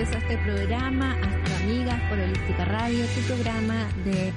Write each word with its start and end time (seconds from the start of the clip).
empezó 0.00 0.16
este 0.16 0.38
programa, 0.38 1.12
Astro 1.12 1.56
Amigas 1.56 2.00
por 2.08 2.18
Holística 2.18 2.64
Radio, 2.64 3.04
tu 3.14 3.20
programa 3.20 3.86
de 4.02 4.32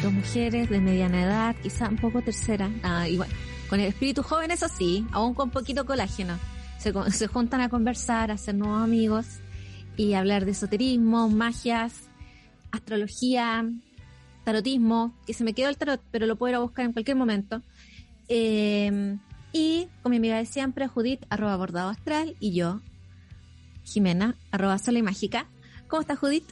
dos 0.00 0.12
mujeres 0.12 0.70
de 0.70 0.80
mediana 0.80 1.24
edad, 1.24 1.56
quizá 1.60 1.88
un 1.88 1.96
poco 1.96 2.22
tercera, 2.22 2.70
ah, 2.84 3.08
igual, 3.08 3.28
con 3.68 3.80
el 3.80 3.86
espíritu 3.86 4.22
joven, 4.22 4.52
eso 4.52 4.68
sí, 4.68 5.04
aún 5.10 5.34
con 5.34 5.50
poquito 5.50 5.84
colágeno. 5.84 6.38
Se, 6.78 6.92
se 7.10 7.26
juntan 7.26 7.60
a 7.62 7.68
conversar, 7.68 8.30
a 8.30 8.34
hacer 8.34 8.54
nuevos 8.54 8.80
amigos 8.80 9.26
y 9.96 10.14
hablar 10.14 10.44
de 10.44 10.52
esoterismo, 10.52 11.28
magias, 11.28 11.94
astrología, 12.70 13.68
tarotismo, 14.44 15.16
que 15.26 15.34
se 15.34 15.42
me 15.42 15.52
quedó 15.52 15.68
el 15.68 15.76
tarot, 15.76 16.00
pero 16.12 16.26
lo 16.26 16.36
puedo 16.36 16.50
ir 16.50 16.56
a 16.56 16.60
buscar 16.60 16.84
en 16.84 16.92
cualquier 16.92 17.16
momento. 17.16 17.60
Eh, 18.28 19.16
y 19.52 19.88
con 20.00 20.10
mi 20.10 20.18
amiga 20.18 20.36
de 20.36 20.46
siempre, 20.46 20.86
Judith, 20.86 21.24
arroba 21.28 21.56
bordado 21.56 21.88
astral, 21.88 22.36
y 22.38 22.52
yo, 22.52 22.80
Jimena, 23.88 24.36
arroba 24.50 24.78
sola 24.78 24.98
y 24.98 25.02
mágica. 25.02 25.48
¿Cómo 25.88 26.02
estás, 26.02 26.18
Judith? 26.18 26.48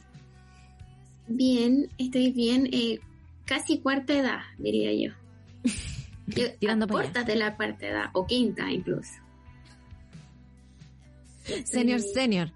Bien, 1.27 1.89
estoy 1.97 2.31
bien. 2.31 2.67
Eh, 2.71 2.99
casi 3.45 3.79
cuarta 3.79 4.13
edad, 4.13 4.39
diría 4.57 4.93
yo. 4.93 5.15
Tirando 6.59 6.87
puertas 6.87 7.25
de 7.25 7.35
la 7.35 7.55
cuarta 7.55 7.87
edad, 7.87 8.09
o 8.13 8.25
quinta 8.25 8.71
incluso. 8.71 9.13
Senior, 11.63 12.01
senior. 12.01 12.51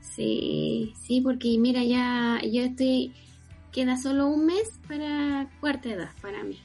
Sí, 0.00 0.92
sí, 1.06 1.20
porque 1.20 1.56
mira, 1.58 1.84
ya 1.84 2.40
yo 2.42 2.62
estoy, 2.62 3.12
queda 3.70 3.96
solo 3.96 4.26
un 4.26 4.46
mes 4.46 4.80
para 4.88 5.48
cuarta 5.60 5.90
edad 5.90 6.10
para 6.20 6.42
mí. 6.42 6.58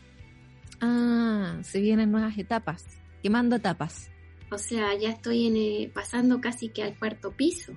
Ah, 0.82 1.60
se 1.62 1.80
vienen 1.80 2.12
nuevas 2.12 2.38
etapas, 2.38 2.84
quemando 3.22 3.58
etapas. 3.58 4.10
O 4.54 4.60
sea, 4.60 4.94
ya 4.96 5.10
estoy 5.10 5.48
en, 5.48 5.58
eh, 5.58 5.92
pasando 5.92 6.40
casi 6.40 6.70
que 6.70 6.84
al 6.84 6.98
cuarto 7.00 7.32
piso. 7.32 7.74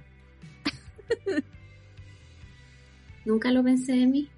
Nunca 3.24 3.50
lo 3.50 3.64
pensé 3.64 3.92
de 3.92 4.06
mí. 4.06 4.28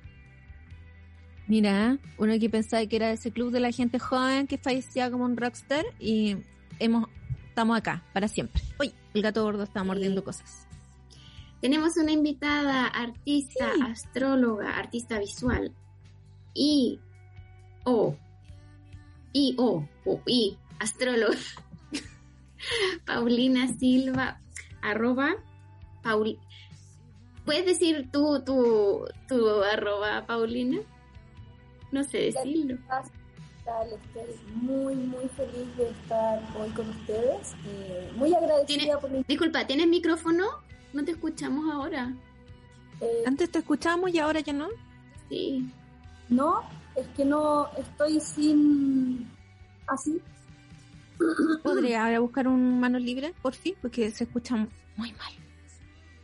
Mira, 1.48 1.98
uno 2.16 2.38
que 2.38 2.48
pensaba 2.48 2.86
que 2.86 2.94
era 2.94 3.10
ese 3.10 3.32
club 3.32 3.50
de 3.50 3.58
la 3.58 3.72
gente 3.72 3.98
joven 3.98 4.46
que 4.46 4.56
fallecía 4.56 5.10
como 5.10 5.24
un 5.24 5.36
rockstar 5.36 5.84
y 5.98 6.36
hemos 6.78 7.08
estamos 7.48 7.76
acá 7.76 8.04
para 8.12 8.28
siempre. 8.28 8.62
Uy, 8.78 8.94
el 9.14 9.22
gato 9.22 9.42
gordo 9.42 9.64
está 9.64 9.82
mordiendo 9.82 10.22
cosas. 10.22 10.68
Tenemos 11.60 11.96
una 11.96 12.12
invitada, 12.12 12.86
artista, 12.86 13.72
astróloga, 13.84 14.78
artista 14.78 15.18
visual 15.18 15.74
y 16.54 17.00
o 17.84 18.16
y 19.32 19.56
o 19.58 19.88
o 20.04 20.20
y 20.24 20.56
astróloga 20.78 21.36
Paulina 23.06 23.68
Silva 23.78 24.40
arroba 24.82 25.36
Paul 26.02 26.38
¿Puedes 27.44 27.64
decir 27.64 28.08
tú 28.12 28.42
tu, 28.44 29.06
tu 29.26 29.62
arroba 29.62 30.26
Paulina? 30.26 30.78
No 31.90 32.04
sé 32.04 32.18
decirlo. 32.18 32.76
Estoy 33.68 34.34
muy, 34.54 34.94
muy 34.94 35.28
feliz 35.28 35.76
de 35.76 35.90
estar 35.90 36.42
hoy 36.58 36.70
con 36.70 36.88
ustedes. 36.88 37.54
Eh, 37.66 38.10
muy 38.16 38.34
agradecida 38.34 38.98
por 38.98 39.10
mi... 39.10 39.22
Disculpa, 39.28 39.66
¿tienes 39.66 39.86
micrófono? 39.86 40.46
No 40.94 41.04
te 41.04 41.10
escuchamos 41.10 41.70
ahora. 41.70 42.14
Eh, 43.00 43.24
Antes 43.26 43.50
te 43.50 43.58
escuchamos 43.58 44.10
y 44.10 44.18
ahora 44.18 44.40
ya 44.40 44.54
no. 44.54 44.68
Sí. 45.28 45.70
No, 46.30 46.62
es 46.96 47.06
que 47.08 47.26
no 47.26 47.68
estoy 47.76 48.20
sin... 48.20 49.30
Así. 49.86 50.18
¿Podría 51.62 52.18
buscar 52.20 52.48
un 52.48 52.80
mano 52.80 52.98
libre, 52.98 53.34
por 53.42 53.54
fin? 53.54 53.74
Porque 53.80 54.10
se 54.10 54.24
escucha 54.24 54.56
muy 54.96 55.12
mal. 55.12 55.32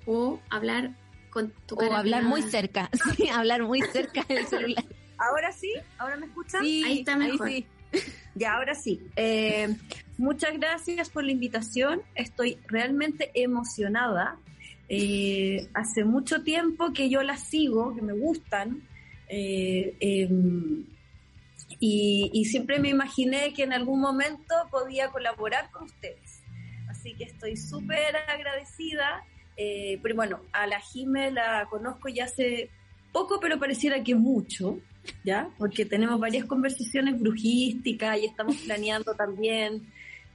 O 0.06 0.40
hablar 0.50 0.90
con 1.30 1.52
tu 1.66 1.76
O 1.76 1.92
hablar 1.92 2.22
muy 2.24 2.42
cerca. 2.42 2.90
Sí, 3.16 3.28
hablar 3.28 3.62
muy 3.62 3.82
cerca 3.82 4.24
del 4.28 4.46
celular. 4.46 4.84
¿Ahora 5.18 5.52
sí? 5.52 5.72
¿Ahora 5.98 6.16
me 6.16 6.26
escuchan? 6.26 6.62
Sí, 6.62 6.82
Ahí 6.84 6.98
está 7.00 7.16
mejor. 7.16 7.48
sí. 7.48 7.66
Ya, 8.34 8.54
ahora 8.54 8.74
sí. 8.74 9.00
Eh, 9.16 9.76
muchas 10.18 10.58
gracias 10.58 11.10
por 11.10 11.24
la 11.24 11.32
invitación. 11.32 12.02
Estoy 12.14 12.58
realmente 12.66 13.30
emocionada. 13.34 14.36
Eh, 14.88 15.68
hace 15.72 16.04
mucho 16.04 16.42
tiempo 16.42 16.92
que 16.92 17.08
yo 17.08 17.22
las 17.22 17.40
sigo, 17.48 17.94
que 17.94 18.02
me 18.02 18.12
gustan. 18.12 18.82
Eh, 19.28 19.96
em, 20.00 20.84
y, 21.86 22.30
y 22.32 22.46
siempre 22.46 22.78
me 22.78 22.88
imaginé 22.88 23.52
que 23.52 23.62
en 23.62 23.74
algún 23.74 24.00
momento 24.00 24.54
podía 24.70 25.10
colaborar 25.10 25.70
con 25.70 25.82
ustedes. 25.82 26.40
Así 26.88 27.12
que 27.14 27.24
estoy 27.24 27.58
súper 27.58 28.16
agradecida. 28.26 29.22
Eh, 29.58 30.00
pero 30.02 30.14
bueno, 30.14 30.40
a 30.52 30.66
la 30.66 30.80
Jime 30.80 31.30
la 31.30 31.66
conozco 31.68 32.08
ya 32.08 32.24
hace 32.24 32.70
poco, 33.12 33.38
pero 33.38 33.58
pareciera 33.58 34.02
que 34.02 34.14
mucho, 34.14 34.78
¿ya? 35.24 35.50
Porque 35.58 35.84
tenemos 35.84 36.18
varias 36.18 36.46
conversaciones 36.46 37.20
brujísticas 37.20 38.18
y 38.18 38.24
estamos 38.24 38.56
planeando 38.64 39.12
también 39.12 39.86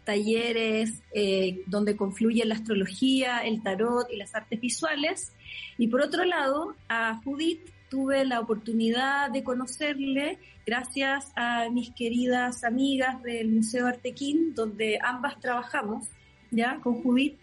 talleres 0.03 1.01
eh, 1.15 1.63
donde 1.65 1.95
confluye 1.95 2.45
la 2.45 2.55
astrología, 2.55 3.39
el 3.39 3.63
tarot 3.63 4.07
y 4.11 4.17
las 4.17 4.35
artes 4.35 4.61
visuales. 4.61 5.33
Y 5.79 5.87
por 5.87 6.01
otro 6.01 6.25
lado, 6.25 6.75
a 6.89 7.19
Judith 7.23 7.61
tuve 7.89 8.25
la 8.25 8.39
oportunidad 8.39 9.31
de 9.31 9.43
conocerle 9.43 10.39
gracias 10.65 11.31
a 11.35 11.69
mis 11.69 11.91
queridas 11.91 12.63
amigas 12.63 13.21
del 13.23 13.49
Museo 13.49 13.87
Artequín, 13.87 14.53
donde 14.53 14.99
ambas 15.01 15.39
trabajamos 15.39 16.07
ya 16.51 16.79
con 16.81 17.03
Judith 17.03 17.37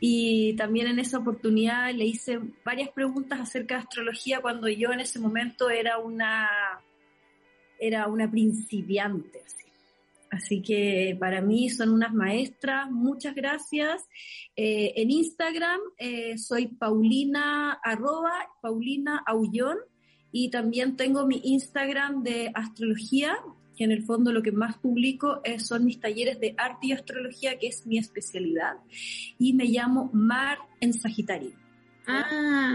y 0.00 0.54
también 0.54 0.86
en 0.86 0.98
esa 0.98 1.18
oportunidad 1.18 1.92
le 1.92 2.06
hice 2.06 2.40
varias 2.64 2.90
preguntas 2.90 3.40
acerca 3.40 3.76
de 3.76 3.82
astrología 3.82 4.40
cuando 4.40 4.68
yo 4.68 4.92
en 4.92 5.00
ese 5.00 5.18
momento 5.18 5.68
era 5.70 5.98
una 5.98 6.48
era 7.78 8.08
una 8.08 8.30
principiante. 8.30 9.42
Así 10.30 10.60
que 10.60 11.16
para 11.18 11.40
mí 11.40 11.70
son 11.70 11.90
unas 11.90 12.12
maestras, 12.12 12.90
muchas 12.90 13.34
gracias. 13.34 14.04
Eh, 14.56 14.92
en 14.96 15.10
Instagram 15.10 15.80
eh, 15.96 16.36
soy 16.36 16.66
Paulina 16.66 17.78
arroba 17.82 18.32
Paulina 18.60 19.22
Aullón 19.26 19.78
y 20.30 20.50
también 20.50 20.96
tengo 20.96 21.26
mi 21.26 21.40
Instagram 21.44 22.22
de 22.22 22.50
astrología, 22.54 23.38
que 23.76 23.84
en 23.84 23.92
el 23.92 24.02
fondo 24.04 24.32
lo 24.32 24.42
que 24.42 24.52
más 24.52 24.76
publico 24.76 25.40
es, 25.44 25.66
son 25.66 25.84
mis 25.84 26.00
talleres 26.00 26.38
de 26.40 26.54
arte 26.58 26.88
y 26.88 26.92
astrología, 26.92 27.58
que 27.58 27.68
es 27.68 27.86
mi 27.86 27.96
especialidad, 27.98 28.74
y 29.38 29.54
me 29.54 29.64
llamo 29.64 30.10
Mar 30.12 30.58
en 30.80 30.92
Sagitario. 30.92 31.52
Ah, 32.06 32.74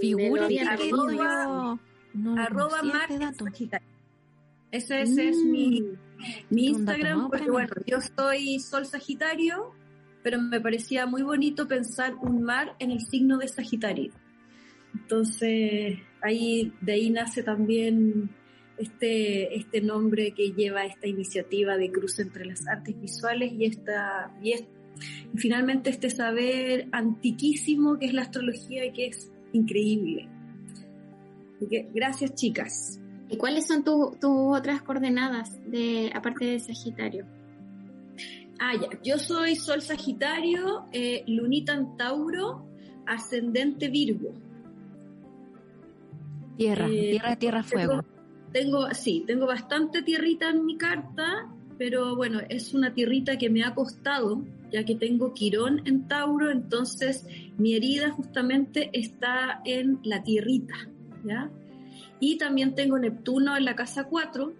Figura 0.00 0.48
yo 0.48 1.78
no 2.14 2.40
arroba 2.40 2.82
Mar 2.82 3.10
en. 3.10 3.34
Sagitario. 3.34 3.88
Ese, 4.70 5.02
ese 5.02 5.28
es 5.28 5.36
mi, 5.38 5.82
mi 6.50 6.66
Instagram, 6.66 7.30
porque 7.30 7.50
bueno, 7.50 7.70
yo 7.86 7.98
soy 8.16 8.58
Sol 8.60 8.86
Sagitario, 8.86 9.72
pero 10.22 10.40
me 10.40 10.60
parecía 10.60 11.06
muy 11.06 11.22
bonito 11.22 11.68
pensar 11.68 12.14
un 12.16 12.42
mar 12.42 12.74
en 12.78 12.90
el 12.90 13.00
signo 13.00 13.38
de 13.38 13.48
Sagitario. 13.48 14.12
Entonces, 14.94 15.98
ahí, 16.22 16.72
de 16.80 16.92
ahí 16.92 17.10
nace 17.10 17.42
también 17.42 18.30
este, 18.78 19.56
este 19.56 19.80
nombre 19.80 20.32
que 20.32 20.52
lleva 20.52 20.84
esta 20.84 21.06
iniciativa 21.06 21.76
de 21.76 21.90
cruce 21.90 22.22
entre 22.22 22.46
las 22.46 22.66
artes 22.66 23.00
visuales 23.00 23.52
y 23.52 23.64
esta, 23.64 24.32
y, 24.42 24.52
y 24.54 25.38
finalmente 25.38 25.90
este 25.90 26.10
saber 26.10 26.88
antiquísimo 26.92 27.98
que 27.98 28.06
es 28.06 28.14
la 28.14 28.22
astrología 28.22 28.84
y 28.84 28.92
que 28.92 29.06
es 29.06 29.30
increíble. 29.52 30.28
Así 31.56 31.66
que, 31.68 31.88
gracias 31.92 32.34
chicas. 32.34 33.00
¿Y 33.30 33.36
cuáles 33.36 33.66
son 33.66 33.84
tu- 33.84 34.16
tus 34.20 34.58
otras 34.58 34.82
coordenadas 34.82 35.50
de 35.70 36.10
aparte 36.14 36.44
de 36.46 36.60
Sagitario? 36.60 37.26
Ah, 38.58 38.72
ya. 38.74 38.88
Yo 39.04 39.18
soy 39.18 39.54
Sol 39.54 39.82
Sagitario, 39.82 40.84
eh, 40.92 41.24
Lunita 41.26 41.74
en 41.74 41.96
Tauro, 41.96 42.64
Ascendente 43.06 43.88
Virgo. 43.88 44.32
Tierra, 46.56 46.88
Eh, 46.90 47.10
tierra, 47.10 47.36
tierra, 47.36 47.62
fuego. 47.62 48.02
Tengo, 48.52 48.88
sí, 48.92 49.24
tengo 49.26 49.46
bastante 49.46 50.02
tierrita 50.02 50.48
en 50.48 50.64
mi 50.64 50.76
carta, 50.76 51.46
pero 51.76 52.16
bueno, 52.16 52.40
es 52.48 52.74
una 52.74 52.92
tierrita 52.94 53.36
que 53.36 53.50
me 53.50 53.62
ha 53.62 53.74
costado, 53.74 54.42
ya 54.72 54.84
que 54.84 54.96
tengo 54.96 55.34
Quirón 55.34 55.82
en 55.84 56.08
Tauro, 56.08 56.50
entonces 56.50 57.26
mi 57.58 57.74
herida 57.74 58.10
justamente 58.10 58.90
está 58.92 59.60
en 59.64 60.00
la 60.02 60.22
tierrita, 60.24 60.74
¿ya? 61.24 61.50
Y 62.20 62.38
también 62.38 62.74
tengo 62.74 62.98
Neptuno 62.98 63.56
en 63.56 63.64
la 63.64 63.74
casa 63.76 64.04
4, 64.04 64.52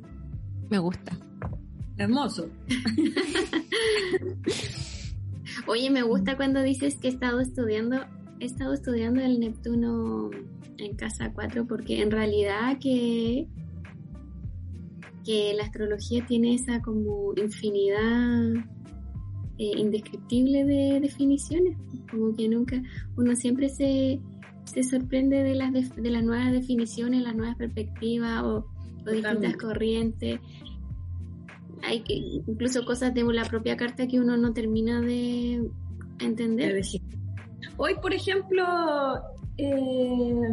Me 0.71 0.79
gusta. 0.79 1.19
Hermoso. 1.99 2.49
Oye, 5.67 5.91
me 5.91 6.03
gusta 6.03 6.37
cuando 6.37 6.63
dices 6.63 6.97
que 6.97 7.09
he 7.09 7.11
estado 7.11 7.41
estudiando, 7.41 8.07
he 8.41 8.47
estado 8.47 8.73
estudiando 8.73 9.21
el 9.21 9.41
Neptuno 9.41 10.31
en 10.79 10.97
casa 10.97 11.33
4 11.33 11.67
porque 11.67 12.03
en 12.03 12.11
realidad 12.11 12.79
que 12.81 13.47
que 15.25 15.55
la 15.57 15.65
astrología 15.65 16.25
tiene 16.27 16.55
esa 16.55 16.83
como 16.83 17.33
infinidad 17.37 18.53
eh, 19.57 19.71
indescriptible 19.77 20.65
de 20.65 21.01
definiciones, 21.01 21.79
como 22.11 22.35
que 22.37 22.49
nunca, 22.49 22.83
uno 23.17 23.35
siempre 23.37 23.69
se, 23.69 24.21
se 24.65 24.83
sorprende 24.83 25.43
de 25.43 25.55
las, 25.55 25.73
de, 25.73 26.11
las 26.11 26.23
nuevas 26.23 26.53
definiciones, 26.53 27.23
las 27.23 27.35
nuevas 27.35 27.57
perspectivas 27.57 28.43
o, 28.43 28.67
o 29.07 29.11
distintas 29.11 29.57
corrientes. 29.57 30.41
Hay 31.83 32.01
que, 32.01 32.15
incluso 32.15 32.85
cosas 32.85 33.15
de 33.15 33.23
la 33.23 33.45
propia 33.45 33.77
carta 33.77 34.07
que 34.07 34.19
uno 34.19 34.37
no 34.37 34.53
termina 34.53 35.01
de 35.01 35.63
entender. 36.19 36.83
Hoy, 37.77 37.95
por 38.03 38.13
ejemplo, 38.13 38.65
eh, 39.57 40.53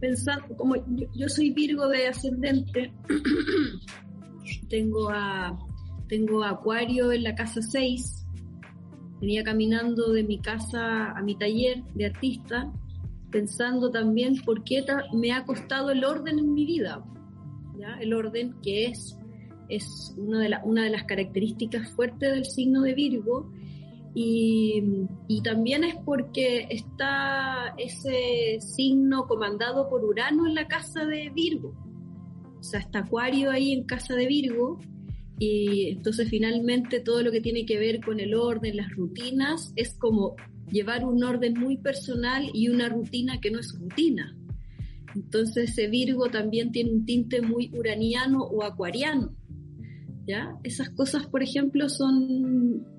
pensando, 0.00 0.56
como 0.56 0.74
yo, 1.14 1.28
soy 1.28 1.50
Virgo 1.52 1.88
de 1.88 2.08
ascendente, 2.08 2.92
tengo 4.68 5.10
a 5.10 5.58
tengo 6.08 6.44
Acuario 6.44 7.10
en 7.10 7.24
la 7.24 7.34
casa 7.34 7.60
6, 7.60 8.26
venía 9.20 9.42
caminando 9.42 10.12
de 10.12 10.22
mi 10.22 10.38
casa 10.38 11.10
a 11.10 11.22
mi 11.22 11.34
taller 11.34 11.82
de 11.94 12.06
artista, 12.06 12.72
pensando 13.30 13.90
también 13.90 14.36
por 14.44 14.62
qué 14.62 14.84
me 15.12 15.32
ha 15.32 15.44
costado 15.44 15.90
el 15.90 16.04
orden 16.04 16.38
en 16.38 16.54
mi 16.54 16.64
vida, 16.64 17.04
¿ya? 17.76 17.98
el 18.00 18.14
orden 18.14 18.54
que 18.62 18.86
es, 18.86 19.18
es 19.68 20.14
una, 20.16 20.40
de 20.40 20.56
una 20.62 20.84
de 20.84 20.90
las 20.90 21.04
características 21.04 21.90
fuertes 21.90 22.32
del 22.32 22.44
signo 22.44 22.82
de 22.82 22.94
Virgo 22.94 23.50
y, 24.18 25.42
también 25.44 25.84
es 25.84 25.94
porque 26.06 26.66
está 26.70 27.74
ese 27.76 28.58
signo 28.60 29.26
comandado 29.26 29.90
por 29.90 30.02
Urano 30.02 30.46
en 30.46 30.54
la 30.54 30.66
casa 30.66 31.04
de 31.04 31.28
Virgo. 31.28 31.74
O 32.58 32.62
sea, 32.62 32.80
está 32.80 33.00
Acuario 33.00 33.50
ahí 33.50 33.72
en 33.72 33.84
casa 33.84 34.14
de 34.14 34.26
Virgo. 34.26 34.80
Y 35.38 35.90
entonces 35.90 36.30
finalmente 36.30 37.00
todo 37.00 37.22
lo 37.22 37.30
que 37.30 37.42
tiene 37.42 37.66
que 37.66 37.78
ver 37.78 38.00
con 38.00 38.18
el 38.18 38.34
orden, 38.34 38.78
las 38.78 38.90
rutinas, 38.90 39.74
es 39.76 39.92
como 39.98 40.34
llevar 40.72 41.04
un 41.04 41.22
orden 41.22 41.52
muy 41.52 41.76
personal 41.76 42.48
y 42.54 42.70
una 42.70 42.88
rutina 42.88 43.38
que 43.38 43.50
no 43.50 43.60
es 43.60 43.78
rutina. 43.78 44.34
Entonces 45.14 45.72
ese 45.72 45.88
Virgo 45.88 46.30
también 46.30 46.72
tiene 46.72 46.90
un 46.90 47.04
tinte 47.04 47.42
muy 47.42 47.70
uraniano 47.76 48.44
o 48.44 48.62
acuariano. 48.62 49.36
¿Ya? 50.26 50.56
Esas 50.64 50.88
cosas, 50.88 51.26
por 51.26 51.42
ejemplo, 51.42 51.90
son 51.90 52.95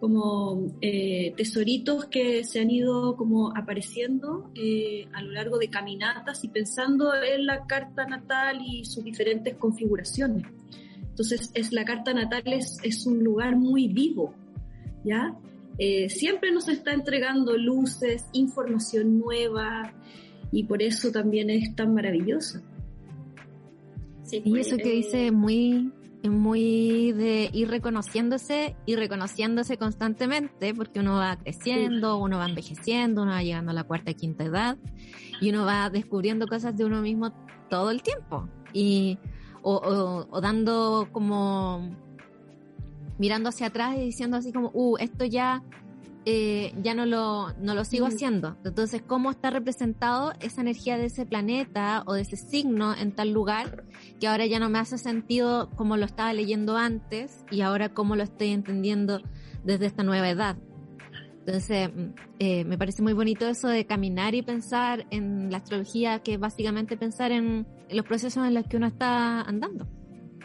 como 0.00 0.72
eh, 0.80 1.34
tesoritos 1.36 2.06
que 2.06 2.42
se 2.42 2.58
han 2.60 2.70
ido 2.70 3.16
como 3.16 3.54
apareciendo 3.54 4.50
eh, 4.54 5.06
a 5.12 5.22
lo 5.22 5.32
largo 5.32 5.58
de 5.58 5.68
caminatas 5.68 6.42
y 6.42 6.48
pensando 6.48 7.12
en 7.14 7.44
la 7.44 7.66
carta 7.66 8.06
natal 8.06 8.62
y 8.66 8.86
sus 8.86 9.04
diferentes 9.04 9.54
configuraciones. 9.56 10.46
Entonces, 10.96 11.50
es, 11.52 11.72
la 11.72 11.84
carta 11.84 12.14
natal 12.14 12.42
es, 12.46 12.78
es 12.82 13.06
un 13.06 13.22
lugar 13.22 13.56
muy 13.56 13.88
vivo, 13.88 14.34
¿ya? 15.04 15.36
Eh, 15.76 16.08
siempre 16.08 16.50
nos 16.50 16.68
está 16.68 16.92
entregando 16.92 17.56
luces, 17.58 18.24
información 18.32 19.18
nueva 19.18 19.92
y 20.50 20.64
por 20.64 20.82
eso 20.82 21.12
también 21.12 21.50
es 21.50 21.74
tan 21.76 21.92
maravillosa. 21.94 22.62
Sí, 24.24 24.42
y 24.44 24.58
eso 24.58 24.76
que 24.78 24.90
dice 24.92 25.30
muy 25.30 25.92
es 26.22 26.30
muy 26.30 27.12
de 27.12 27.50
ir 27.52 27.68
reconociéndose 27.70 28.76
y 28.86 28.96
reconociéndose 28.96 29.76
constantemente, 29.78 30.74
porque 30.74 31.00
uno 31.00 31.16
va 31.16 31.36
creciendo, 31.36 32.18
uno 32.18 32.38
va 32.38 32.46
envejeciendo, 32.46 33.22
uno 33.22 33.32
va 33.32 33.42
llegando 33.42 33.70
a 33.70 33.74
la 33.74 33.84
cuarta 33.84 34.10
y 34.10 34.14
quinta 34.14 34.44
edad, 34.44 34.76
y 35.40 35.50
uno 35.50 35.64
va 35.64 35.88
descubriendo 35.88 36.46
cosas 36.46 36.76
de 36.76 36.84
uno 36.84 37.00
mismo 37.00 37.32
todo 37.70 37.90
el 37.90 38.02
tiempo. 38.02 38.48
Y, 38.72 39.18
o, 39.62 40.26
o 40.30 40.40
dando 40.40 41.08
como, 41.12 41.96
mirando 43.18 43.48
hacia 43.48 43.68
atrás 43.68 43.96
y 43.96 44.00
diciendo 44.00 44.36
así 44.36 44.52
como, 44.52 44.70
uh, 44.74 44.96
esto 44.98 45.24
ya 45.24 45.62
eh, 46.26 46.74
ya 46.82 46.94
no 46.94 47.06
lo, 47.06 47.52
no 47.54 47.74
lo 47.74 47.84
sigo 47.84 48.06
haciendo. 48.06 48.56
Entonces, 48.64 49.02
¿cómo 49.06 49.30
está 49.30 49.50
representado 49.50 50.32
esa 50.40 50.60
energía 50.60 50.98
de 50.98 51.06
ese 51.06 51.24
planeta 51.24 52.02
o 52.06 52.14
de 52.14 52.22
ese 52.22 52.36
signo 52.36 52.94
en 52.94 53.12
tal 53.12 53.32
lugar 53.32 53.84
que 54.20 54.28
ahora 54.28 54.44
ya 54.46 54.58
no 54.58 54.68
me 54.68 54.78
hace 54.78 54.98
sentido 54.98 55.70
como 55.76 55.96
lo 55.96 56.04
estaba 56.04 56.32
leyendo 56.32 56.76
antes 56.76 57.44
y 57.50 57.62
ahora 57.62 57.94
cómo 57.94 58.16
lo 58.16 58.22
estoy 58.22 58.50
entendiendo 58.50 59.22
desde 59.64 59.86
esta 59.86 60.02
nueva 60.02 60.28
edad? 60.28 60.56
Entonces, 61.46 61.90
mm, 61.94 62.08
eh, 62.38 62.64
me 62.64 62.76
parece 62.76 63.02
muy 63.02 63.14
bonito 63.14 63.48
eso 63.48 63.68
de 63.68 63.86
caminar 63.86 64.34
y 64.34 64.42
pensar 64.42 65.06
en 65.10 65.50
la 65.50 65.58
astrología, 65.58 66.18
que 66.18 66.34
es 66.34 66.40
básicamente 66.40 66.98
pensar 66.98 67.32
en, 67.32 67.66
en 67.88 67.96
los 67.96 68.04
procesos 68.04 68.46
en 68.46 68.54
los 68.54 68.66
que 68.66 68.76
uno 68.76 68.86
está 68.86 69.40
andando. 69.40 69.88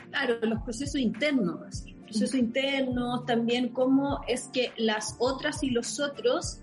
Claro, 0.10 0.38
los 0.42 0.64
procesos 0.64 1.02
internos. 1.02 1.84
Procesos 2.18 2.40
internos, 2.40 3.26
también 3.26 3.70
cómo 3.70 4.22
es 4.28 4.50
que 4.54 4.72
las 4.78 5.16
otras 5.20 5.64
y 5.64 5.70
los 5.70 6.00
otros 6.00 6.62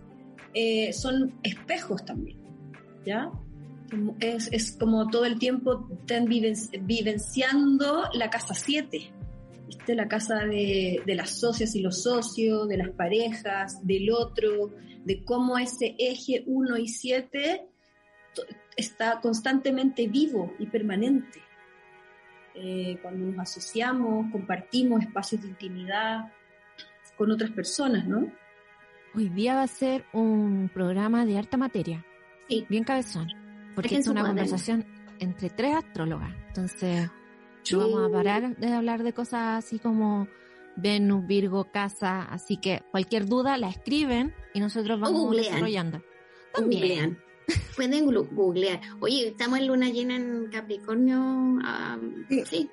eh, 0.54 0.92
son 0.92 1.38
espejos 1.42 2.04
también, 2.04 2.38
¿ya? 3.04 3.30
Es, 4.20 4.48
es, 4.50 4.76
como 4.78 5.10
todo 5.10 5.26
el 5.26 5.38
tiempo 5.38 5.86
están 6.00 6.24
vivenciando 6.26 8.04
la 8.14 8.30
casa 8.30 8.54
7, 8.54 9.12
¿viste? 9.66 9.94
La 9.94 10.08
casa 10.08 10.46
de, 10.46 11.02
de, 11.04 11.14
las 11.14 11.38
socias 11.38 11.74
y 11.74 11.80
los 11.80 12.02
socios, 12.02 12.66
de 12.68 12.78
las 12.78 12.90
parejas, 12.90 13.86
del 13.86 14.10
otro, 14.10 14.70
de 15.04 15.22
cómo 15.24 15.58
ese 15.58 15.94
eje 15.98 16.44
1 16.46 16.78
y 16.78 16.88
7 16.88 17.66
está 18.76 19.20
constantemente 19.20 20.06
vivo 20.08 20.54
y 20.58 20.66
permanente. 20.66 21.40
Eh, 22.64 22.96
cuando 23.02 23.26
nos 23.26 23.40
asociamos, 23.40 24.30
compartimos 24.30 25.02
espacios 25.02 25.42
de 25.42 25.48
intimidad 25.48 26.32
con 27.16 27.28
otras 27.32 27.50
personas, 27.50 28.06
¿no? 28.06 28.30
Hoy 29.16 29.28
día 29.30 29.56
va 29.56 29.64
a 29.64 29.66
ser 29.66 30.04
un 30.12 30.70
programa 30.72 31.26
de 31.26 31.36
harta 31.38 31.56
materia. 31.56 32.06
Sí. 32.48 32.64
Bien 32.68 32.84
cabezón. 32.84 33.26
Porque 33.74 33.96
es 33.96 34.06
una 34.06 34.22
conversación 34.22 34.86
entre 35.18 35.50
tres 35.50 35.74
astrólogas. 35.74 36.32
Entonces, 36.46 37.10
no 37.72 37.78
vamos 37.78 38.08
a 38.08 38.12
parar 38.12 38.56
de 38.56 38.72
hablar 38.72 39.02
de 39.02 39.12
cosas 39.12 39.64
así 39.64 39.80
como 39.80 40.28
Venus, 40.76 41.26
Virgo, 41.26 41.64
Casa. 41.64 42.22
Así 42.22 42.58
que 42.58 42.84
cualquier 42.92 43.26
duda 43.26 43.58
la 43.58 43.70
escriben 43.70 44.32
y 44.54 44.60
nosotros 44.60 45.00
vamos 45.00 45.36
desarrollando. 45.36 46.00
También. 46.54 47.18
Pueden 47.76 48.06
googlear. 48.06 48.80
Oye, 49.00 49.28
estamos 49.28 49.58
en 49.58 49.66
luna 49.68 49.88
llena 49.88 50.16
en 50.16 50.48
Capricornio. 50.50 51.58
sí. 52.46 52.68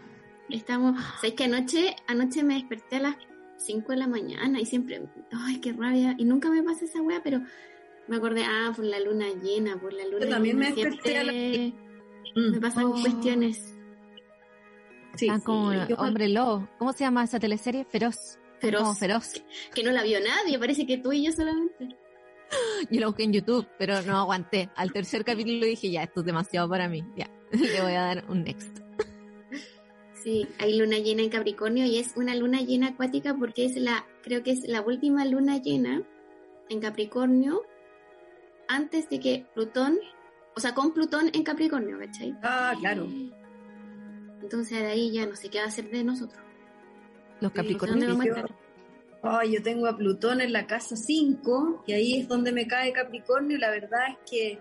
Estamos. 0.49 0.99
¿Sabes 1.21 1.33
que 1.35 1.43
anoche, 1.43 1.95
anoche 2.07 2.43
me 2.43 2.55
desperté 2.55 2.95
a 2.95 3.01
las 3.01 3.15
5 3.57 3.91
de 3.91 3.97
la 3.97 4.07
mañana 4.07 4.59
y 4.59 4.65
siempre. 4.65 5.01
Ay, 5.31 5.59
qué 5.59 5.73
rabia. 5.73 6.15
Y 6.17 6.25
nunca 6.25 6.49
me 6.49 6.63
pasa 6.63 6.85
esa 6.85 7.01
wea, 7.01 7.21
pero 7.23 7.41
me 8.07 8.15
acordé, 8.15 8.43
ah, 8.43 8.73
por 8.75 8.85
la 8.85 8.99
luna 8.99 9.27
llena, 9.43 9.79
por 9.79 9.93
la 9.93 10.05
luna 10.05 10.25
Yo 10.25 10.29
también 10.29 10.57
me 10.57 10.71
desperté 10.71 11.73
Me 12.35 12.59
pasan 12.59 12.85
oh. 12.85 12.93
cuestiones. 12.93 13.75
Sí, 15.15 15.27
ah, 15.29 15.39
como 15.43 15.69
Hombre 15.97 16.29
Lobo. 16.29 16.67
¿Cómo 16.79 16.93
se 16.93 17.03
llama 17.03 17.23
esa 17.23 17.39
teleserie? 17.39 17.85
Feroz. 17.85 18.39
Feroz. 18.59 18.97
feroz. 18.97 19.33
Que, 19.33 19.43
que 19.75 19.83
no 19.83 19.91
la 19.91 20.03
vio 20.03 20.19
nadie, 20.19 20.57
parece 20.57 20.85
que 20.85 20.97
tú 20.97 21.11
y 21.11 21.25
yo 21.25 21.31
solamente. 21.31 21.98
Yo 22.89 22.99
lo 22.99 23.07
busqué 23.07 23.23
en 23.23 23.33
YouTube, 23.33 23.67
pero 23.77 24.01
no 24.01 24.17
aguanté. 24.17 24.69
Al 24.75 24.91
tercer 24.91 25.23
capítulo 25.23 25.65
dije, 25.65 25.89
ya, 25.91 26.03
esto 26.03 26.21
es 26.21 26.25
demasiado 26.25 26.69
para 26.69 26.87
mí. 26.87 27.03
Ya, 27.15 27.29
le 27.51 27.81
voy 27.81 27.93
a 27.93 28.01
dar 28.01 28.25
un 28.29 28.43
next. 28.43 28.79
Sí, 30.21 30.45
hay 30.59 30.77
luna 30.77 30.97
llena 30.97 31.23
en 31.23 31.29
Capricornio 31.29 31.85
y 31.85 31.97
es 31.97 32.17
una 32.17 32.35
luna 32.35 32.59
llena 32.59 32.87
acuática 32.87 33.33
porque 33.39 33.63
es 33.63 33.77
la, 33.77 34.05
creo 34.21 34.43
que 34.43 34.51
es 34.51 34.67
la 34.67 34.81
última 34.81 35.23
luna 35.23 35.59
llena 35.59 36.03
en 36.67 36.81
Capricornio 36.81 37.61
antes 38.67 39.09
de 39.09 39.21
que 39.21 39.45
Plutón, 39.53 39.97
o 40.57 40.59
sea, 40.59 40.75
con 40.75 40.93
Plutón 40.93 41.31
en 41.33 41.43
Capricornio, 41.43 41.97
¿cachai? 41.99 42.35
Ah, 42.43 42.75
claro. 42.77 43.07
Entonces 44.41 44.79
de 44.79 44.87
ahí 44.87 45.11
ya 45.11 45.25
no 45.25 45.37
sé 45.37 45.49
qué 45.49 45.59
va 45.59 45.63
a 45.63 45.67
hacer 45.67 45.89
de 45.89 46.03
nosotros. 46.03 46.43
Los 47.39 47.53
Capricornios. 47.53 48.17
Oh, 49.21 49.43
yo 49.43 49.61
tengo 49.61 49.87
a 49.87 49.97
Plutón 49.97 50.39
en 50.39 50.53
la 50.53 50.65
casa 50.65 50.95
5 50.95 51.83
y 51.87 51.93
ahí 51.93 52.19
es 52.19 52.27
donde 52.29 52.53
me 52.53 52.67
cae 52.67 52.93
Capricornio. 52.93 53.57
La 53.57 53.69
verdad 53.69 53.99
es 54.09 54.17
que 54.29 54.59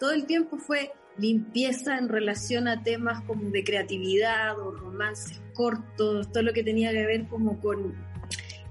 todo 0.00 0.12
el 0.12 0.24
tiempo 0.24 0.56
fue 0.56 0.92
limpieza 1.18 1.98
en 1.98 2.08
relación 2.08 2.68
a 2.68 2.82
temas 2.82 3.22
como 3.24 3.50
de 3.50 3.64
creatividad 3.64 4.58
o 4.58 4.70
romances 4.70 5.42
cortos, 5.52 6.32
todo 6.32 6.42
lo 6.42 6.52
que 6.54 6.62
tenía 6.62 6.90
que 6.90 7.04
ver 7.04 7.26
como 7.26 7.60
con, 7.60 7.94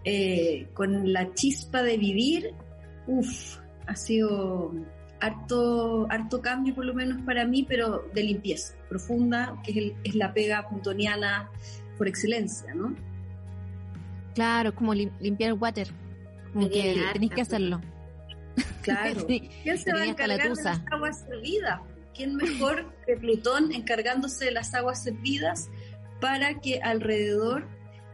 eh, 0.03 0.69
con 0.73 1.13
la 1.13 1.31
chispa 1.35 1.83
de 1.83 1.97
vivir. 1.97 2.53
Uf, 3.05 3.57
ha 3.85 3.95
sido 3.95 4.73
harto, 5.19 6.07
cambio 6.41 6.73
por 6.73 6.85
lo 6.85 6.95
menos 6.95 7.21
para 7.23 7.45
mí, 7.45 7.63
pero 7.67 8.09
de 8.11 8.23
limpieza 8.23 8.73
profunda, 8.89 9.61
que 9.63 9.71
es, 9.71 9.93
es 10.03 10.15
la 10.15 10.33
pega 10.33 10.67
plutoniana 10.67 11.51
por 11.95 12.07
excelencia, 12.07 12.73
¿no? 12.73 12.95
Claro, 14.37 14.75
como 14.75 14.93
limpiar 14.93 15.49
el 15.49 15.53
water. 15.53 15.87
Como 16.53 16.69
que 16.69 16.95
tenéis 17.11 17.31
que 17.31 17.41
hacerlo. 17.41 17.81
Claro. 18.83 19.25
¿Quién 19.63 19.79
se 19.79 19.91
va 19.91 20.01
a 20.01 20.05
encargar 20.05 20.55
de 20.55 20.63
las 20.63 20.81
aguas 20.91 21.21
servidas? 21.21 21.79
¿Quién 22.13 22.35
mejor 22.35 22.85
que 23.07 23.17
Plutón 23.17 23.71
encargándose 23.71 24.45
de 24.45 24.51
las 24.51 24.75
aguas 24.75 25.01
servidas 25.01 25.71
para 26.21 26.59
que 26.59 26.81
alrededor 26.81 27.67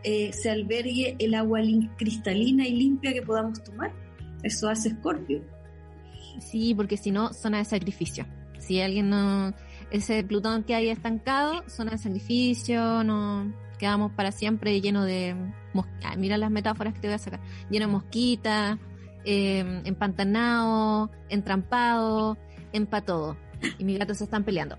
eh, 0.06 0.32
se 0.32 0.50
albergue 0.50 1.18
el 1.20 1.34
agua 1.34 1.60
cristalina 1.98 2.66
y 2.66 2.74
limpia 2.74 3.12
que 3.12 3.22
podamos 3.22 3.62
tomar? 3.62 3.92
Eso 4.44 4.70
hace 4.70 4.90
Escorpio. 4.90 5.44
Sí, 6.40 6.74
porque 6.74 6.96
si 6.96 7.12
no, 7.12 7.34
zona 7.34 7.58
de 7.58 7.66
sacrificio. 7.66 8.26
Si 8.60 8.80
alguien 8.80 9.10
no. 9.10 9.54
Ese 9.92 10.24
Plutón 10.24 10.64
que 10.64 10.74
hay 10.74 10.88
estancado, 10.88 11.68
zona 11.68 11.92
de 11.92 11.98
sacrificio, 11.98 13.04
no 13.04 13.54
quedamos 13.84 14.14
para 14.14 14.32
siempre 14.32 14.80
lleno 14.80 15.04
de 15.04 15.36
mira 16.18 16.38
las 16.38 16.50
metáforas 16.50 16.94
que 16.94 17.02
te 17.02 17.08
voy 17.08 17.16
a 17.16 17.18
sacar, 17.18 17.42
lleno 17.70 17.88
de 17.88 17.92
mosquitas, 17.92 18.80
eh, 19.26 19.82
empantanado, 19.84 21.12
entrampado, 21.28 22.38
empa 22.72 23.02
todo. 23.02 23.36
Y 23.78 23.84
mis 23.84 24.00
gatos 24.00 24.20
se 24.20 24.24
están 24.24 24.46
peleando. 24.46 24.78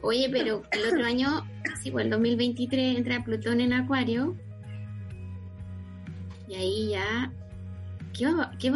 Oye, 0.00 0.28
pero 0.30 0.62
el 0.70 0.94
otro 0.94 1.04
año, 1.04 1.44
sí, 1.82 1.90
pues 1.90 2.04
el 2.04 2.10
2023 2.12 2.98
entra 2.98 3.24
Plutón 3.24 3.60
en 3.60 3.72
Acuario. 3.72 4.36
Y 6.46 6.54
ahí 6.54 6.90
ya. 6.90 7.32
¿Qué 8.16 8.32
qué 8.60 8.72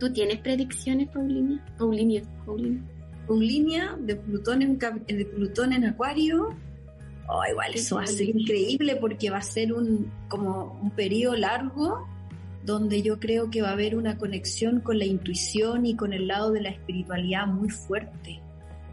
¿Tú 0.00 0.12
tienes 0.12 0.38
predicciones, 0.38 1.08
Paulinia? 1.10 1.64
Paulinia, 1.78 2.22
Paulinia. 2.44 2.82
Paulinia 3.28 3.96
de 4.00 4.16
Plutón 4.16 4.62
en, 4.62 4.78
de 4.78 5.26
Plutón 5.32 5.72
en 5.72 5.84
Acuario 5.84 6.56
Oh, 7.34 7.42
igual 7.50 7.72
eso 7.74 7.96
va 7.96 8.02
a 8.02 8.06
ser 8.06 8.28
increíble 8.28 8.96
porque 8.96 9.30
va 9.30 9.38
a 9.38 9.42
ser 9.42 9.72
un 9.72 10.12
como 10.28 10.78
un 10.82 10.90
periodo 10.90 11.34
largo 11.34 12.06
donde 12.62 13.00
yo 13.00 13.18
creo 13.18 13.50
que 13.50 13.62
va 13.62 13.70
a 13.70 13.72
haber 13.72 13.96
una 13.96 14.18
conexión 14.18 14.80
con 14.80 14.98
la 14.98 15.06
intuición 15.06 15.86
y 15.86 15.96
con 15.96 16.12
el 16.12 16.28
lado 16.28 16.52
de 16.52 16.60
la 16.60 16.68
espiritualidad 16.68 17.46
muy 17.46 17.70
fuerte. 17.70 18.40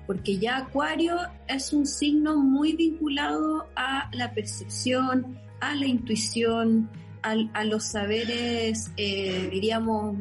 Porque 0.08 0.38
ya 0.38 0.58
Acuario 0.58 1.17
es 1.48 1.74
un 1.74 1.86
signo 1.86 2.38
muy 2.38 2.74
vinculado 2.77 3.67
a 3.75 4.10
la 4.13 4.34
percepción, 4.34 5.38
a 5.60 5.75
la 5.75 5.86
intuición, 5.86 6.89
a, 7.22 7.63
los 7.65 7.84
saberes, 7.84 8.89
eh, 8.96 9.50
diríamos, 9.51 10.15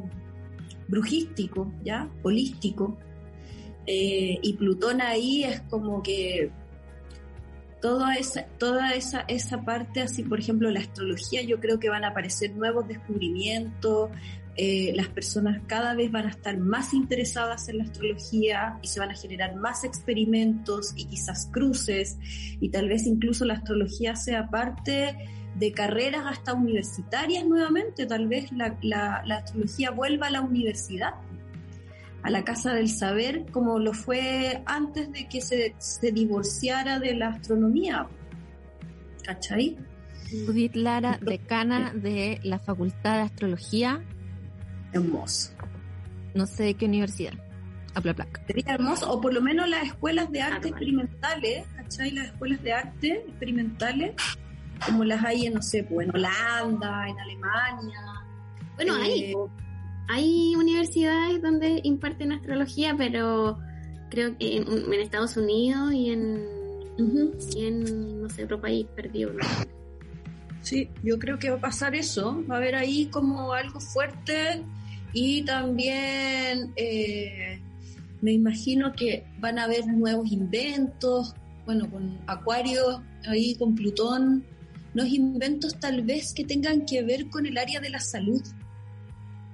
brujísticos, 0.88 1.68
¿ya? 1.84 2.10
Holísticos. 2.22 2.94
Eh, 3.86 4.40
y 4.42 4.52
Plutón 4.54 5.00
ahí 5.00 5.44
es 5.44 5.60
como 5.62 6.02
que 6.02 6.50
toda 7.80 8.14
esa, 8.14 8.44
toda 8.58 8.94
esa, 8.94 9.24
esa 9.28 9.62
parte, 9.62 10.00
así 10.00 10.22
por 10.22 10.40
ejemplo 10.40 10.70
la 10.70 10.80
astrología, 10.80 11.42
yo 11.42 11.60
creo 11.60 11.78
que 11.78 11.88
van 11.88 12.04
a 12.04 12.08
aparecer 12.08 12.54
nuevos 12.54 12.88
descubrimientos, 12.88 14.10
eh, 14.56 14.92
las 14.96 15.08
personas 15.08 15.62
cada 15.68 15.94
vez 15.94 16.10
van 16.10 16.26
a 16.26 16.30
estar 16.30 16.58
más 16.58 16.92
interesadas 16.92 17.68
en 17.68 17.78
la 17.78 17.84
astrología 17.84 18.78
y 18.82 18.88
se 18.88 18.98
van 18.98 19.10
a 19.10 19.14
generar 19.14 19.54
más 19.54 19.84
experimentos 19.84 20.92
y 20.96 21.04
quizás 21.04 21.48
cruces 21.52 22.18
y 22.60 22.68
tal 22.70 22.88
vez 22.88 23.06
incluso 23.06 23.44
la 23.44 23.54
astrología 23.54 24.16
sea 24.16 24.48
parte 24.50 25.16
de 25.54 25.72
carreras 25.72 26.22
hasta 26.26 26.54
universitarias 26.54 27.46
nuevamente, 27.46 28.06
tal 28.06 28.26
vez 28.26 28.50
la, 28.50 28.76
la, 28.82 29.22
la 29.24 29.36
astrología 29.36 29.92
vuelva 29.92 30.26
a 30.26 30.30
la 30.30 30.40
universidad 30.40 31.14
a 32.22 32.30
la 32.30 32.44
Casa 32.44 32.74
del 32.74 32.88
Saber 32.88 33.46
como 33.50 33.78
lo 33.78 33.92
fue 33.92 34.62
antes 34.66 35.10
de 35.12 35.28
que 35.28 35.40
se, 35.40 35.74
se 35.78 36.12
divorciara 36.12 36.98
de 36.98 37.14
la 37.14 37.28
astronomía. 37.28 38.06
¿Cachai? 39.24 39.76
Judith 40.46 40.76
Lara, 40.76 41.18
decana 41.22 41.92
de 41.94 42.40
la 42.42 42.58
Facultad 42.58 43.16
de 43.16 43.22
Astrología. 43.22 44.04
Hermoso. 44.92 45.52
No 46.34 46.46
sé 46.46 46.64
de 46.64 46.74
qué 46.74 46.86
universidad. 46.86 47.34
Sería 48.46 48.74
hermoso, 48.74 49.10
o 49.10 49.20
por 49.20 49.34
lo 49.34 49.40
menos 49.40 49.68
las 49.68 49.84
escuelas 49.84 50.30
de 50.30 50.40
arte 50.40 50.68
experimentales, 50.68 51.66
¿cachai? 51.74 52.12
Las 52.12 52.26
escuelas 52.26 52.62
de 52.62 52.72
arte 52.72 53.24
experimentales, 53.26 54.14
como 54.86 55.04
las 55.04 55.24
hay 55.24 55.46
en, 55.46 55.54
no 55.54 55.62
sé, 55.62 55.82
pues, 55.82 56.06
en 56.06 56.14
Holanda, 56.14 57.08
en 57.08 57.18
Alemania. 57.18 58.00
Bueno. 58.76 58.96
Eh, 58.98 59.02
hay 59.02 59.34
universidades 60.56 61.40
donde 61.42 61.80
imparten 61.84 62.32
astrología, 62.32 62.94
pero 62.96 63.58
creo 64.10 64.36
que 64.38 64.56
en, 64.56 64.92
Estados 64.94 65.36
Unidos 65.36 65.92
y 65.92 66.10
en, 66.10 66.46
en, 67.56 68.22
no 68.22 68.28
sé, 68.28 68.44
otro 68.44 68.60
país 68.60 68.86
perdido. 68.94 69.32
Sí, 70.62 70.88
yo 71.02 71.18
creo 71.18 71.38
que 71.38 71.50
va 71.50 71.56
a 71.56 71.60
pasar 71.60 71.94
eso. 71.94 72.44
Va 72.50 72.56
a 72.56 72.58
haber 72.58 72.74
ahí 72.74 73.06
como 73.06 73.52
algo 73.52 73.80
fuerte 73.80 74.62
y 75.12 75.42
también 75.42 76.72
eh, 76.76 77.60
me 78.20 78.32
imagino 78.32 78.92
que 78.92 79.24
van 79.38 79.58
a 79.58 79.64
haber 79.64 79.86
nuevos 79.86 80.30
inventos, 80.30 81.34
bueno, 81.64 81.90
con 81.90 82.18
Acuario, 82.26 83.02
ahí 83.26 83.54
con 83.54 83.74
Plutón, 83.74 84.44
nuevos 84.94 85.12
inventos 85.12 85.78
tal 85.78 86.02
vez 86.02 86.32
que 86.34 86.44
tengan 86.44 86.84
que 86.84 87.02
ver 87.02 87.28
con 87.28 87.46
el 87.46 87.56
área 87.58 87.80
de 87.80 87.90
la 87.90 88.00
salud. 88.00 88.42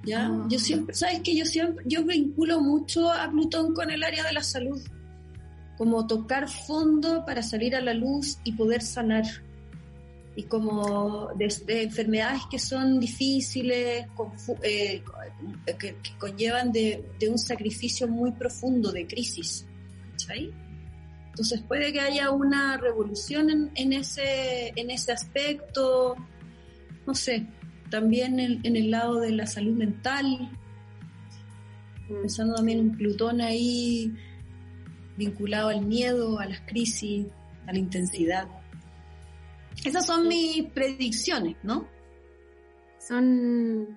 ¿Ya? 0.05 0.27
Ah. 0.27 0.47
Yo 0.49 0.59
siempre, 0.59 0.95
¿sabes 0.95 1.21
que 1.21 1.35
Yo 1.35 1.45
siempre, 1.45 1.83
yo 1.87 2.03
vinculo 2.03 2.61
mucho 2.61 3.11
a 3.11 3.29
Plutón 3.29 3.73
con 3.73 3.89
el 3.91 4.03
área 4.03 4.23
de 4.23 4.33
la 4.33 4.43
salud, 4.43 4.81
como 5.77 6.07
tocar 6.07 6.49
fondo 6.49 7.25
para 7.25 7.41
salir 7.43 7.75
a 7.75 7.81
la 7.81 7.93
luz 7.93 8.37
y 8.43 8.53
poder 8.53 8.81
sanar. 8.81 9.25
Y 10.37 10.43
como 10.43 11.29
de, 11.35 11.47
enfermedades 11.83 12.41
que 12.51 12.59
son 12.59 12.99
difíciles, 12.99 14.05
eh, 14.63 15.01
que, 15.79 15.95
conllevan 16.17 16.71
de, 16.73 17.05
un 17.29 17.37
sacrificio 17.37 18.07
muy 18.07 18.31
profundo, 18.31 18.91
de 18.91 19.07
crisis. 19.07 19.65
Entonces 21.29 21.61
puede 21.67 21.91
que 21.93 21.99
haya 21.99 22.31
una 22.31 22.77
revolución 22.77 23.49
en, 23.49 23.71
en, 23.75 23.93
ese, 23.93 24.73
en 24.75 24.89
ese 24.89 25.11
aspecto, 25.11 26.15
no 27.05 27.13
sé, 27.13 27.45
también 27.89 28.39
en, 28.39 28.75
el 28.75 28.91
lado 28.91 29.19
de 29.19 29.31
la 29.31 29.45
salud 29.45 29.75
mental, 29.75 30.49
pensando 32.07 32.55
también 32.55 32.79
en 32.79 32.91
Plutón 32.97 33.41
ahí 33.41 34.13
vinculado 35.17 35.69
al 35.69 35.85
miedo, 35.85 36.39
a 36.39 36.45
las 36.45 36.61
crisis, 36.61 37.27
a 37.67 37.73
la 37.73 37.79
intensidad. 37.79 38.47
Esas 39.83 40.05
son 40.05 40.27
mis 40.27 40.63
predicciones, 40.71 41.55
¿no? 41.63 41.87
Son, 42.99 43.87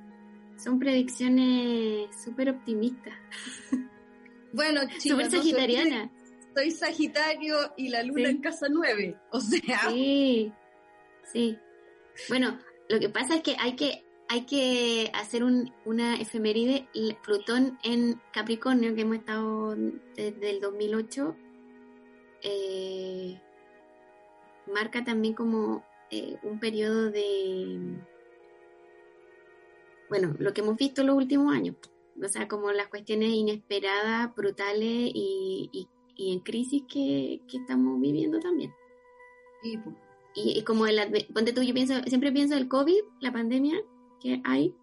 son 0.62 0.78
predicciones 0.78 2.08
súper 2.22 2.50
optimistas. 2.50 3.14
Bueno, 4.50 4.80
súper 4.98 5.30
sagitariana. 5.30 6.10
soy, 6.56 6.70
Sagitario 6.70 7.74
y 7.76 7.90
la 7.90 8.02
luna 8.02 8.30
en 8.30 8.40
casa 8.40 8.66
9, 8.70 9.14
o 9.30 9.40
sea. 9.42 9.90
Sí, 9.90 10.50
sí. 11.30 11.58
Bueno, 12.30 12.58
lo 12.88 12.98
que 13.00 13.08
pasa 13.08 13.36
es 13.36 13.42
que 13.42 13.56
hay 13.58 13.76
que, 13.76 14.04
hay 14.28 14.46
que 14.46 15.10
hacer 15.14 15.44
un, 15.44 15.72
una 15.84 16.16
efeméride. 16.16 16.88
Plutón 17.22 17.78
en 17.82 18.20
Capricornio, 18.32 18.94
que 18.94 19.02
hemos 19.02 19.18
estado 19.18 19.76
desde 20.16 20.50
el 20.50 20.60
2008, 20.60 21.36
eh, 22.42 23.40
marca 24.72 25.04
también 25.04 25.34
como 25.34 25.84
eh, 26.10 26.38
un 26.42 26.58
periodo 26.58 27.10
de, 27.10 27.98
bueno, 30.08 30.34
lo 30.38 30.52
que 30.54 30.62
hemos 30.62 30.76
visto 30.76 31.02
los 31.02 31.16
últimos 31.16 31.54
años, 31.54 31.76
o 32.22 32.28
sea, 32.28 32.48
como 32.48 32.72
las 32.72 32.88
cuestiones 32.88 33.28
inesperadas, 33.28 34.34
brutales 34.34 35.10
y, 35.14 35.68
y, 35.72 35.88
y 36.16 36.32
en 36.32 36.40
crisis 36.40 36.82
que, 36.88 37.40
que, 37.48 37.58
estamos 37.58 38.00
viviendo 38.00 38.40
también. 38.40 38.72
Sí, 39.62 39.76
pues. 39.78 40.07
Y, 40.38 40.58
y, 40.58 40.62
como 40.62 40.86
el, 40.86 41.26
ponte 41.34 41.52
tú, 41.52 41.62
yo 41.62 41.74
pienso, 41.74 41.94
siempre 42.06 42.30
pienso 42.32 42.56
el 42.56 42.68
COVID, 42.68 43.00
la 43.20 43.32
pandemia 43.32 43.80
que 44.20 44.40
hay, 44.44 44.74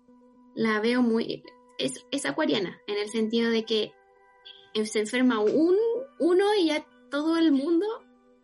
la 0.53 0.81
veo 0.81 1.01
muy, 1.01 1.43
es, 1.77 2.05
es 2.11 2.25
acuariana, 2.25 2.79
en 2.87 2.97
el 2.97 3.09
sentido 3.09 3.49
de 3.49 3.63
que 3.63 3.93
se 4.83 4.99
enferma 4.99 5.39
un, 5.39 5.77
uno 6.19 6.45
y 6.59 6.67
ya 6.67 6.85
todo 7.09 7.37
el 7.37 7.51
mundo, 7.51 7.85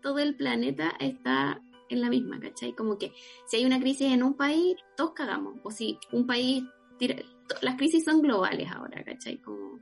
todo 0.02 0.20
el 0.20 0.36
planeta 0.36 0.94
está 1.00 1.62
en 1.90 2.02
la 2.02 2.10
misma, 2.10 2.40
¿cachai? 2.40 2.74
Como 2.74 2.98
que 2.98 3.12
si 3.46 3.58
hay 3.58 3.66
una 3.66 3.80
crisis 3.80 4.12
en 4.12 4.24
un 4.24 4.36
país, 4.36 4.78
todos 4.96 5.12
cagamos. 5.12 5.60
O 5.64 5.72
si 5.72 6.00
un 6.14 6.26
país 6.26 6.64
tira, 6.98 7.18
las 7.62 7.76
crisis 7.76 8.06
son 8.06 8.22
globales 8.22 8.72
ahora, 8.72 9.04
¿cachai? 9.04 9.42
Como, 9.42 9.78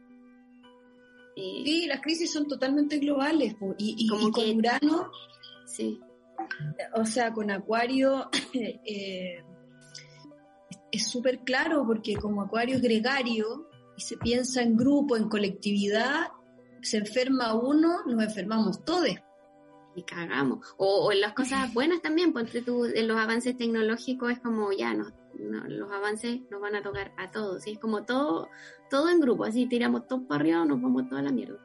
eh, 1.36 1.62
sí, 1.64 1.86
las 1.86 2.02
crisis 2.02 2.32
son 2.32 2.48
totalmente 2.48 2.98
globales. 2.98 3.56
Y, 3.78 3.96
y, 4.00 4.08
como 4.08 4.30
y 4.30 4.32
con 4.32 4.44
que, 4.44 4.56
Urano, 4.56 5.12
sí. 5.68 6.00
O 6.94 7.06
sea, 7.06 7.34
con 7.34 7.52
Acuario, 7.52 8.30
eh, 8.54 9.44
es 10.92 11.08
súper 11.08 11.40
claro 11.40 11.86
porque 11.86 12.16
como 12.16 12.42
Acuario 12.42 12.78
es 12.78 12.82
gregario 12.82 13.70
y 13.98 14.02
se 14.02 14.18
piensa 14.18 14.62
en 14.62 14.78
grupo, 14.78 15.18
en 15.18 15.30
colectividad, 15.30 16.28
se 16.82 16.98
enferma 16.98 17.54
uno, 17.54 18.06
nos 18.06 18.24
enfermamos 18.24 18.84
todos. 18.84 19.10
Y 19.96 20.04
cagamos. 20.04 20.66
O, 20.78 21.08
o 21.08 21.12
en 21.12 21.22
las 21.22 21.34
cosas 21.34 21.74
buenas 21.74 22.02
también, 22.02 22.32
porque 22.32 22.62
tú, 22.62 22.86
en 22.86 23.08
los 23.08 23.18
avances 23.18 23.58
tecnológicos 23.58 24.32
es 24.32 24.40
como 24.40 24.72
ya, 24.72 24.94
no, 24.94 25.12
no, 25.38 25.68
los 25.68 25.92
avances 25.92 26.42
nos 26.50 26.62
van 26.62 26.76
a 26.76 26.84
tocar 26.84 27.12
a 27.18 27.32
todos. 27.32 27.64
¿sí? 27.64 27.72
Es 27.72 27.80
como 27.80 28.04
todo, 28.04 28.50
todo 28.90 29.10
en 29.10 29.20
grupo, 29.20 29.46
así 29.46 29.68
tiramos 29.68 30.08
todos 30.08 30.24
para 30.24 30.42
arriba, 30.42 30.66
nos 30.66 30.82
vamos 30.82 31.08
toda 31.10 31.22
la 31.22 31.32
mierda. 31.32 31.60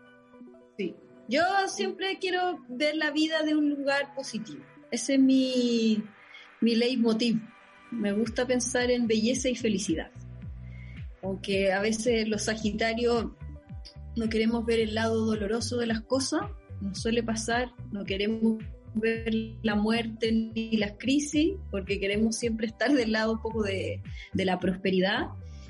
Yo 1.28 1.42
siempre 1.68 2.18
quiero 2.18 2.58
ver 2.68 2.96
la 2.96 3.10
vida 3.10 3.42
de 3.42 3.54
un 3.54 3.70
lugar 3.70 4.14
positivo. 4.14 4.62
Ese 4.90 5.14
es 5.14 5.20
mi, 5.20 6.02
mi 6.60 6.74
leitmotiv. 6.74 7.40
Me 7.90 8.12
gusta 8.12 8.46
pensar 8.46 8.90
en 8.90 9.06
belleza 9.06 9.48
y 9.48 9.56
felicidad. 9.56 10.10
Aunque 11.22 11.72
a 11.72 11.80
veces 11.80 12.28
los 12.28 12.42
Sagitarios 12.42 13.26
no 14.16 14.28
queremos 14.28 14.64
ver 14.66 14.80
el 14.80 14.94
lado 14.94 15.24
doloroso 15.24 15.78
de 15.78 15.86
las 15.86 16.02
cosas, 16.02 16.42
nos 16.80 17.00
suele 17.00 17.22
pasar, 17.22 17.72
no 17.90 18.04
queremos 18.04 18.62
ver 18.94 19.34
la 19.62 19.74
muerte 19.74 20.30
ni 20.30 20.76
las 20.76 20.92
crisis, 20.98 21.54
porque 21.70 21.98
queremos 21.98 22.36
siempre 22.36 22.66
estar 22.66 22.92
del 22.92 23.12
lado 23.12 23.32
un 23.32 23.42
poco 23.42 23.62
de, 23.62 24.02
de 24.32 24.44
la 24.44 24.58
prosperidad. 24.58 25.28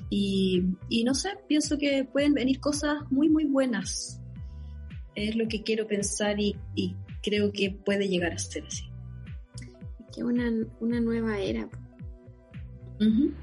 Y, 0.09 0.63
no 1.03 1.15
sé, 1.15 1.29
pienso 1.47 1.77
que 1.77 2.03
pueden 2.05 2.33
venir 2.33 2.59
cosas 2.59 2.97
muy, 3.09 3.29
muy 3.29 3.45
buenas. 3.45 4.21
Es 5.15 5.35
lo 5.35 5.47
que 5.47 5.63
quiero 5.63 5.87
pensar 5.87 6.39
y, 6.39 6.55
y 6.75 6.95
creo 7.23 7.51
que 7.51 7.71
puede 7.71 8.07
llegar 8.07 8.33
a 8.33 8.37
ser 8.37 8.65
así. 8.65 8.83
Que 10.13 10.23
una, 10.23 10.51
una 10.79 10.99
nueva 10.99 11.39
era. 11.39 11.69
Uh 12.99 13.03
-huh. 13.03 13.33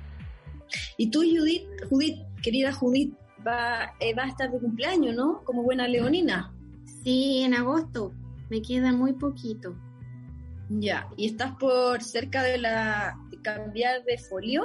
Y 0.96 1.10
tú, 1.10 1.20
Judith, 1.20 1.64
Judith, 1.90 2.18
querida 2.42 2.72
Judith, 2.72 3.14
va, 3.46 3.94
eh, 4.00 4.14
va 4.14 4.24
a 4.24 4.28
estar 4.28 4.50
de 4.50 4.58
cumpleaños, 4.58 5.14
¿no? 5.14 5.42
Como 5.44 5.62
buena 5.62 5.88
leonina. 5.88 6.54
Sí, 7.02 7.42
en 7.42 7.54
agosto. 7.54 8.12
Me 8.50 8.62
queda 8.62 8.92
muy 8.92 9.14
poquito. 9.14 9.74
Ya, 10.68 11.08
¿y 11.16 11.26
estás 11.26 11.52
por 11.56 12.02
cerca 12.02 12.42
de 12.42 12.58
la 12.58 13.18
de 13.30 13.40
cambiar 13.42 14.04
de 14.04 14.18
folio? 14.18 14.64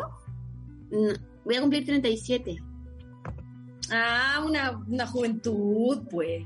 No, 0.89 1.13
voy 1.43 1.56
a 1.56 1.62
cumplir 1.62 1.86
37. 1.86 2.58
Ah, 3.91 4.43
una, 4.46 4.78
una 4.88 5.08
juventud, 5.08 6.08
pues. 6.10 6.46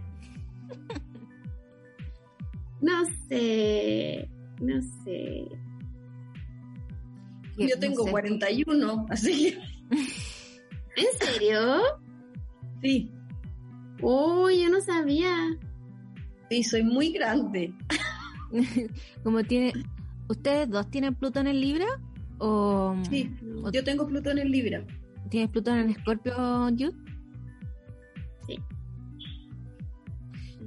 no 2.81 3.05
sé, 3.27 4.29
no 4.59 4.81
sé. 5.03 5.47
Yo 7.57 7.79
tengo 7.79 7.99
no 7.99 8.05
sé. 8.05 8.11
41, 8.11 9.05
así 9.09 9.57
¿En 10.95 11.05
serio? 11.19 11.81
Sí. 12.81 13.11
Uy, 14.01 14.63
yo 14.63 14.69
no 14.69 14.81
sabía. 14.81 15.35
Sí, 16.49 16.63
soy 16.63 16.83
muy 16.83 17.11
grande. 17.11 17.73
Como 19.23 19.43
tiene. 19.43 19.73
¿Ustedes 20.27 20.69
dos 20.69 20.89
tienen 20.89 21.15
Plutón 21.15 21.47
en 21.47 21.59
Libra? 21.59 21.85
O, 22.39 22.95
sí, 23.09 23.29
o, 23.63 23.71
yo 23.71 23.83
tengo 23.83 24.07
Plutón 24.07 24.39
en 24.39 24.49
Libra. 24.49 24.85
¿Tienes 25.29 25.49
Plutón 25.49 25.77
en 25.77 25.89
Escorpio, 25.89 26.33
Jude? 26.69 26.93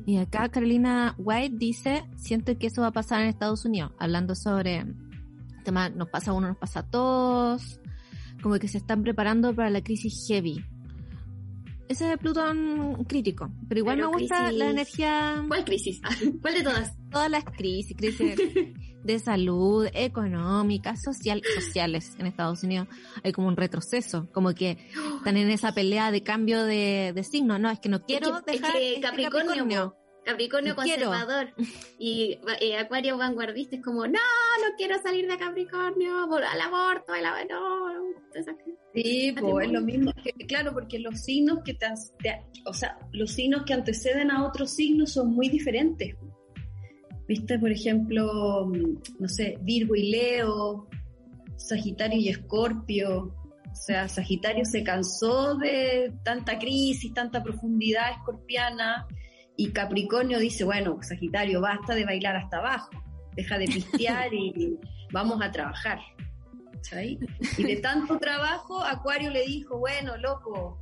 Y 0.06 0.18
acá 0.18 0.48
Carolina 0.48 1.14
White 1.18 1.56
dice: 1.56 2.04
Siento 2.16 2.58
que 2.58 2.66
eso 2.66 2.82
va 2.82 2.88
a 2.88 2.92
pasar 2.92 3.22
en 3.22 3.28
Estados 3.28 3.64
Unidos, 3.64 3.92
hablando 3.98 4.34
sobre. 4.34 4.84
Tema, 5.64 5.88
nos 5.88 6.10
pasa 6.10 6.32
uno, 6.32 6.48
nos 6.48 6.58
pasa 6.58 6.80
a 6.80 6.90
todos. 6.90 7.80
Como 8.42 8.58
que 8.58 8.68
se 8.68 8.78
están 8.78 9.02
preparando 9.02 9.54
para 9.54 9.70
la 9.70 9.82
crisis 9.82 10.26
heavy 10.28 10.62
ese 11.88 12.06
es 12.06 12.12
el 12.12 12.18
Plutón 12.18 13.04
crítico, 13.04 13.50
pero 13.68 13.80
igual 13.80 13.96
pero 13.96 14.10
me 14.10 14.18
gusta 14.18 14.38
crisis... 14.44 14.58
la 14.58 14.70
energía... 14.70 15.44
¿Cuál 15.48 15.64
crisis? 15.64 16.00
¿Cuál 16.42 16.54
de 16.54 16.62
todas? 16.62 16.92
Todas 17.10 17.30
las 17.30 17.44
crisis, 17.44 17.96
crisis 17.96 18.36
de 19.04 19.18
salud, 19.18 19.86
económicas, 19.92 21.02
social, 21.02 21.42
sociales 21.54 22.16
en 22.18 22.26
Estados 22.26 22.62
Unidos. 22.62 22.88
Hay 23.22 23.32
como 23.32 23.48
un 23.48 23.56
retroceso, 23.56 24.28
como 24.32 24.54
que 24.54 24.78
están 25.18 25.36
en 25.36 25.50
esa 25.50 25.72
pelea 25.72 26.10
de 26.10 26.22
cambio 26.22 26.64
de, 26.64 27.12
de 27.14 27.24
signo. 27.24 27.58
No, 27.58 27.70
es 27.70 27.80
que 27.80 27.88
no 27.88 28.02
quiero 28.02 28.38
es 28.38 28.42
que, 28.44 28.52
dejar 28.52 28.76
es 28.76 28.94
que 28.94 29.00
Capricornio, 29.00 29.52
este 29.52 29.58
Capricornio. 29.58 30.03
Capricornio 30.24 30.74
conservador 30.74 31.52
y, 31.98 32.38
y, 32.60 32.72
Acuario 32.72 33.18
vanguardista 33.18 33.76
es 33.76 33.82
como, 33.82 34.06
no, 34.06 34.12
no 34.12 34.76
quiero 34.76 35.00
salir 35.02 35.28
de 35.28 35.36
Capricornio, 35.36 36.24
al 36.24 36.60
aborto, 36.60 37.12
al 37.12 37.26
aborto, 37.26 37.54
no. 37.54 37.84
Sí, 38.94 39.34
pues 39.38 39.66
es 39.66 39.72
lo 39.72 39.80
mismo, 39.80 40.12
que, 40.22 40.32
claro, 40.46 40.72
porque 40.72 40.98
los 40.98 41.20
signos 41.20 41.60
que 41.64 41.74
te, 41.74 41.86
te, 42.22 42.42
o 42.64 42.72
sea, 42.72 42.98
los 43.12 43.30
signos 43.32 43.64
que 43.64 43.74
anteceden 43.74 44.30
a 44.30 44.46
otros 44.46 44.70
signos 44.70 45.12
son 45.12 45.32
muy 45.32 45.48
diferentes. 45.48 46.16
Viste, 47.26 47.58
por 47.58 47.70
ejemplo, 47.70 48.70
no 49.18 49.28
sé, 49.28 49.58
Virgo 49.62 49.94
y 49.94 50.10
Leo, 50.10 50.88
Sagitario 51.56 52.18
y 52.18 52.28
Escorpio. 52.28 53.34
O 53.70 53.76
sea, 53.76 54.08
Sagitario 54.08 54.64
se 54.64 54.84
cansó 54.84 55.56
de 55.56 56.12
tanta 56.22 56.58
crisis, 56.58 57.12
tanta 57.14 57.42
profundidad 57.42 58.12
escorpiana 58.12 59.06
y 59.56 59.70
Capricornio 59.72 60.38
dice, 60.38 60.64
bueno, 60.64 60.98
Sagitario, 61.02 61.60
basta 61.60 61.94
de 61.94 62.04
bailar 62.04 62.36
hasta 62.36 62.58
abajo, 62.58 62.90
deja 63.36 63.58
de 63.58 63.66
pistear 63.66 64.32
y 64.34 64.78
vamos 65.12 65.40
a 65.42 65.50
trabajar. 65.50 66.00
Y 67.58 67.62
de 67.62 67.76
tanto 67.76 68.18
trabajo, 68.18 68.82
Acuario 68.82 69.30
le 69.30 69.44
dijo, 69.46 69.78
bueno, 69.78 70.16
loco, 70.18 70.78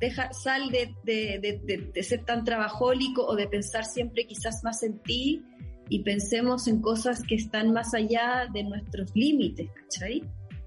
deja, 0.00 0.32
sal 0.32 0.70
de, 0.70 0.94
de, 1.04 1.90
de, 1.92 2.02
ser 2.02 2.24
tan 2.24 2.44
trabajólico 2.44 3.26
o 3.26 3.36
de 3.36 3.46
pensar 3.46 3.84
siempre 3.84 4.26
quizás 4.26 4.64
más 4.64 4.82
en 4.82 4.98
ti 5.00 5.42
y 5.88 6.02
pensemos 6.02 6.66
en 6.66 6.80
cosas 6.80 7.22
que 7.22 7.34
están 7.34 7.72
más 7.72 7.94
allá 7.94 8.46
de 8.52 8.64
nuestros 8.64 9.10
límites. 9.14 9.68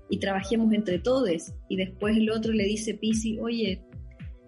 Y 0.10 0.20
trabajemos 0.20 0.72
entre 0.74 1.00
todos. 1.00 1.54
Y 1.70 1.78
después 1.78 2.16
el 2.16 2.30
otro 2.30 2.52
le 2.52 2.66
dice, 2.66 2.94
Pisi, 2.94 3.40
oye, 3.40 3.82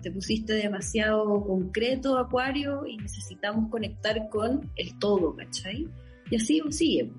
te 0.05 0.11
pusiste 0.11 0.53
demasiado 0.53 1.43
concreto, 1.43 2.19
Acuario, 2.19 2.85
y 2.85 2.95
necesitamos 2.97 3.71
conectar 3.71 4.29
con 4.29 4.69
el 4.75 4.99
todo, 4.99 5.35
¿cachai? 5.35 5.89
Y 6.29 6.35
así 6.35 6.61
sigue. 6.69 7.11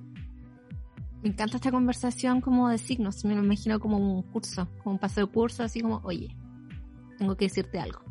Me 1.21 1.31
encanta 1.31 1.57
esta 1.57 1.73
conversación 1.73 2.41
como 2.41 2.69
de 2.69 2.79
signos, 2.79 3.25
me 3.25 3.35
lo 3.35 3.43
imagino 3.43 3.81
como 3.81 3.99
un 3.99 4.23
curso, 4.23 4.69
como 4.85 4.93
un 4.95 4.99
paso 5.01 5.21
de 5.21 5.27
curso, 5.27 5.65
así 5.65 5.81
como, 5.81 6.01
oye, 6.05 6.37
tengo 7.19 7.37
que 7.37 7.47
decirte 7.47 7.81
algo. 7.81 8.03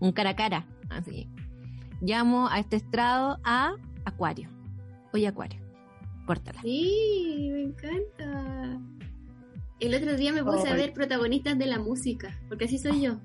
Un 0.00 0.10
cara 0.10 0.30
a 0.30 0.34
cara, 0.34 0.66
así. 0.90 1.28
Llamo 2.00 2.48
a 2.48 2.58
este 2.58 2.74
estrado 2.74 3.38
a 3.44 3.76
Acuario. 4.04 4.50
Oye, 5.12 5.28
Acuario, 5.28 5.60
córtala. 6.26 6.62
Sí, 6.62 7.48
me 7.52 7.62
encanta. 7.62 8.80
El 9.78 9.94
otro 9.94 10.16
día 10.16 10.32
me 10.32 10.42
puse 10.42 10.68
oh, 10.68 10.72
a 10.72 10.74
ver 10.74 10.92
protagonistas 10.92 11.58
de 11.58 11.66
la 11.66 11.78
música, 11.78 12.40
porque 12.48 12.64
así 12.64 12.78
soy 12.78 13.02
yo, 13.02 13.20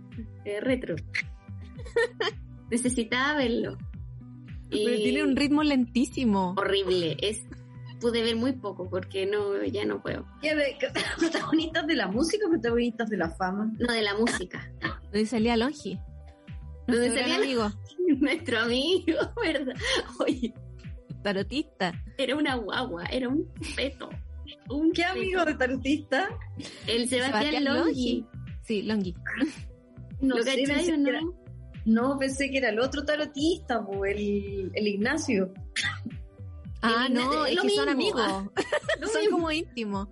eh, 0.46 0.60
retro. 0.60 0.96
Necesitaba 2.70 3.38
verlo. 3.38 3.78
Pero 4.70 4.96
tiene 4.96 5.24
un 5.24 5.36
ritmo 5.36 5.64
lentísimo. 5.64 6.56
Horrible, 6.58 7.18
es 7.22 7.44
pude 8.02 8.24
ver 8.24 8.36
muy 8.36 8.54
poco 8.54 8.90
porque 8.90 9.26
no 9.26 9.64
ya 9.64 9.86
no 9.86 10.02
puedo. 10.02 10.26
¿Qué 10.42 10.56
de, 10.56 10.76
protagonistas 11.20 11.88
de 11.88 11.96
la 11.96 12.08
música 12.08 12.48
o 12.48 12.50
protagonistas 12.50 13.10
de 13.10 13.18
la 13.18 13.30
fama? 13.30 13.72
No, 13.80 13.94
de 13.94 14.02
la 14.02 14.16
música. 14.16 14.70
Donde 15.04 15.26
salía 15.26 15.56
Longi. 15.56 16.00
Donde 16.88 17.14
salía 17.14 17.36
amigo. 17.36 17.72
Nuestro 18.20 18.60
amigo, 18.60 19.18
¿verdad? 19.42 19.76
Oye. 20.20 20.54
Tarotista. 21.24 21.94
Era 22.18 22.36
una 22.36 22.56
guagua, 22.56 23.06
era 23.06 23.30
un 23.30 23.48
feto. 23.76 24.10
Un 24.70 24.92
¿Qué 24.94 25.04
amigo 25.04 25.44
de 25.46 25.54
tarotista? 25.56 26.30
El 26.88 27.08
Sebastián, 27.10 27.44
Sebastián 27.44 27.64
Longi. 27.66 28.26
Sí, 28.64 28.82
Longi. 28.84 29.14
No 30.22 30.38
¿Lo 30.38 30.44
sé, 30.44 30.64
cachai 30.64 30.98
no? 30.98 31.10
era- 31.10 31.22
no, 31.84 32.18
pensé 32.20 32.52
que 32.52 32.60
era 32.60 32.70
el 32.70 32.80
otro 32.80 33.04
tarotista, 33.04 33.84
po, 33.86 34.06
el, 34.06 34.72
el 34.74 34.88
Ignacio. 34.88 35.52
Ah, 36.84 37.06
El- 37.08 37.14
no, 37.16 37.46
es 37.46 37.52
es 37.52 37.56
lo 37.58 37.62
que 37.64 37.70
son 37.72 37.98
mismo. 37.98 38.20
amigos. 38.20 38.52
Lo 39.02 39.08
son 39.08 39.22
mismo. 39.22 39.38
como 39.38 39.52
íntimos. 39.52 40.08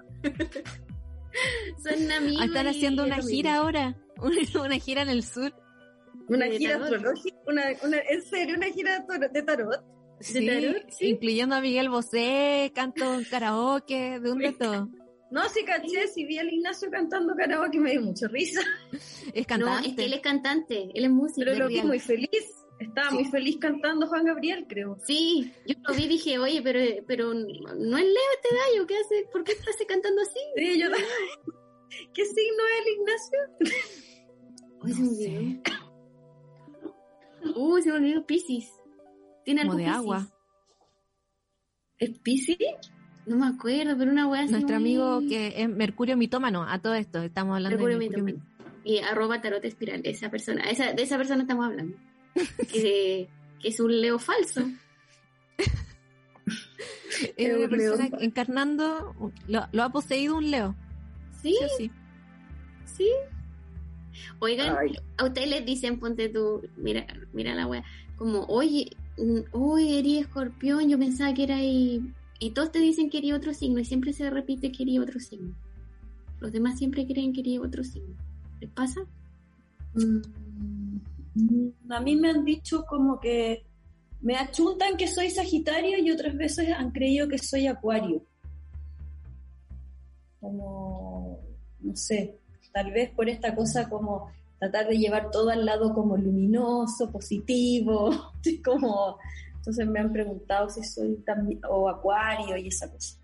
Son 1.83 2.11
amigos. 2.11 2.45
Están 2.45 2.67
haciendo 2.67 3.03
una 3.05 3.17
mismo. 3.17 3.29
gira 3.31 3.55
ahora. 3.57 3.95
Una, 4.21 4.35
una 4.65 4.75
gira 4.79 5.01
en 5.03 5.09
el 5.09 5.23
sur. 5.23 5.53
Una 6.27 6.47
gira 6.47 6.75
astrológica, 6.75 7.37
una, 7.47 7.63
una, 7.85 7.97
en 7.99 8.21
serio, 8.23 8.55
una 8.57 8.67
gira 8.67 9.05
de 9.31 9.41
tarot. 9.43 9.81
Sí, 10.19 10.45
tarot? 10.45 10.89
Sí. 10.89 11.07
incluyendo 11.09 11.55
a 11.55 11.61
Miguel 11.61 11.89
Bosé, 11.89 12.71
canto 12.75 13.13
en 13.13 13.23
karaoke, 13.25 14.19
de 14.19 14.31
un 14.31 14.39
de 14.39 14.51
todo. 14.53 14.89
No, 15.31 15.47
sí 15.49 15.63
caché, 15.63 16.07
si 16.07 16.25
vi 16.25 16.39
al 16.39 16.51
Ignacio 16.51 16.89
cantando 16.89 17.35
karaoke 17.35 17.79
me 17.79 17.91
dio 17.91 18.01
mucha 18.01 18.27
risa, 18.27 18.61
Es 19.33 19.41
No, 19.43 19.47
cantante. 19.47 19.89
es 19.89 19.95
que 19.95 20.05
él 20.05 20.13
es 20.13 20.21
cantante, 20.21 20.89
él 20.93 21.03
es 21.05 21.11
músico. 21.11 21.41
pero 21.45 21.53
lo 21.55 21.67
vi 21.67 21.81
muy 21.83 21.99
feliz. 21.99 22.29
Estaba 22.79 23.11
muy 23.11 23.25
feliz 23.25 23.57
cantando 23.59 24.07
Juan 24.07 24.23
Gabriel, 24.23 24.65
creo. 24.67 24.97
Sí, 25.05 25.51
yo 25.67 25.75
lo 25.85 25.93
vi 25.93 26.05
y 26.05 26.07
dije, 26.07 26.39
oye, 26.39 26.61
pero, 26.63 26.79
pero 27.05 27.33
no 27.33 27.97
es 27.97 28.03
Leo 28.05 28.29
este 28.41 28.55
gallo, 28.55 28.87
¿qué 28.87 28.95
hace? 28.95 29.25
¿Por 29.31 29.43
qué 29.43 29.51
está 29.51 29.69
cantando 29.87 30.21
así? 30.21 30.39
Sí, 30.55 30.79
yo 30.79 30.87
¿Qué 32.13 32.25
signo 32.25 32.63
es 32.65 32.81
el 32.81 32.93
Ignacio? 32.95 33.39
Uy, 34.81 34.93
se 34.93 35.01
No 35.01 35.01
me 35.01 35.09
olvidó. 35.09 35.61
Uy, 37.55 37.81
se 37.81 37.89
me 37.91 37.95
olvidó 37.97 38.25
Pisces. 38.25 38.71
Tiene 39.49 39.61
Como 39.63 39.77
de 39.77 39.83
Piscis. 39.85 39.97
agua. 39.97 40.27
¿Es 41.97 42.19
Pisces? 42.19 42.57
No 43.25 43.37
me 43.37 43.47
acuerdo, 43.47 43.97
pero 43.97 44.11
una 44.11 44.27
wea 44.27 44.41
así. 44.43 44.51
Nuestro 44.51 44.79
muy- 44.79 44.89
amigo 44.95 45.19
que 45.27 45.53
es 45.63 45.67
Mercurio 45.69 46.15
mitómano, 46.17 46.63
a 46.69 46.77
todo 46.79 46.93
esto, 46.93 47.23
estamos 47.23 47.55
hablando 47.55 47.77
Mercurio 47.77 47.97
de 47.97 48.05
Mercurio 48.09 48.25
mitómano. 48.25 48.81
Y 48.83 48.99
arroba 48.99 49.41
tarot 49.41 49.65
espiral, 49.65 50.01
esa 50.03 50.29
persona, 50.29 50.69
esa, 50.69 50.93
de 50.93 51.01
esa 51.01 51.17
persona 51.17 51.41
estamos 51.41 51.65
hablando. 51.65 51.97
que, 52.71 53.27
que 53.59 53.67
es 53.67 53.79
un 53.79 53.99
Leo 54.01 54.19
falso. 54.19 54.61
Es 57.37 57.49
una 57.55 57.57
Leo. 57.67 57.69
persona 57.69 58.09
encarnando, 58.21 59.15
lo, 59.47 59.65
lo 59.71 59.83
ha 59.83 59.89
poseído 59.89 60.37
un 60.37 60.51
Leo. 60.51 60.75
Sí, 61.41 61.55
Sí, 61.77 61.89
sí. 61.89 61.91
sí. 62.85 63.09
Oigan, 64.39 64.75
Ay. 64.79 64.95
a 65.17 65.25
ustedes 65.25 65.49
les 65.49 65.65
dicen, 65.65 65.99
ponte 65.99 66.29
tú, 66.29 66.61
mira, 66.77 67.05
mira 67.33 67.53
la 67.55 67.67
wea, 67.67 67.83
como, 68.15 68.43
oye, 68.45 68.89
mm, 69.19 69.55
oye, 69.55 69.99
eres 69.99 70.21
escorpión, 70.21 70.87
yo 70.89 70.97
pensaba 70.97 71.33
que 71.33 71.43
era 71.43 71.57
ahí. 71.57 72.01
Y 72.39 72.51
todos 72.51 72.71
te 72.71 72.79
dicen 72.79 73.09
que 73.09 73.17
eres 73.19 73.33
otro 73.33 73.53
signo 73.53 73.79
y 73.79 73.85
siempre 73.85 74.13
se 74.13 74.29
repite 74.29 74.71
que 74.71 74.83
eres 74.83 74.99
otro 74.99 75.19
signo. 75.19 75.53
Los 76.39 76.51
demás 76.51 76.77
siempre 76.77 77.05
creen 77.05 77.33
que 77.33 77.41
eres 77.41 77.59
otro 77.59 77.83
signo. 77.83 78.15
¿Les 78.61 78.69
pasa? 78.71 79.01
Mm, 79.93 80.21
A 81.89 81.99
mí 81.99 82.15
me 82.15 82.29
han 82.29 82.45
dicho 82.45 82.85
como 82.85 83.19
que 83.19 83.65
me 84.21 84.35
achuntan 84.35 84.97
que 84.97 85.07
soy 85.07 85.29
Sagitario 85.29 85.97
y 85.97 86.11
otras 86.11 86.35
veces 86.35 86.69
han 86.75 86.91
creído 86.91 87.27
que 87.27 87.37
soy 87.37 87.67
Acuario. 87.67 88.21
Como, 90.39 91.39
no 91.81 91.95
sé, 91.95 92.37
tal 92.71 92.91
vez 92.91 93.09
por 93.11 93.29
esta 93.29 93.55
cosa 93.55 93.89
como 93.89 94.31
tratar 94.59 94.87
de 94.87 94.97
llevar 94.97 95.31
todo 95.31 95.49
al 95.49 95.65
lado 95.65 95.93
como 95.93 96.17
luminoso, 96.17 97.11
positivo, 97.11 98.33
como, 98.65 99.17
entonces 99.55 99.87
me 99.87 99.99
han 99.99 100.11
preguntado 100.11 100.69
si 100.69 100.83
soy 100.83 101.15
también, 101.25 101.61
o 101.69 101.89
Acuario 101.89 102.57
y 102.57 102.67
esa 102.67 102.91
cosa. 102.91 103.17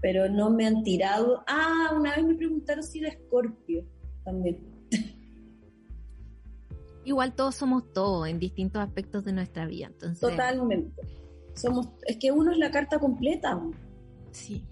Pero 0.00 0.28
no 0.28 0.50
me 0.50 0.66
han 0.66 0.82
tirado. 0.82 1.42
Ah, 1.46 1.92
una 1.96 2.14
vez 2.14 2.24
me 2.24 2.34
preguntaron 2.34 2.82
si 2.84 2.98
era 2.98 3.08
Escorpio 3.08 3.84
también. 4.22 4.58
Igual 7.04 7.34
todos 7.34 7.54
somos 7.54 7.90
todos 7.92 8.28
en 8.28 8.38
distintos 8.38 8.82
aspectos 8.82 9.24
de 9.24 9.32
nuestra 9.32 9.66
vida. 9.66 9.86
Entonces, 9.86 10.20
Totalmente. 10.20 11.02
Somos, 11.54 11.88
es 12.06 12.16
que 12.18 12.32
uno 12.32 12.52
es 12.52 12.58
la 12.58 12.70
carta 12.70 12.98
completa. 12.98 13.60
Sí. 14.32 14.64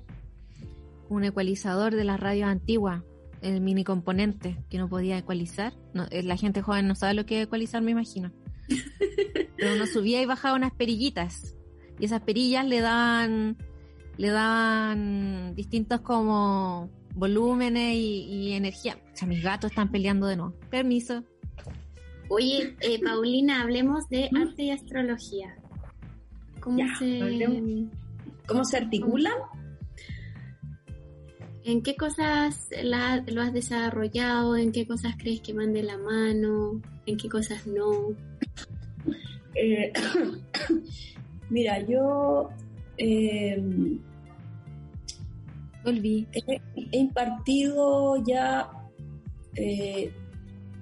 Un 1.09 1.25
ecualizador 1.25 1.95
de 1.95 2.05
las 2.05 2.19
radios 2.19 2.49
antiguas, 2.49 3.03
el 3.43 3.61
mini 3.61 3.85
componente 3.85 4.57
que 4.71 4.79
no 4.79 4.89
podía 4.89 5.19
ecualizar. 5.19 5.75
No, 5.95 6.07
eh, 6.11 6.23
la 6.23 6.37
gente 6.37 6.63
joven 6.63 6.89
no 6.89 6.95
sabe 6.95 7.15
lo 7.15 7.27
que 7.27 7.41
es 7.41 7.47
ecualizar, 7.47 7.83
me 7.83 7.91
imagino. 7.91 8.33
Pero 9.57 9.75
uno 9.75 9.87
subía 9.87 10.23
y 10.23 10.27
bajaba 10.27 10.57
unas 10.57 10.73
perillitas. 10.73 11.55
Y 11.99 12.07
esas 12.07 12.23
perillas 12.23 12.67
le 12.67 12.81
daban, 12.81 13.57
le 14.17 14.29
daban 14.29 15.55
distintos 15.55 16.01
como 16.01 16.91
volúmenes 17.15 17.95
y, 17.95 18.25
y 18.25 18.53
energía. 18.53 18.97
O 19.13 19.17
sea, 19.17 19.29
mis 19.29 19.43
gatos 19.43 19.71
están 19.71 19.91
peleando 19.91 20.27
de 20.27 20.37
nuevo. 20.37 20.55
Permiso. 20.71 21.23
Oye, 22.29 22.77
eh, 22.81 22.99
Paulina, 23.05 23.61
hablemos 23.63 24.09
de 24.09 24.31
arte 24.35 24.63
y 24.63 24.71
astrología. 24.71 25.55
¿Cómo 26.61 26.79
Ya, 26.79 26.95
se... 26.99 27.21
hablemos. 27.21 27.91
¿Cómo 28.47 28.65
se 28.65 28.79
articulan? 28.79 29.35
¿En 31.65 31.83
qué 31.83 31.95
cosas 31.97 32.69
la- 32.83 33.23
lo 33.27 33.41
has 33.43 33.53
desarrollado? 33.53 34.57
¿En 34.57 34.73
qué 34.73 34.87
cosas 34.87 35.15
crees 35.17 35.41
que 35.41 35.53
van 35.53 35.73
de 35.73 35.83
la 35.85 35.97
mano? 35.99 36.81
¿En 37.07 37.17
qué 37.17 37.29
cosas 37.29 37.67
no? 37.67 38.15
Eh, 39.55 39.93
mira, 41.51 41.79
yo 41.87 42.49
eh, 42.99 43.63
Volví. 45.85 46.27
he, 46.33 46.61
he 46.91 46.99
impartido 46.99 48.17
ya 48.27 48.71
eh, 49.57 50.13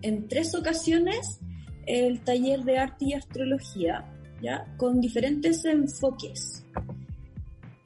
en 0.03 0.29
tres 0.29 0.55
ocasiones 0.55 1.41
el 1.87 2.21
taller 2.21 2.63
de 2.65 2.79
arte 2.79 3.07
y 3.07 3.13
astrología, 3.15 4.05
¿ya? 4.43 4.65
Con 4.77 5.01
diferentes 5.01 5.65
enfoques. 5.65 6.60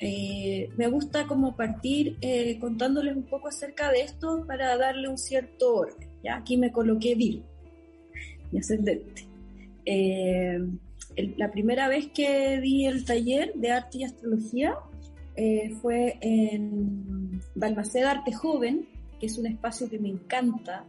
Eh, 0.06 0.68
me 0.76 0.86
gusta 0.88 1.26
como 1.26 1.56
partir 1.56 2.18
eh, 2.20 2.58
contándoles 2.60 3.16
un 3.16 3.22
poco 3.22 3.48
acerca 3.48 3.90
de 3.90 4.02
esto 4.02 4.44
para 4.46 4.76
darle 4.76 5.08
un 5.08 5.16
cierto 5.16 5.76
orden, 5.76 6.10
¿ya? 6.22 6.36
Aquí 6.36 6.58
me 6.58 6.70
coloqué 6.70 7.14
Virgo, 7.14 7.46
mi 8.52 8.58
ascendente. 8.58 9.26
Eh, 9.86 10.58
la 11.38 11.50
primera 11.50 11.88
vez 11.88 12.08
que 12.08 12.60
di 12.60 12.84
el 12.84 13.06
taller 13.06 13.54
de 13.54 13.70
arte 13.70 13.96
y 13.98 14.04
astrología 14.04 14.74
eh, 15.36 15.70
fue 15.80 16.18
en 16.20 17.40
Balmaceda 17.54 18.10
Arte 18.10 18.34
Joven, 18.34 18.86
que 19.18 19.24
es 19.24 19.38
un 19.38 19.46
espacio 19.46 19.88
que 19.88 19.98
me 19.98 20.10
encanta 20.10 20.84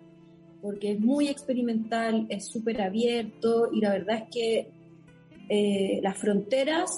porque 0.62 0.92
es 0.92 1.00
muy 1.00 1.30
experimental, 1.30 2.26
es 2.28 2.48
súper 2.48 2.82
abierto 2.82 3.70
y 3.72 3.80
la 3.80 3.92
verdad 3.92 4.24
es 4.24 4.30
que 4.30 6.02
las 6.02 6.18
fronteras 6.18 6.90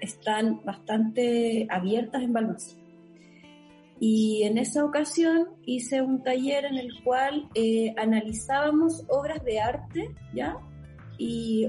están 0.00 0.64
bastante 0.64 1.66
abiertas 1.70 2.22
en 2.22 2.32
Balmaceda. 2.32 2.88
Y 4.00 4.42
en 4.44 4.58
esa 4.58 4.84
ocasión 4.84 5.48
hice 5.64 6.02
un 6.02 6.22
taller 6.22 6.64
en 6.64 6.78
el 6.78 7.02
cual 7.02 7.48
eh, 7.54 7.94
analizábamos 7.96 9.04
obras 9.08 9.44
de 9.44 9.60
arte, 9.60 10.14
¿ya? 10.32 10.56
Y 11.18 11.66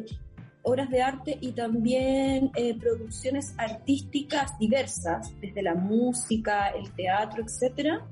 obras 0.61 0.89
de 0.89 1.01
arte 1.01 1.37
y 1.41 1.53
también 1.53 2.51
eh, 2.55 2.77
producciones 2.77 3.55
artísticas 3.57 4.57
diversas, 4.59 5.33
desde 5.41 5.63
la 5.63 5.73
música, 5.73 6.69
el 6.69 6.91
teatro, 6.91 7.43
etcétera, 7.43 8.05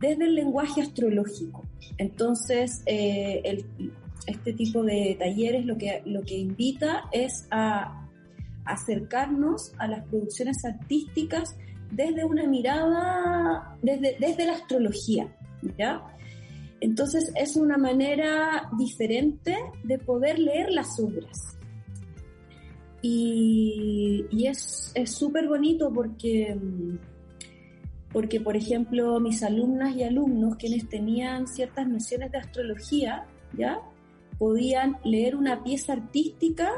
desde 0.00 0.24
el 0.24 0.34
lenguaje 0.34 0.80
astrológico. 0.80 1.64
Entonces, 1.98 2.82
eh, 2.86 3.62
este 4.26 4.52
tipo 4.54 4.82
de 4.84 5.16
talleres 5.18 5.66
lo 5.66 5.76
que, 5.76 6.02
lo 6.06 6.22
que 6.22 6.38
invita 6.38 7.04
es 7.12 7.46
a 7.50 8.07
acercarnos 8.72 9.72
a 9.78 9.86
las 9.88 10.04
producciones 10.06 10.56
artísticas 10.64 11.56
desde 11.90 12.24
una 12.24 12.46
mirada, 12.46 13.76
desde, 13.82 14.16
desde 14.20 14.46
la 14.46 14.52
astrología, 14.52 15.34
¿ya? 15.78 16.02
Entonces 16.80 17.32
es 17.34 17.56
una 17.56 17.76
manera 17.76 18.70
diferente 18.78 19.56
de 19.84 19.98
poder 19.98 20.38
leer 20.38 20.70
las 20.70 20.98
obras. 21.00 21.56
Y, 23.00 24.26
y 24.30 24.46
es 24.46 24.92
súper 25.04 25.48
bonito 25.48 25.92
porque, 25.92 26.56
porque, 28.12 28.40
por 28.40 28.56
ejemplo, 28.56 29.18
mis 29.20 29.42
alumnas 29.42 29.96
y 29.96 30.02
alumnos, 30.02 30.56
quienes 30.56 30.88
tenían 30.88 31.46
ciertas 31.46 31.88
nociones 31.88 32.30
de 32.32 32.38
astrología, 32.38 33.24
¿ya? 33.56 33.80
podían 34.38 34.98
leer 35.04 35.36
una 35.36 35.62
pieza 35.62 35.94
artística 35.94 36.70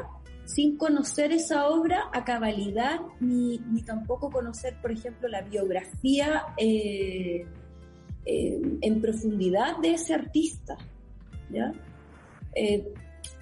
sin 0.53 0.77
conocer 0.77 1.31
esa 1.31 1.67
obra 1.69 2.09
a 2.11 2.25
cabalidad, 2.25 2.99
ni, 3.19 3.59
ni 3.71 3.83
tampoco 3.83 4.29
conocer, 4.29 4.75
por 4.81 4.91
ejemplo, 4.91 5.29
la 5.29 5.41
biografía 5.41 6.43
eh, 6.57 7.45
eh, 8.25 8.61
en 8.81 9.01
profundidad 9.01 9.77
de 9.77 9.93
ese 9.93 10.13
artista. 10.13 10.77
¿ya? 11.49 11.71
Eh, 12.55 12.85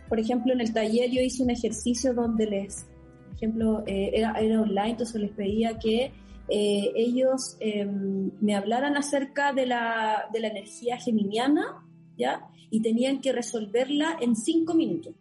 por 0.07 0.19
ejemplo, 0.19 0.53
en 0.53 0.61
el 0.61 0.71
taller 0.71 1.09
yo 1.09 1.21
hice 1.21 1.41
un 1.41 1.49
ejercicio 1.49 2.13
donde 2.13 2.45
les, 2.45 2.85
por 3.27 3.35
ejemplo, 3.35 3.83
eh, 3.87 4.11
era, 4.13 4.33
era 4.39 4.61
online, 4.61 4.91
entonces 4.91 5.19
les 5.19 5.31
pedía 5.31 5.79
que 5.79 6.11
eh, 6.47 6.91
ellos 6.95 7.57
eh, 7.59 7.85
me 7.85 8.55
hablaran 8.55 8.97
acerca 8.97 9.53
de 9.53 9.65
la, 9.65 10.25
de 10.31 10.39
la 10.41 10.47
energía 10.47 10.97
geminiana, 10.97 11.85
¿ya? 12.17 12.47
y 12.71 12.81
tenían 12.81 13.21
que 13.21 13.31
resolverla 13.31 14.17
en 14.19 14.35
cinco 14.35 14.73
minutos, 14.73 15.15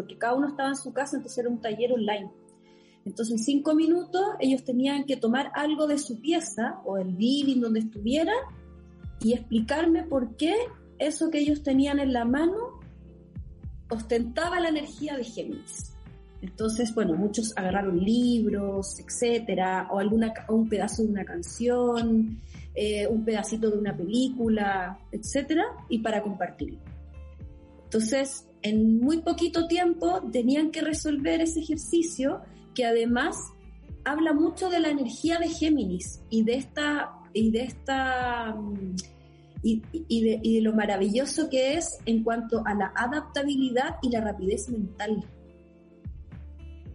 porque 0.00 0.16
cada 0.16 0.32
uno 0.32 0.48
estaba 0.48 0.70
en 0.70 0.76
su 0.76 0.94
casa, 0.94 1.18
entonces 1.18 1.36
era 1.36 1.50
un 1.50 1.60
taller 1.60 1.92
online. 1.92 2.30
Entonces, 3.04 3.32
en 3.32 3.38
cinco 3.38 3.74
minutos 3.74 4.22
ellos 4.38 4.64
tenían 4.64 5.04
que 5.04 5.18
tomar 5.18 5.52
algo 5.54 5.86
de 5.86 5.98
su 5.98 6.22
pieza 6.22 6.80
o 6.86 6.96
el 6.96 7.18
living 7.18 7.60
donde 7.60 7.80
estuviera 7.80 8.32
y 9.20 9.34
explicarme 9.34 10.04
por 10.04 10.36
qué 10.36 10.54
eso 10.98 11.28
que 11.28 11.40
ellos 11.40 11.62
tenían 11.62 11.98
en 11.98 12.14
la 12.14 12.24
mano 12.24 12.80
ostentaba 13.90 14.58
la 14.58 14.70
energía 14.70 15.18
de 15.18 15.24
Géminis. 15.24 15.94
Entonces, 16.40 16.94
bueno, 16.94 17.14
muchos 17.14 17.52
agarraron 17.58 18.02
libros, 18.02 18.98
etcétera, 19.00 19.86
o, 19.90 19.98
alguna, 19.98 20.32
un 20.48 20.66
pedazo 20.66 21.02
de 21.02 21.10
una 21.10 21.26
canción, 21.26 22.40
eh, 22.74 23.06
un 23.06 23.22
pedacito 23.22 23.70
de 23.70 23.76
una 23.76 23.94
película, 23.94 24.98
etcétera, 25.12 25.64
y 25.90 25.98
para 25.98 26.22
compartirlo. 26.22 26.78
Entonces, 27.84 28.46
en 28.62 29.00
muy 29.00 29.22
poquito 29.22 29.66
tiempo 29.66 30.22
tenían 30.32 30.70
que 30.70 30.82
resolver 30.82 31.40
ese 31.40 31.60
ejercicio 31.60 32.42
que 32.74 32.84
además 32.84 33.36
habla 34.04 34.32
mucho 34.32 34.68
de 34.70 34.80
la 34.80 34.88
energía 34.88 35.38
de 35.38 35.48
Géminis 35.48 36.20
y 36.30 36.42
de 36.44 36.54
esta 36.54 37.12
y 37.32 37.50
de 37.50 37.62
esta 37.62 38.54
mm, 38.54 38.96
y, 39.62 39.80
de, 39.80 40.40
y, 40.42 40.54
de, 40.54 40.60
lo 40.62 40.72
maravilloso 40.72 41.50
que 41.50 41.74
es 41.74 41.98
en 42.06 42.24
cuanto 42.24 42.62
a 42.66 42.74
la 42.74 42.92
adaptabilidad 42.96 43.96
y 44.02 44.10
la 44.10 44.22
rapidez 44.22 44.70
mental. 44.70 45.22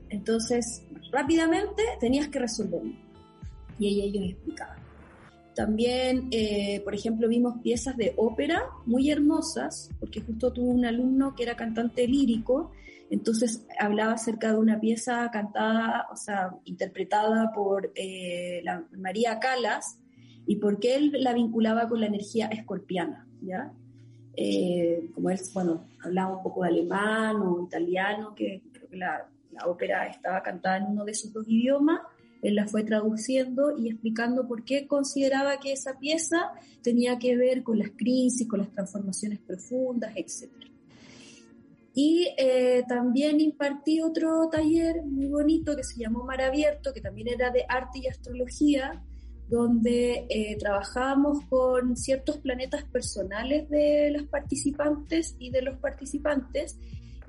Entonces, 0.10 0.84
rápidamente 1.12 1.84
tenías 2.00 2.28
que 2.28 2.40
resolverlo. 2.40 2.92
Y 3.78 4.02
ellos 4.02 4.32
explicaban. 4.32 4.85
También, 5.56 6.28
eh, 6.32 6.82
por 6.84 6.94
ejemplo, 6.94 7.28
vimos 7.28 7.62
piezas 7.64 7.96
de 7.98 8.14
ópera 8.18 8.64
muy 8.86 9.10
hermosas, 9.10 9.90
porque 10.00 10.22
justo 10.22 10.52
tuve 10.52 10.68
un 10.68 10.86
alumno 10.86 11.34
que 11.36 11.44
era 11.44 11.56
cantante 11.56 12.08
lírico 12.08 12.72
entonces 13.10 13.66
hablaba 13.80 14.14
acerca 14.14 14.52
de 14.52 14.58
una 14.58 14.80
pieza 14.80 15.30
cantada, 15.32 16.08
o 16.12 16.16
sea, 16.16 16.56
interpretada 16.66 17.52
por 17.54 17.92
eh, 17.96 18.62
la 18.64 18.84
María 18.98 19.40
Calas 19.40 20.00
y 20.48 20.56
por 20.58 20.80
qué 20.80 20.96
él 20.96 21.12
la 21.20 21.34
vinculaba 21.34 21.88
con 21.88 22.00
la 22.00 22.08
energía 22.08 22.48
escorpiana, 22.48 23.28
¿ya? 23.42 23.72
Eh, 24.36 25.12
como 25.14 25.30
él, 25.30 25.40
bueno, 25.54 25.88
hablaba 26.04 26.38
un 26.38 26.44
poco 26.44 26.64
de 26.64 26.70
alemán 26.70 27.38
o 27.38 27.64
italiano, 27.64 28.34
que 28.36 28.64
creo 28.74 28.90
que 28.90 28.98
la, 28.98 29.30
la 29.52 29.68
ópera 29.68 30.08
estaba 30.08 30.42
cantada 30.42 30.78
en 30.78 30.86
uno 30.88 31.06
de 31.06 31.14
sus 31.14 31.32
dos 31.32 31.48
idiomas, 31.48 32.02
él 32.42 32.56
la 32.56 32.68
fue 32.68 32.84
traduciendo 32.84 33.78
y 33.78 33.90
explicando 33.90 34.48
por 34.48 34.64
qué 34.64 34.88
consideraba 34.88 35.60
que 35.60 35.74
esa 35.74 35.98
pieza 35.98 36.52
tenía 36.82 37.18
que 37.18 37.36
ver 37.36 37.64
con 37.64 37.80
las 37.80 37.92
crisis, 37.96 38.48
con 38.48 38.60
las 38.60 38.72
transformaciones 38.72 39.40
profundas, 39.40 40.14
etcétera. 40.16 40.66
Y 41.98 42.28
eh, 42.38 42.84
también 42.90 43.40
impartí 43.40 44.02
otro 44.02 44.50
taller 44.50 45.02
muy 45.04 45.28
bonito 45.28 45.78
que 45.78 45.84
se 45.86 45.98
llamó 45.98 46.26
Mar 46.26 46.42
Abierto, 46.42 46.94
que 46.94 47.00
también 47.00 47.30
era 47.30 47.52
de 47.52 47.64
arte 47.70 48.00
y 48.00 48.08
astrología, 48.08 49.02
donde 49.48 50.26
eh, 50.30 50.58
trabajábamos 50.60 51.46
con 51.46 51.96
ciertos 51.96 52.38
planetas 52.40 52.84
personales 52.84 53.70
de 53.70 54.12
los 54.12 54.24
participantes 54.24 55.38
y 55.40 55.52
de 55.52 55.62
los 55.62 55.78
participantes, 55.78 56.78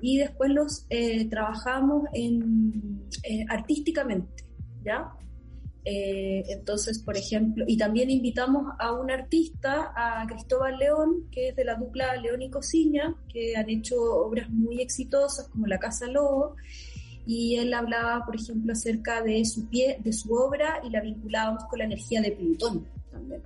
y 0.01 0.17
después 0.17 0.51
los 0.51 0.85
eh, 0.89 1.29
trabajamos 1.29 2.03
en, 2.13 3.07
artísticamente, 3.47 4.43
¿ya? 4.87 5.11
Eh, 5.89 6.43
entonces, 6.49 6.99
por 6.99 7.15
ejemplo, 7.15 7.63
y 7.65 7.77
también 7.77 8.09
invitamos 8.09 8.73
a 8.77 8.91
un 8.91 9.09
artista, 9.09 9.93
a 9.95 10.27
Cristóbal 10.27 10.77
León, 10.77 11.29
que 11.31 11.49
es 11.49 11.55
de 11.55 11.63
la 11.63 11.75
dupla 11.75 12.13
León 12.17 12.41
y 12.41 12.49
Cociña, 12.49 13.15
que 13.31 13.55
han 13.55 13.69
hecho 13.69 13.95
obras 13.95 14.49
muy 14.49 14.81
exitosas 14.81 15.47
como 15.47 15.65
La 15.65 15.79
Casa 15.79 16.07
Lobo, 16.07 16.55
y 17.25 17.55
él 17.55 17.73
hablaba, 17.73 18.25
por 18.25 18.35
ejemplo, 18.35 18.73
acerca 18.73 19.21
de 19.21 19.45
su, 19.45 19.69
pie, 19.69 19.97
de 20.03 20.11
su 20.11 20.33
obra 20.33 20.81
y 20.83 20.89
la 20.89 20.99
vinculábamos 20.99 21.63
con 21.65 21.79
la 21.79 21.85
energía 21.85 22.21
de 22.21 22.31
Plutón 22.31 22.85
también. 23.11 23.41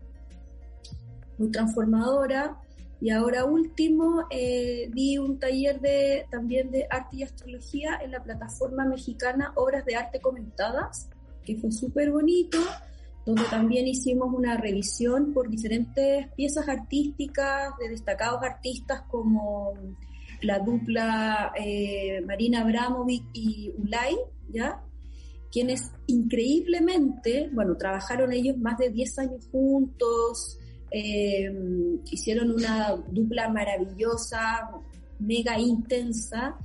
Muy 1.38 1.52
transformadora. 1.52 2.58
Y 3.02 3.10
ahora 3.10 3.46
último, 3.46 4.26
eh, 4.30 4.90
di 4.94 5.18
un 5.18 5.40
taller 5.40 5.80
de, 5.80 6.26
también 6.30 6.70
de 6.70 6.88
arte 6.90 7.18
y 7.18 7.24
astrología 7.24 8.00
en 8.04 8.12
la 8.12 8.24
plataforma 8.24 8.86
mexicana 8.86 9.52
Obras 9.56 9.86
de 9.86 9.96
Arte 9.96 10.22
Comentadas, 10.22 11.10
que 11.46 11.58
fue 11.58 11.72
súper 11.72 12.12
bonito, 12.12 12.58
donde 13.26 13.44
también 13.50 13.88
hicimos 13.88 14.34
una 14.34 14.58
revisión 14.58 15.34
por 15.34 15.50
diferentes 15.50 16.28
piezas 16.36 16.68
artísticas 16.68 17.78
de 17.80 17.90
destacados 17.90 18.42
artistas 18.44 19.04
como 19.10 19.74
la 20.42 20.60
dupla 20.60 21.52
eh, 21.56 22.22
Marina 22.26 22.62
Abramovic 22.62 23.24
y 23.34 23.72
Ulay, 23.78 24.16
¿ya? 24.52 24.82
quienes 25.52 25.92
increíblemente, 26.08 27.50
bueno, 27.52 27.76
trabajaron 27.76 28.32
ellos 28.32 28.58
más 28.58 28.78
de 28.78 28.90
10 28.90 29.20
años 29.20 29.48
juntos, 29.52 30.58
eh, 30.90 31.52
hicieron 32.10 32.52
una 32.52 32.96
dupla 33.12 33.50
maravillosa, 33.50 34.70
mega 35.20 35.60
intensa, 35.60 36.58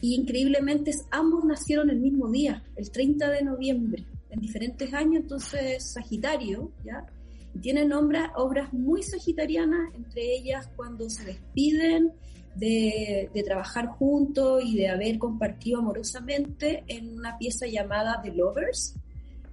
y 0.00 0.14
increíblemente 0.14 0.92
ambos 1.10 1.44
nacieron 1.44 1.90
el 1.90 2.00
mismo 2.00 2.30
día, 2.30 2.62
el 2.76 2.90
30 2.90 3.30
de 3.30 3.42
noviembre, 3.42 4.04
en 4.30 4.40
diferentes 4.40 4.92
años, 4.94 5.22
entonces 5.22 5.92
Sagitario, 5.92 6.72
¿ya? 6.84 7.06
tienen 7.60 7.92
obras, 7.92 8.72
muy 8.72 9.02
sagitarianas, 9.02 9.94
entre 9.94 10.36
ellas 10.36 10.68
cuando 10.76 11.10
se 11.10 11.24
despiden 11.24 12.12
de, 12.54 13.30
trabajar 13.44 13.86
juntos 13.86 14.62
y 14.64 14.76
de 14.76 14.88
haber 14.88 15.18
compartido 15.18 15.80
amorosamente 15.80 16.84
en 16.86 17.18
una 17.18 17.38
pieza 17.38 17.66
llamada 17.66 18.20
The 18.22 18.32
Lovers, 18.32 18.94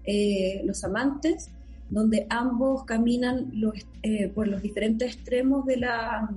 eh, 0.03 0.61
Los 0.65 0.83
Amantes, 0.83 1.49
donde 1.89 2.27
ambos 2.29 2.83
caminan 2.83 3.49
los, 3.53 3.73
eh, 4.03 4.29
por 4.29 4.47
los 4.47 4.61
diferentes 4.61 5.15
extremos 5.15 5.65
de 5.65 5.77
la, 5.77 6.29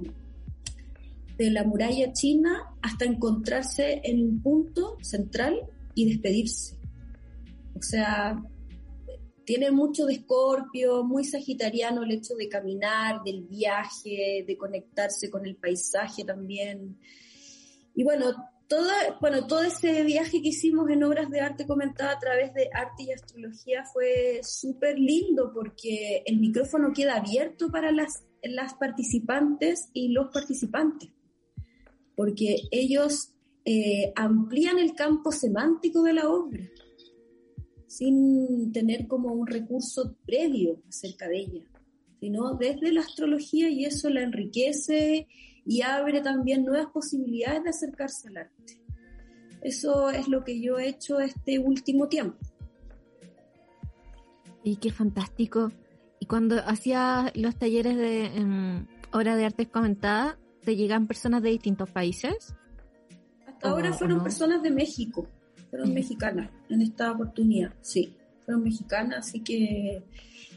de 1.41 1.51
la 1.51 1.65
muralla 1.65 2.13
china 2.13 2.77
hasta 2.83 3.07
encontrarse 3.07 4.03
en 4.05 4.23
un 4.23 4.43
punto 4.43 4.99
central 5.01 5.59
y 5.95 6.11
despedirse. 6.11 6.77
O 7.75 7.81
sea, 7.81 8.45
tiene 9.47 9.71
mucho 9.71 10.05
de 10.05 10.13
escorpio, 10.17 11.03
muy 11.03 11.25
sagitariano 11.25 12.03
el 12.03 12.13
hecho 12.13 12.35
de 12.35 12.51
caminar, 12.51 13.23
del 13.25 13.45
viaje, 13.45 14.45
de 14.47 14.57
conectarse 14.59 15.31
con 15.31 15.47
el 15.47 15.57
paisaje 15.57 16.25
también. 16.25 16.99
Y 17.95 18.05
bueno, 18.05 18.35
todo, 18.69 18.91
bueno, 19.23 19.47
todo 19.47 19.63
ese 19.63 20.03
viaje 20.03 20.43
que 20.43 20.49
hicimos 20.49 20.91
en 20.91 21.03
obras 21.05 21.31
de 21.31 21.41
arte 21.41 21.67
comentada 21.67 22.13
a 22.13 22.19
través 22.19 22.53
de 22.53 22.69
arte 22.75 23.05
y 23.05 23.13
astrología 23.13 23.83
fue 23.91 24.41
súper 24.43 24.99
lindo 24.99 25.53
porque 25.55 26.23
el 26.27 26.39
micrófono 26.39 26.93
queda 26.93 27.17
abierto 27.17 27.71
para 27.71 27.93
las, 27.93 28.25
las 28.43 28.75
participantes 28.75 29.89
y 29.95 30.09
los 30.09 30.31
participantes 30.31 31.09
porque 32.21 32.69
ellos 32.71 33.33
eh, 33.65 34.13
amplían 34.15 34.79
el 34.79 34.95
campo 34.95 35.33
semántico 35.33 36.03
de 36.03 36.13
la 36.13 36.29
obra 36.29 36.69
sin 37.87 38.71
tener 38.73 39.07
como 39.07 39.33
un 39.33 39.47
recurso 39.47 40.19
previo 40.27 40.83
acerca 40.87 41.29
de 41.29 41.39
ella, 41.39 41.65
sino 42.21 42.57
desde 42.57 42.93
la 42.93 43.01
astrología 43.01 43.71
y 43.71 43.87
eso 43.87 44.11
la 44.11 44.21
enriquece 44.21 45.29
y 45.65 45.81
abre 45.81 46.21
también 46.21 46.67
nuevas 46.67 46.89
posibilidades 46.93 47.65
de 47.65 47.71
acercarse 47.71 48.29
al 48.29 48.37
arte. 48.37 48.83
Eso 49.63 50.11
es 50.11 50.29
lo 50.29 50.45
que 50.45 50.61
yo 50.61 50.79
he 50.79 50.91
hecho 50.91 51.21
este 51.21 51.59
último 51.59 52.09
tiempo. 52.09 52.37
Y 54.63 54.77
qué 54.77 54.93
fantástico. 54.93 55.73
Y 56.19 56.27
cuando 56.27 56.57
hacía 56.67 57.33
los 57.35 57.57
talleres 57.57 57.97
de 57.97 58.27
em, 58.27 58.87
obra 59.11 59.37
de 59.37 59.47
arte 59.47 59.71
comentada, 59.71 60.39
¿Te 60.65 60.77
llegan 60.77 61.07
personas 61.07 61.43
de 61.43 61.51
distintos 61.51 61.91
países? 61.91 62.55
Hasta 63.47 63.71
ahora 63.71 63.93
fueron 63.93 64.23
personas 64.23 64.63
de 64.63 64.71
México, 64.71 65.27
fueron 65.71 65.93
mexicanas 65.93 66.51
en 66.69 66.83
esta 66.83 67.13
oportunidad, 67.13 67.75
sí, 67.81 68.15
fueron 68.45 68.63
mexicanas, 68.63 69.29
así 69.29 69.41
que... 69.41 70.03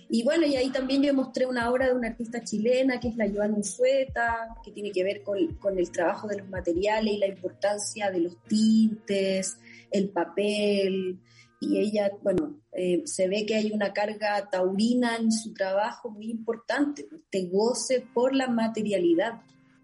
Y 0.10 0.24
bueno, 0.24 0.46
y 0.46 0.56
ahí 0.56 0.70
también 0.70 1.02
yo 1.02 1.14
mostré 1.14 1.48
una 1.48 1.72
obra 1.72 1.88
de 1.88 1.94
una 1.94 2.10
artista 2.10 2.44
chilena, 2.44 3.00
que 3.00 3.08
es 3.08 3.16
la 3.16 3.28
Joana 3.28 3.56
Unzueta, 3.56 4.50
que 4.64 4.72
tiene 4.72 4.92
que 4.92 5.04
ver 5.04 5.24
con, 5.24 5.56
con 5.56 5.80
el 5.80 5.90
trabajo 5.90 6.28
de 6.28 6.38
los 6.38 6.50
materiales 6.50 7.16
y 7.16 7.18
la 7.18 7.28
importancia 7.28 8.12
de 8.12 8.20
los 8.20 8.38
tintes, 8.44 9.58
el 9.90 10.10
papel, 10.10 11.20
y 11.64 11.80
ella, 11.80 12.12
bueno, 12.22 12.60
eh, 12.74 13.04
se 13.06 13.28
ve 13.28 13.46
que 13.46 13.56
hay 13.56 13.72
una 13.72 13.94
carga 13.94 14.50
taurina 14.50 15.16
en 15.16 15.32
su 15.32 15.54
trabajo 15.54 16.10
muy 16.10 16.30
importante, 16.30 17.08
te 17.30 17.48
goce 17.48 18.06
por 18.14 18.36
la 18.36 18.48
materialidad 18.48 19.42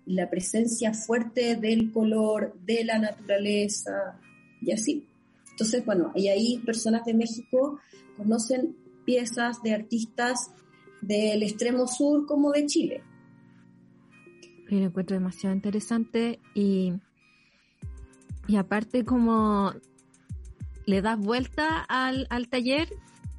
la 0.09 0.27
presencia 0.27 0.91
fuerte 0.91 1.55
del 1.55 1.91
color, 1.91 2.57
de 2.65 2.83
la 2.83 2.97
naturaleza 2.97 4.19
y 4.59 4.71
así. 4.71 5.07
Entonces, 5.51 5.85
bueno, 5.85 6.11
y 6.15 6.29
ahí 6.29 6.57
personas 6.65 7.05
de 7.05 7.13
México 7.13 7.79
conocen 8.17 8.75
piezas 9.05 9.61
de 9.61 9.75
artistas 9.75 10.51
del 11.01 11.43
extremo 11.43 11.87
sur 11.87 12.25
como 12.25 12.51
de 12.51 12.65
Chile. 12.65 13.03
Lo 14.67 14.85
encuentro 14.85 15.15
demasiado 15.15 15.55
interesante 15.55 16.39
y, 16.55 16.93
y 18.47 18.55
aparte 18.55 19.05
como 19.05 19.73
le 20.87 21.03
das 21.03 21.19
vuelta 21.19 21.85
al, 21.87 22.25
al 22.31 22.49
taller, 22.49 22.89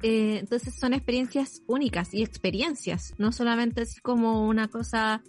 eh, 0.03 0.37
entonces 0.39 0.73
son 0.79 0.93
experiencias 0.93 1.63
únicas 1.67 2.13
y 2.13 2.23
experiencias, 2.23 3.13
no 3.17 3.33
solamente 3.33 3.81
es 3.81 3.99
como 3.99 4.47
una 4.47 4.69
cosa 4.69 5.21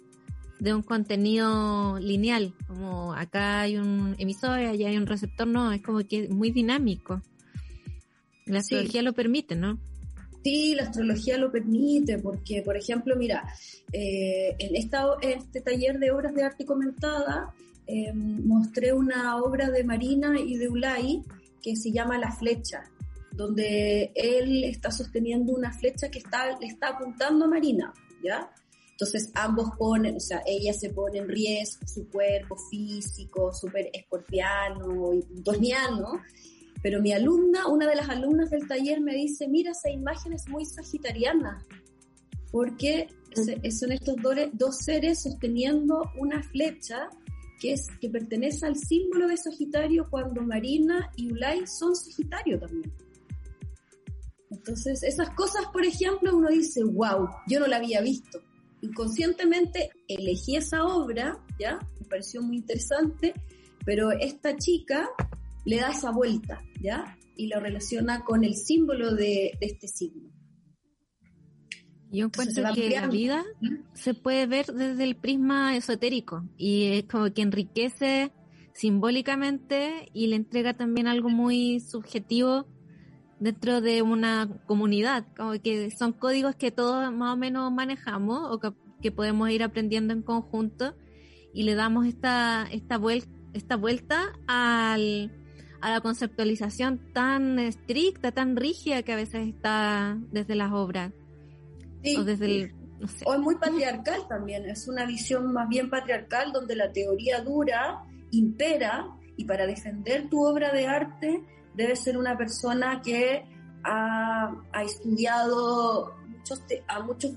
de 0.63 0.73
un 0.73 0.81
contenido 0.81 1.99
lineal, 1.99 2.53
como 2.67 3.13
acá 3.13 3.61
hay 3.61 3.75
un 3.75 4.15
emisor, 4.17 4.59
allá 4.59 4.87
hay 4.87 4.95
un 4.95 5.05
receptor, 5.05 5.45
no, 5.45 5.73
es 5.73 5.81
como 5.81 5.99
que 6.07 6.23
es 6.23 6.29
muy 6.29 6.51
dinámico. 6.51 7.21
La 8.45 8.59
astrología 8.59 9.01
lo 9.01 9.11
permite, 9.11 9.57
¿no? 9.57 9.77
Sí, 10.41 10.73
la 10.73 10.83
astrología 10.83 11.37
lo 11.37 11.51
permite, 11.51 12.17
porque, 12.17 12.61
por 12.61 12.77
ejemplo, 12.77 13.17
mira, 13.17 13.43
eh, 13.91 14.55
en, 14.57 14.75
esta, 14.77 15.05
este 15.21 15.59
taller 15.59 15.99
de 15.99 16.11
obras 16.11 16.33
de 16.33 16.43
arte 16.43 16.65
comentada, 16.65 17.53
em, 17.85 18.45
mostré 18.47 18.93
una 18.93 19.35
obra 19.35 19.69
de 19.69 19.83
Marina 19.83 20.39
y 20.39 20.55
de 20.55 20.69
Ulay 20.69 21.23
que 21.61 21.75
se 21.75 21.91
llama 21.91 22.17
La 22.17 22.31
Flecha, 22.31 22.83
donde 23.33 24.13
él 24.15 24.63
está 24.63 24.91
sosteniendo 24.91 25.51
una 25.51 25.73
flecha 25.73 26.09
que 26.09 26.19
está, 26.19 26.57
le 26.57 26.67
está 26.67 26.89
apuntando 26.89 27.45
a 27.45 27.47
Marina, 27.49 27.93
¿ya? 28.23 28.49
Entonces 29.03 29.31
ambos 29.35 29.71
ponen, 29.77 30.15
o 30.15 30.19
sea, 30.21 30.41
ella 30.45 30.71
se 30.71 30.89
pone 30.89 31.17
en 31.17 31.27
riesgo 31.27 31.85
su 31.85 32.07
cuerpo 32.07 32.55
físico, 32.55 33.51
súper 33.51 33.89
escorpiano 33.91 35.13
y 35.13 35.21
plutoniano, 35.23 36.21
pero 36.81 37.01
mi 37.01 37.11
alumna, 37.11 37.67
una 37.67 37.85
de 37.85 37.95
las 37.95 38.07
alumnas 38.07 38.49
del 38.49 38.65
taller 38.65 39.01
me 39.01 39.13
dice, 39.13 39.49
mira, 39.49 39.71
esa 39.71 39.89
imagen 39.89 40.31
es 40.31 40.47
muy 40.47 40.63
sagitariana, 40.63 41.61
porque 42.49 43.09
son 43.35 43.91
estos 43.91 44.15
dos 44.53 44.77
seres 44.77 45.23
sosteniendo 45.23 46.09
una 46.17 46.41
flecha 46.41 47.09
que, 47.59 47.73
es, 47.73 47.87
que 47.99 48.09
pertenece 48.09 48.65
al 48.65 48.77
símbolo 48.77 49.27
de 49.27 49.35
Sagitario 49.35 50.07
cuando 50.09 50.41
Marina 50.43 51.11
y 51.17 51.29
Ulay 51.29 51.67
son 51.67 51.93
Sagitario 51.93 52.57
también. 52.57 52.93
Entonces, 54.49 55.03
esas 55.03 55.29
cosas, 55.31 55.65
por 55.73 55.83
ejemplo, 55.83 56.37
uno 56.37 56.47
dice, 56.47 56.85
wow, 56.85 57.27
yo 57.49 57.59
no 57.59 57.67
la 57.67 57.77
había 57.77 57.99
visto. 57.99 58.39
Inconscientemente 58.83 59.91
elegí 60.09 60.57
esa 60.57 60.83
obra, 60.83 61.39
¿ya? 61.57 61.79
Me 62.01 62.05
pareció 62.05 62.41
muy 62.41 62.57
interesante, 62.57 63.33
pero 63.85 64.11
esta 64.11 64.57
chica 64.57 65.09
le 65.63 65.77
da 65.77 65.91
esa 65.91 66.11
vuelta, 66.11 66.61
¿ya? 66.81 67.17
Y 67.37 67.47
lo 67.47 67.61
relaciona 67.61 68.25
con 68.25 68.43
el 68.43 68.55
símbolo 68.55 69.15
de, 69.15 69.57
este 69.61 69.87
signo. 69.87 70.29
Yo 72.11 72.25
encuentro 72.25 72.73
que 72.75 72.89
la 72.89 73.07
vida 73.07 73.45
se 73.93 74.13
puede 74.13 74.47
ver 74.47 74.65
desde 74.65 75.05
el 75.05 75.15
prisma 75.15 75.77
esotérico 75.77 76.43
y 76.57 76.87
es 76.87 77.05
como 77.05 77.33
que 77.33 77.41
enriquece 77.41 78.33
simbólicamente 78.73 80.09
y 80.13 80.27
le 80.27 80.35
entrega 80.35 80.73
también 80.73 81.07
algo 81.07 81.29
muy 81.29 81.79
subjetivo 81.79 82.67
dentro 83.43 83.81
de 83.81 84.01
una 84.01 84.47
comunidad, 84.65 85.25
como 85.35 85.51
que 85.61 85.91
son 85.91 86.13
códigos 86.13 86.55
que 86.55 86.71
todos 86.71 87.11
más 87.11 87.33
o 87.33 87.37
menos 87.37 87.69
manejamos 87.73 88.49
o 88.49 88.59
que, 88.59 88.71
que 89.01 89.11
podemos 89.11 89.49
ir 89.49 89.63
aprendiendo 89.63 90.13
en 90.13 90.21
conjunto 90.21 90.95
y 91.53 91.63
le 91.63 91.75
damos 91.75 92.07
esta, 92.07 92.65
esta, 92.71 92.97
vuelta 92.97 93.29
esta 93.51 93.75
vuelta 93.75 94.31
al, 94.47 95.29
a 95.81 95.91
la 95.91 95.99
conceptualización 95.99 97.11
tan 97.11 97.59
estricta, 97.59 98.31
tan 98.31 98.55
rígida 98.55 99.03
que 99.03 99.11
a 99.11 99.17
veces 99.17 99.45
está 99.49 100.17
desde 100.31 100.55
las 100.55 100.71
obras. 100.71 101.11
o 102.17 102.23
desde 102.23 102.45
el, 102.45 102.75
O 103.25 103.33
es 103.33 103.39
muy 103.41 103.55
patriarcal 103.55 104.25
también, 104.29 104.69
es 104.69 104.87
una 104.87 105.05
visión 105.05 105.51
más 105.51 105.67
bien 105.67 105.89
patriarcal 105.89 106.53
donde 106.53 106.77
la 106.77 106.93
teoría 106.93 107.41
dura 107.41 108.05
impera 108.31 109.09
y 109.35 109.43
para 109.43 109.67
defender 109.67 110.29
tu 110.29 110.45
obra 110.45 110.71
de 110.71 110.87
arte 110.87 111.43
debe 111.75 111.95
ser 111.95 112.17
una 112.17 112.37
persona 112.37 113.01
que 113.01 113.45
ha, 113.83 114.55
ha 114.71 114.83
estudiado 114.83 116.15
muchos 116.27 116.63
a 116.87 116.99
muchos 117.01 117.31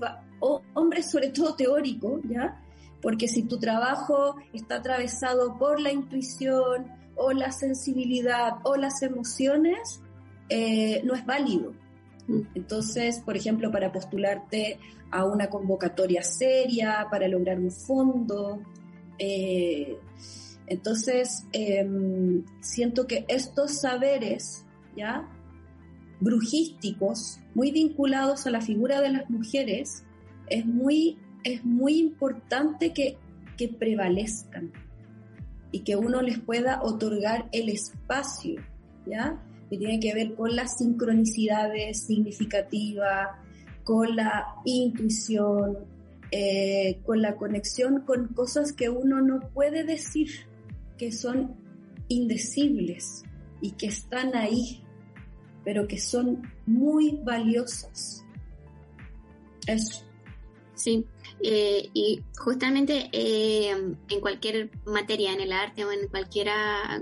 hombres, 0.73 1.09
sobre 1.09 1.29
todo 1.29 1.55
teóricos, 1.55 2.21
¿ya? 2.29 2.61
Porque 3.01 3.27
si 3.27 3.43
tu 3.43 3.59
trabajo 3.59 4.35
está 4.53 4.77
atravesado 4.77 5.57
por 5.57 5.79
la 5.79 5.91
intuición, 5.91 6.97
o 7.17 7.31
la 7.33 7.51
sensibilidad 7.51 8.57
o 8.63 8.75
las 8.77 9.01
emociones, 9.01 10.01
eh, 10.49 11.01
no 11.03 11.15
es 11.15 11.25
válido. 11.25 11.73
Entonces, 12.55 13.19
por 13.19 13.35
ejemplo, 13.35 13.71
para 13.71 13.91
postularte 13.91 14.79
a 15.11 15.25
una 15.25 15.49
convocatoria 15.49 16.21
seria, 16.21 17.07
para 17.09 17.27
lograr 17.27 17.57
un 17.57 17.71
fondo, 17.71 18.59
eh, 19.17 19.97
entonces 20.67 21.45
em, 21.53 22.43
siento 22.61 23.07
que 23.07 23.25
estos 23.27 23.79
saberes, 23.79 24.65
¿ya? 24.95 25.27
brujísticos, 26.19 27.39
muy 27.53 27.71
vinculados 27.71 28.47
a 28.47 28.51
la 28.51 28.61
figura 28.61 29.01
de 29.01 29.09
las 29.09 29.29
mujeres, 29.29 30.03
es 30.49 30.65
muy, 30.65 31.17
es 31.43 31.63
muy 31.63 31.99
importante 31.99 32.93
que, 32.93 33.17
que 33.57 33.69
prevalezcan 33.69 34.71
y 35.71 35.79
que 35.79 35.95
uno 35.95 36.21
les 36.21 36.39
pueda 36.39 36.81
otorgar 36.81 37.49
el 37.51 37.69
espacio, 37.69 38.61
¿ya? 39.05 39.43
Que 39.69 39.77
tiene 39.77 39.99
que 39.99 40.13
ver 40.13 40.33
con 40.35 40.55
las 40.55 40.77
sincronicidades 40.77 42.05
significativas, 42.05 43.27
con 43.83 44.15
la 44.15 44.47
intuición, 44.65 45.77
eh, 46.31 46.99
con 47.05 47.21
la 47.21 47.35
conexión 47.35 48.01
con 48.01 48.27
cosas 48.29 48.73
que 48.73 48.89
uno 48.89 49.21
no 49.21 49.39
puede 49.53 49.83
decir, 49.83 50.29
que 50.97 51.11
son 51.11 51.55
indecibles 52.07 53.23
y 53.61 53.71
que 53.71 53.87
están 53.87 54.35
ahí, 54.35 54.83
pero 55.63 55.87
que 55.87 55.99
son 55.99 56.41
muy 56.65 57.19
valiosas. 57.23 58.23
Eso. 59.65 60.03
Sí, 60.77 61.05
eh, 61.41 61.89
y 61.93 62.21
justamente 62.37 63.09
eh, 63.11 63.71
en 63.71 64.21
cualquier 64.21 64.69
materia, 64.85 65.33
en 65.33 65.41
el 65.41 65.51
arte 65.51 65.83
o 65.85 65.91
en 65.91 66.07
cualquiera, 66.07 67.01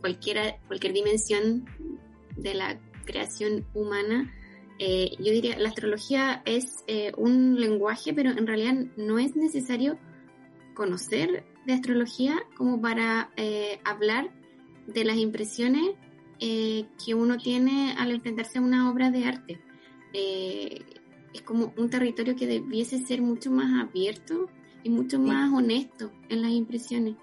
cualquiera, 0.00 0.58
cualquier 0.66 0.92
dimensión 0.92 1.64
de 2.36 2.54
la 2.54 2.78
creación 3.06 3.66
humana, 3.72 4.30
eh, 4.78 5.12
yo 5.18 5.32
diría, 5.32 5.58
la 5.58 5.70
astrología 5.70 6.42
es 6.44 6.84
un 7.16 7.58
lenguaje, 7.58 8.12
pero 8.12 8.30
en 8.30 8.46
realidad 8.46 8.74
no 8.96 9.18
es 9.18 9.36
necesario 9.36 9.98
conocer 10.74 11.44
de 11.66 11.72
astrología 11.72 12.36
como 12.56 12.80
para 12.80 13.30
hablar 13.84 14.30
de 14.86 15.04
las 15.04 15.16
impresiones 15.16 15.90
que 16.38 17.14
uno 17.14 17.38
tiene 17.38 17.94
al 17.98 18.10
enfrentarse 18.10 18.58
a 18.58 18.62
una 18.62 18.90
obra 18.90 19.10
de 19.10 19.24
arte. 19.24 19.60
Es 20.12 21.42
como 21.42 21.72
un 21.76 21.90
territorio 21.90 22.36
que 22.36 22.46
debiese 22.46 22.98
ser 22.98 23.22
mucho 23.22 23.50
más 23.50 23.88
abierto 23.88 24.48
y 24.84 24.90
mucho 24.90 25.18
más 25.18 25.52
honesto 25.52 26.12
en 26.28 26.42
las 26.42 26.52
impresiones. 26.52 27.16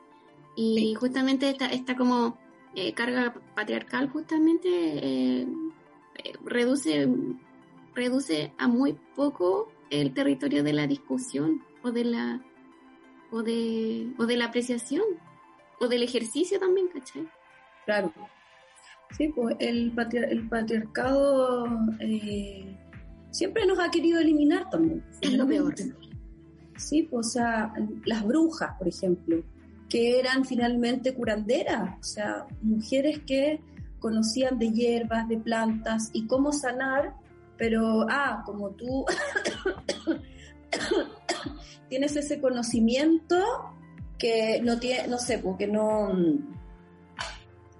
Y 0.56 0.93
justamente 0.95 1.49
esta, 1.49 1.67
esta 1.67 1.95
como 1.95 2.38
eh, 2.75 2.93
carga 2.93 3.34
patriarcal 3.56 4.10
justamente 4.10 4.69
eh, 4.69 5.47
eh, 6.23 6.34
reduce, 6.43 7.08
reduce 7.93 8.54
a 8.58 8.67
muy 8.67 8.97
poco 9.15 9.69
el 9.89 10.13
territorio 10.13 10.63
de 10.63 10.73
la 10.73 10.88
discusión 10.88 11.63
o 11.84 11.91
de 11.91 12.06
la 12.06 12.45
o 13.32 13.41
de, 13.43 14.13
o 14.17 14.25
de 14.25 14.38
la 14.38 14.45
apreciación 14.45 15.03
o 15.79 15.88
del 15.88 16.03
ejercicio 16.03 16.59
también, 16.59 16.88
¿cachai? 16.89 17.27
Claro. 17.86 18.13
Sí, 19.17 19.29
pues 19.29 19.55
el, 19.59 19.93
el 20.29 20.47
patriarcado 20.47 21.65
siempre 23.32 23.65
nos 23.65 23.79
ha 23.79 23.89
querido 23.89 24.19
eliminar 24.19 24.69
también. 24.69 25.03
Es 25.21 25.34
lo 25.34 25.47
peor. 25.47 25.75
Sí, 26.77 27.03
pues, 27.03 27.27
o 27.27 27.29
sea, 27.29 27.73
las 28.05 28.23
brujas, 28.25 28.77
por 28.77 28.88
ejemplo, 28.88 29.43
que 29.89 30.19
eran 30.19 30.45
finalmente 30.45 31.13
curanderas, 31.13 31.99
o 31.99 32.03
sea, 32.03 32.47
mujeres 32.61 33.19
que 33.25 33.59
conocían 33.99 34.57
de 34.57 34.71
hierbas, 34.71 35.27
de 35.27 35.38
plantas 35.38 36.09
y 36.13 36.25
cómo 36.27 36.51
sanar, 36.51 37.13
pero, 37.57 38.07
ah, 38.09 38.43
como 38.45 38.69
tú 38.71 39.05
tienes 41.92 42.16
ese 42.16 42.39
conocimiento 42.39 43.36
que 44.18 44.62
no 44.64 44.80
tiene, 44.80 45.10
no 45.10 45.18
sé, 45.18 45.39
porque 45.39 45.68
no, 45.68 46.18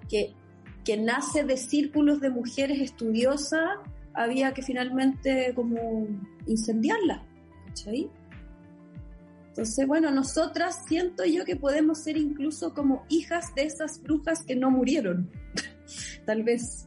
que, 0.06 0.34
que 0.84 0.98
nace 0.98 1.44
de 1.44 1.56
círculos 1.56 2.20
de 2.20 2.28
mujeres 2.28 2.78
estudiosas 2.78 3.78
había 4.12 4.52
que 4.52 4.60
finalmente 4.60 5.54
como 5.54 6.06
incendiarla. 6.46 7.24
¿cachai? 7.68 8.10
Entonces, 9.48 9.86
bueno, 9.86 10.10
nosotras 10.10 10.84
siento 10.86 11.24
yo 11.24 11.46
que 11.46 11.56
podemos 11.56 12.02
ser 12.02 12.18
incluso 12.18 12.74
como 12.74 13.06
hijas 13.08 13.54
de 13.54 13.62
esas 13.62 14.02
brujas 14.02 14.44
que 14.44 14.56
no 14.56 14.70
murieron. 14.70 15.30
Tal 16.26 16.42
vez. 16.42 16.86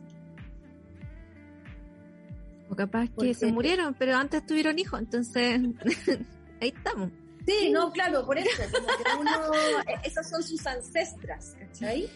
O 2.70 2.76
capaz 2.76 3.10
que 3.20 3.34
se 3.34 3.52
murieron, 3.52 3.96
pero 3.98 4.16
antes 4.16 4.46
tuvieron 4.46 4.78
hijos, 4.78 5.00
entonces 5.00 5.60
ahí 6.66 6.74
estamos. 6.76 7.10
Sí, 7.46 7.70
no, 7.72 7.92
claro, 7.92 8.26
por 8.26 8.38
eso, 8.38 8.64
como 8.72 8.88
que 8.88 9.20
uno, 9.20 9.54
e, 9.88 10.08
esas 10.08 10.30
son 10.30 10.42
sus 10.42 10.66
ancestras, 10.66 11.56
¿cachai? 11.60 12.10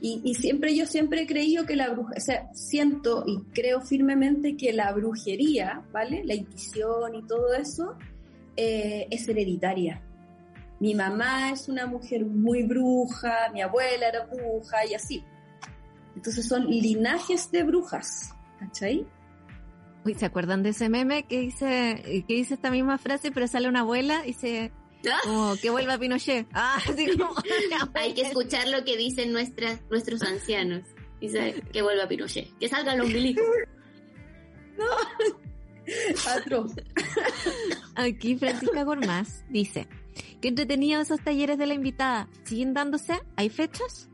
Y, 0.00 0.20
y, 0.24 0.34
siempre, 0.34 0.74
yo 0.74 0.86
siempre 0.86 1.22
he 1.22 1.26
creído 1.26 1.64
que 1.64 1.76
la 1.76 1.88
brujería, 1.90 2.16
o 2.16 2.20
sea, 2.20 2.48
siento 2.52 3.24
y 3.26 3.40
creo 3.54 3.80
firmemente 3.80 4.56
que 4.56 4.72
la 4.72 4.92
brujería, 4.92 5.84
¿vale? 5.92 6.22
La 6.24 6.34
intuición 6.34 7.14
y 7.14 7.22
todo 7.26 7.54
eso, 7.54 7.96
eh, 8.56 9.06
es 9.10 9.28
hereditaria. 9.28 10.02
Mi 10.80 10.94
mamá 10.94 11.52
es 11.52 11.68
una 11.68 11.86
mujer 11.86 12.24
muy 12.26 12.62
bruja, 12.64 13.50
mi 13.52 13.62
abuela 13.62 14.08
era 14.08 14.26
bruja 14.26 14.84
y 14.84 14.94
así. 14.94 15.24
Entonces 16.14 16.46
son 16.46 16.66
linajes 16.66 17.50
de 17.50 17.62
brujas, 17.62 18.34
¿cachai? 18.58 19.06
Uy, 20.06 20.14
¿se 20.14 20.24
acuerdan 20.24 20.62
de 20.62 20.68
ese 20.68 20.88
meme 20.88 21.24
que 21.24 21.40
dice, 21.40 22.24
que 22.28 22.34
dice 22.34 22.54
esta 22.54 22.70
misma 22.70 22.96
frase, 22.96 23.32
pero 23.32 23.48
sale 23.48 23.68
una 23.68 23.80
abuela 23.80 24.24
y 24.24 24.34
se 24.34 24.70
¿Ah? 25.10 25.18
como 25.24 25.56
que 25.56 25.68
vuelva 25.68 25.98
Pinochet? 25.98 26.46
Ah, 26.52 26.78
Hay 27.94 28.14
que 28.14 28.22
escuchar 28.22 28.68
lo 28.68 28.84
que 28.84 28.96
dicen 28.96 29.32
nuestras, 29.32 29.80
nuestros 29.90 30.22
ancianos. 30.22 30.84
Dice 31.20 31.60
que 31.72 31.82
vuelva 31.82 32.06
Pinochet, 32.06 32.56
que 32.58 32.68
salga 32.68 32.94
el 32.94 33.00
umbilico. 33.00 33.42
No. 34.76 34.84
Aquí 37.94 38.36
Francisca 38.36 38.84
Gormaz 38.84 39.42
dice, 39.48 39.88
qué 40.42 40.48
entretenido 40.48 41.00
esos 41.00 41.20
talleres 41.20 41.56
de 41.56 41.66
la 41.66 41.72
invitada. 41.72 42.28
¿Siguen 42.44 42.74
dándose? 42.74 43.22
¿Hay 43.36 43.48
fechas? 43.48 44.10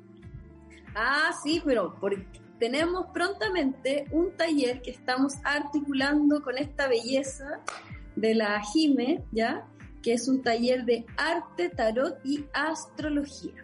Ah, 0.94 1.32
sí, 1.42 1.60
pero 1.64 1.96
porque 2.00 2.24
tenemos 2.62 3.06
prontamente 3.12 4.04
un 4.12 4.36
taller 4.36 4.82
que 4.82 4.92
estamos 4.92 5.32
articulando 5.42 6.44
con 6.44 6.58
esta 6.58 6.86
belleza 6.86 7.58
de 8.14 8.36
la 8.36 8.60
Jime, 8.60 9.24
¿ya? 9.32 9.66
Que 10.00 10.12
es 10.12 10.28
un 10.28 10.44
taller 10.44 10.84
de 10.84 11.04
arte, 11.16 11.70
tarot 11.70 12.24
y 12.24 12.44
astrología, 12.54 13.60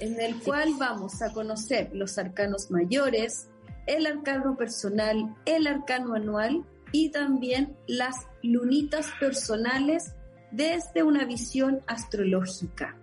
en 0.00 0.20
el 0.20 0.38
cual 0.42 0.74
vamos 0.78 1.22
a 1.22 1.32
conocer 1.32 1.92
los 1.94 2.18
arcanos 2.18 2.70
mayores, 2.70 3.48
el 3.86 4.04
arcano 4.06 4.54
personal, 4.54 5.34
el 5.46 5.66
arcano 5.66 6.12
anual 6.12 6.62
y 6.92 7.08
también 7.12 7.74
las 7.86 8.26
lunitas 8.42 9.06
personales 9.18 10.14
desde 10.50 11.02
una 11.02 11.24
visión 11.24 11.80
astrológica 11.86 12.99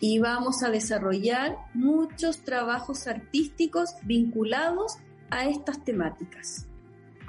y 0.00 0.18
vamos 0.18 0.62
a 0.62 0.70
desarrollar 0.70 1.58
muchos 1.74 2.38
trabajos 2.42 3.06
artísticos 3.06 3.90
vinculados 4.02 4.96
a 5.28 5.46
estas 5.46 5.84
temáticas, 5.84 6.66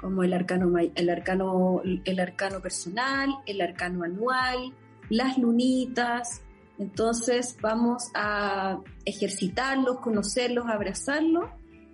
como 0.00 0.24
el 0.24 0.32
arcano, 0.32 0.72
el 0.78 1.10
arcano, 1.10 1.82
el 1.84 2.18
arcano 2.18 2.60
personal, 2.60 3.28
el 3.46 3.60
arcano 3.60 4.04
anual, 4.04 4.74
las 5.10 5.36
lunitas. 5.36 6.40
Entonces 6.78 7.56
vamos 7.60 8.10
a 8.14 8.80
ejercitarlos, 9.04 10.00
conocerlos, 10.00 10.64
abrazarlos 10.66 11.50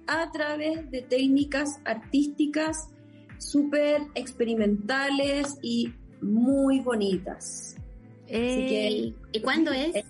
a 0.07 0.31
través 0.31 0.91
de 0.91 1.03
técnicas 1.03 1.81
artísticas 1.85 2.89
súper 3.39 4.03
experimentales 4.15 5.59
y 5.61 5.93
muy 6.23 6.81
bonitas. 6.81 7.77
¿Y 8.29 9.15
cuándo 9.43 9.73
es? 9.73 10.05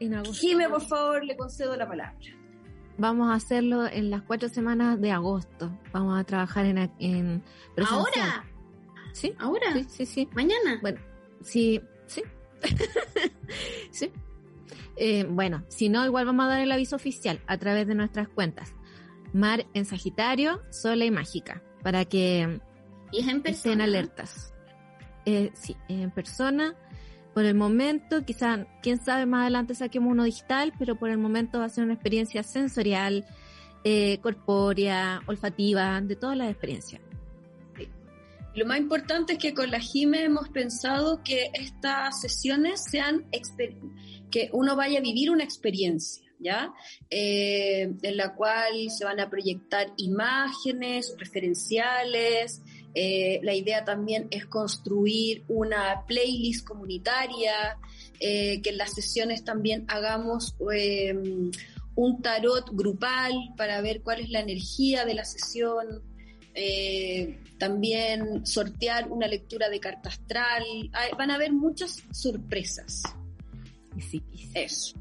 En 0.00 0.24
Jime, 0.24 0.68
por 0.68 0.82
favor, 0.82 1.24
le 1.24 1.36
concedo 1.36 1.76
la 1.76 1.86
palabra. 1.86 2.18
Vamos 2.98 3.30
a 3.30 3.34
hacerlo 3.34 3.86
en 3.86 4.10
las 4.10 4.22
cuatro 4.22 4.48
semanas 4.48 5.00
de 5.00 5.10
agosto. 5.10 5.70
Vamos 5.92 6.18
a 6.18 6.24
trabajar 6.24 6.66
en... 6.66 6.90
en 6.98 7.42
¿Ahora? 7.88 8.44
¿Sí? 9.12 9.34
¿Ahora? 9.38 9.72
Sí, 9.72 9.86
sí, 9.88 10.06
sí. 10.06 10.28
¿Mañana? 10.32 10.78
Bueno, 10.82 11.00
sí, 11.42 11.80
sí. 12.06 12.22
sí. 13.90 14.10
Eh, 14.96 15.24
bueno, 15.28 15.64
si 15.68 15.88
no, 15.88 16.04
igual 16.04 16.26
vamos 16.26 16.44
a 16.44 16.48
dar 16.48 16.60
el 16.60 16.72
aviso 16.72 16.96
oficial 16.96 17.40
a 17.46 17.56
través 17.56 17.86
de 17.86 17.94
nuestras 17.94 18.28
cuentas. 18.28 18.74
Mar 19.32 19.66
en 19.72 19.84
Sagitario, 19.86 20.60
Sola 20.70 21.04
y 21.04 21.10
Mágica, 21.10 21.62
para 21.82 22.04
que 22.04 22.60
¿Y 23.12 23.20
es 23.20 23.28
en 23.28 23.42
estén 23.44 23.80
alertas. 23.80 24.52
Eh, 25.24 25.50
sí, 25.54 25.76
en 25.88 26.10
persona 26.10 26.74
por 27.34 27.44
el 27.44 27.54
momento, 27.54 28.24
quizá, 28.24 28.66
quién 28.82 29.02
sabe, 29.02 29.26
más 29.26 29.42
adelante 29.42 29.74
saquemos 29.74 30.12
uno 30.12 30.24
digital, 30.24 30.72
pero 30.78 30.96
por 30.96 31.10
el 31.10 31.18
momento 31.18 31.58
va 31.58 31.66
a 31.66 31.68
ser 31.68 31.84
una 31.84 31.94
experiencia 31.94 32.42
sensorial, 32.42 33.24
eh, 33.84 34.18
corpórea, 34.20 35.22
olfativa, 35.26 36.00
de 36.00 36.16
todas 36.16 36.36
las 36.36 36.50
experiencias. 36.50 37.00
Lo 38.54 38.66
más 38.66 38.78
importante 38.78 39.34
es 39.34 39.38
que 39.38 39.54
con 39.54 39.70
la 39.70 39.78
GIME 39.78 40.24
hemos 40.24 40.48
pensado 40.48 41.22
que 41.22 41.50
estas 41.54 42.20
sesiones 42.20 42.82
sean 42.90 43.24
que 44.30 44.50
uno 44.52 44.74
vaya 44.74 44.98
a 44.98 45.02
vivir 45.02 45.30
una 45.30 45.44
experiencia, 45.44 46.28
¿ya? 46.40 46.72
Eh, 47.10 47.92
en 48.02 48.16
la 48.16 48.34
cual 48.34 48.90
se 48.90 49.04
van 49.04 49.20
a 49.20 49.30
proyectar 49.30 49.92
imágenes 49.96 51.14
referenciales, 51.16 52.60
eh, 52.94 53.40
la 53.42 53.54
idea 53.54 53.84
también 53.84 54.28
es 54.30 54.46
construir 54.46 55.44
una 55.48 56.04
playlist 56.06 56.66
comunitaria, 56.66 57.78
eh, 58.18 58.60
que 58.62 58.70
en 58.70 58.78
las 58.78 58.92
sesiones 58.92 59.44
también 59.44 59.84
hagamos 59.88 60.56
eh, 60.72 61.14
un 61.94 62.22
tarot 62.22 62.70
grupal 62.72 63.32
para 63.56 63.80
ver 63.80 64.02
cuál 64.02 64.20
es 64.20 64.30
la 64.30 64.40
energía 64.40 65.04
de 65.04 65.14
la 65.14 65.24
sesión. 65.24 66.02
también 67.58 68.44
sortear 68.44 69.08
una 69.10 69.26
lectura 69.26 69.68
de 69.68 69.80
carta 69.80 70.08
astral. 70.08 70.64
van 71.16 71.30
a 71.30 71.34
haber 71.36 71.52
muchas 71.52 72.02
sorpresas. 72.10 73.02
Eso. 74.54 74.94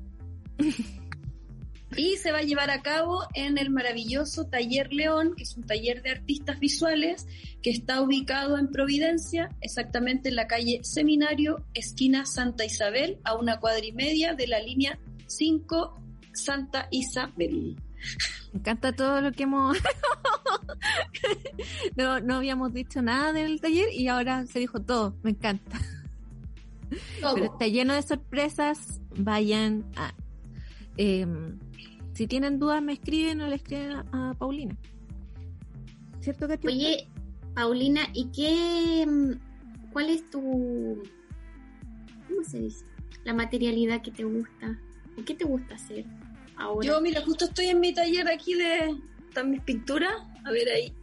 y 1.95 2.17
se 2.17 2.31
va 2.31 2.39
a 2.39 2.43
llevar 2.43 2.69
a 2.69 2.81
cabo 2.81 3.23
en 3.33 3.57
el 3.57 3.69
maravilloso 3.69 4.45
Taller 4.45 4.93
León, 4.93 5.33
que 5.35 5.43
es 5.43 5.57
un 5.57 5.65
taller 5.65 6.01
de 6.01 6.11
artistas 6.11 6.59
visuales 6.59 7.27
que 7.61 7.71
está 7.71 8.01
ubicado 8.01 8.57
en 8.57 8.69
Providencia, 8.69 9.49
exactamente 9.61 10.29
en 10.29 10.35
la 10.35 10.47
calle 10.47 10.79
Seminario, 10.83 11.65
esquina 11.73 12.25
Santa 12.25 12.65
Isabel, 12.65 13.19
a 13.23 13.35
una 13.35 13.59
cuadra 13.59 13.85
y 13.85 13.91
media 13.91 14.33
de 14.33 14.47
la 14.47 14.59
línea 14.59 14.99
5 15.27 16.01
Santa 16.33 16.87
Isabel. 16.91 17.75
Me 18.53 18.59
encanta 18.59 18.93
todo 18.93 19.21
lo 19.21 19.31
que 19.31 19.43
hemos... 19.43 19.77
no, 21.95 22.19
no 22.19 22.35
habíamos 22.35 22.73
dicho 22.73 23.01
nada 23.01 23.33
del 23.33 23.59
taller 23.59 23.93
y 23.93 24.07
ahora 24.07 24.45
se 24.47 24.59
dijo 24.59 24.81
todo, 24.81 25.15
me 25.21 25.31
encanta. 25.31 25.79
Pero 27.21 27.45
está 27.45 27.67
lleno 27.67 27.93
de 27.93 28.01
sorpresas, 28.01 29.01
vayan 29.17 29.85
a... 29.95 30.13
Em, 30.97 31.59
si 32.13 32.27
tienen 32.27 32.59
dudas, 32.59 32.81
me 32.81 32.93
escriben 32.93 33.41
o 33.41 33.47
le 33.47 33.55
escriben 33.55 33.97
a, 34.11 34.33
Paulina. 34.37 34.75
¿Cierto, 36.19 36.47
que 36.47 36.67
Oye, 36.67 37.07
Paulina, 37.59 38.07
¿y 38.13 38.27
qué. 38.27 39.05
Mm, 39.05 39.33
¿Cuál 39.91 40.09
es 40.11 40.29
tu. 40.29 41.03
¿Cómo 42.29 42.41
se 42.45 42.57
dice? 42.57 42.85
La 43.25 43.33
materialidad 43.33 44.01
que 44.01 44.11
te 44.11 44.23
gusta. 44.23 44.79
¿O 45.17 45.25
qué 45.25 45.33
te 45.33 45.43
gusta 45.43 45.75
hacer 45.75 46.05
ahora? 46.55 46.87
Yo, 46.87 47.01
mira, 47.01 47.21
justo 47.21 47.43
estoy 47.43 47.65
en 47.65 47.81
mi 47.81 47.93
taller 47.93 48.29
aquí 48.29 48.53
de. 48.53 48.95
Están 49.27 49.51
mis 49.51 49.61
pinturas. 49.61 50.13
A 50.45 50.51
ver 50.51 50.69
ahí. 50.69 50.93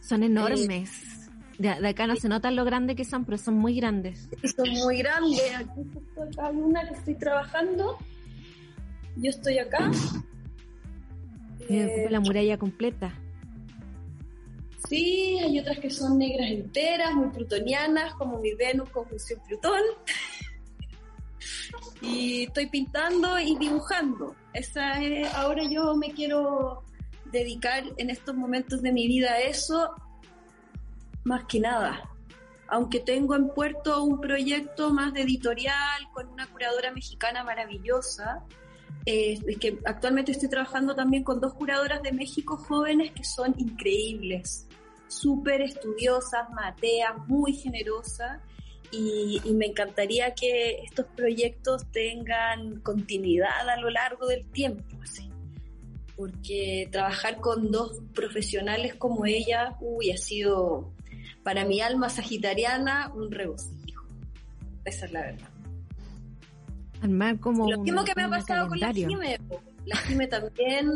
Son 0.00 0.22
enormes. 0.22 1.28
de, 1.58 1.70
acá 1.70 2.06
no 2.06 2.14
se 2.14 2.28
nota 2.28 2.52
lo 2.52 2.64
grande 2.64 2.94
que 2.94 3.04
son, 3.04 3.24
pero 3.24 3.38
son 3.38 3.58
muy 3.58 3.74
grandes. 3.74 4.28
Son 4.56 4.68
muy 4.68 4.98
grandes. 4.98 5.52
Aquí 5.56 5.80
justo 5.92 6.40
hay 6.40 6.56
una 6.56 6.86
que 6.86 6.94
estoy 6.94 7.14
trabajando 7.16 7.98
yo 9.16 9.30
estoy 9.30 9.58
acá. 9.58 9.90
Eh, 11.68 12.06
la 12.08 12.20
muralla 12.20 12.56
completa. 12.56 13.12
Sí, 14.88 15.38
hay 15.38 15.58
otras 15.58 15.78
que 15.80 15.90
son 15.90 16.18
negras 16.18 16.50
enteras, 16.50 17.14
muy 17.14 17.28
plutonianas, 17.28 18.14
como 18.14 18.38
mi 18.38 18.54
Venus 18.54 18.88
conjunción 18.88 19.40
Plutón. 19.46 19.82
y 22.00 22.44
estoy 22.44 22.66
pintando 22.66 23.38
y 23.38 23.56
dibujando. 23.56 24.34
Esa 24.54 25.02
es, 25.02 25.32
ahora 25.34 25.64
yo 25.64 25.94
me 25.94 26.12
quiero 26.12 26.84
dedicar 27.26 27.84
en 27.98 28.08
estos 28.08 28.34
momentos 28.34 28.80
de 28.80 28.92
mi 28.92 29.06
vida 29.06 29.32
a 29.32 29.40
eso, 29.40 29.90
más 31.24 31.44
que 31.44 31.60
nada. 31.60 32.08
Aunque 32.68 33.00
tengo 33.00 33.34
en 33.34 33.48
puerto 33.48 34.02
un 34.02 34.20
proyecto 34.20 34.92
más 34.92 35.12
de 35.12 35.22
editorial 35.22 36.08
con 36.14 36.28
una 36.28 36.46
curadora 36.46 36.92
mexicana 36.92 37.44
maravillosa, 37.44 38.42
es 39.04 39.40
que 39.58 39.78
actualmente 39.84 40.32
estoy 40.32 40.48
trabajando 40.48 40.94
también 40.94 41.24
con 41.24 41.40
dos 41.40 41.54
curadoras 41.54 42.02
de 42.02 42.12
México 42.12 42.56
jóvenes 42.56 43.12
que 43.12 43.24
son 43.24 43.54
increíbles, 43.56 44.67
súper 45.08 45.62
estudiosas, 45.62 46.48
mateas, 46.50 47.12
muy 47.26 47.52
generosas. 47.52 48.40
Y, 48.90 49.40
me 49.52 49.66
encantaría 49.66 50.34
que 50.34 50.80
estos 50.82 51.06
proyectos 51.14 51.90
tengan 51.92 52.80
continuidad 52.80 53.68
a 53.68 53.76
lo 53.78 53.90
largo 53.90 54.26
del 54.28 54.46
tiempo, 54.46 54.82
así. 55.02 55.30
porque 56.16 56.88
trabajar 56.90 57.38
con 57.40 57.70
dos 57.70 58.00
profesionales 58.14 58.94
como 58.94 59.26
ella, 59.26 59.76
uy, 59.80 60.10
ha 60.10 60.16
sido 60.16 60.90
para 61.42 61.64
mi 61.66 61.80
alma 61.80 62.08
sagitariana 62.08 63.12
un 63.14 63.30
regocijo. 63.30 64.06
Esa 64.84 65.06
es 65.06 65.12
la 65.12 65.20
verdad. 65.20 65.48
Armar 67.02 67.38
como 67.38 67.70
Lo 67.70 67.80
mismo 67.80 68.04
que 68.04 68.12
me 68.16 68.22
ha 68.22 68.30
pasado 68.30 68.68
con 68.68 68.80
la 68.80 68.92
Jime. 68.92 69.38
La 69.84 69.96
Jime 69.96 70.26
también 70.26 70.88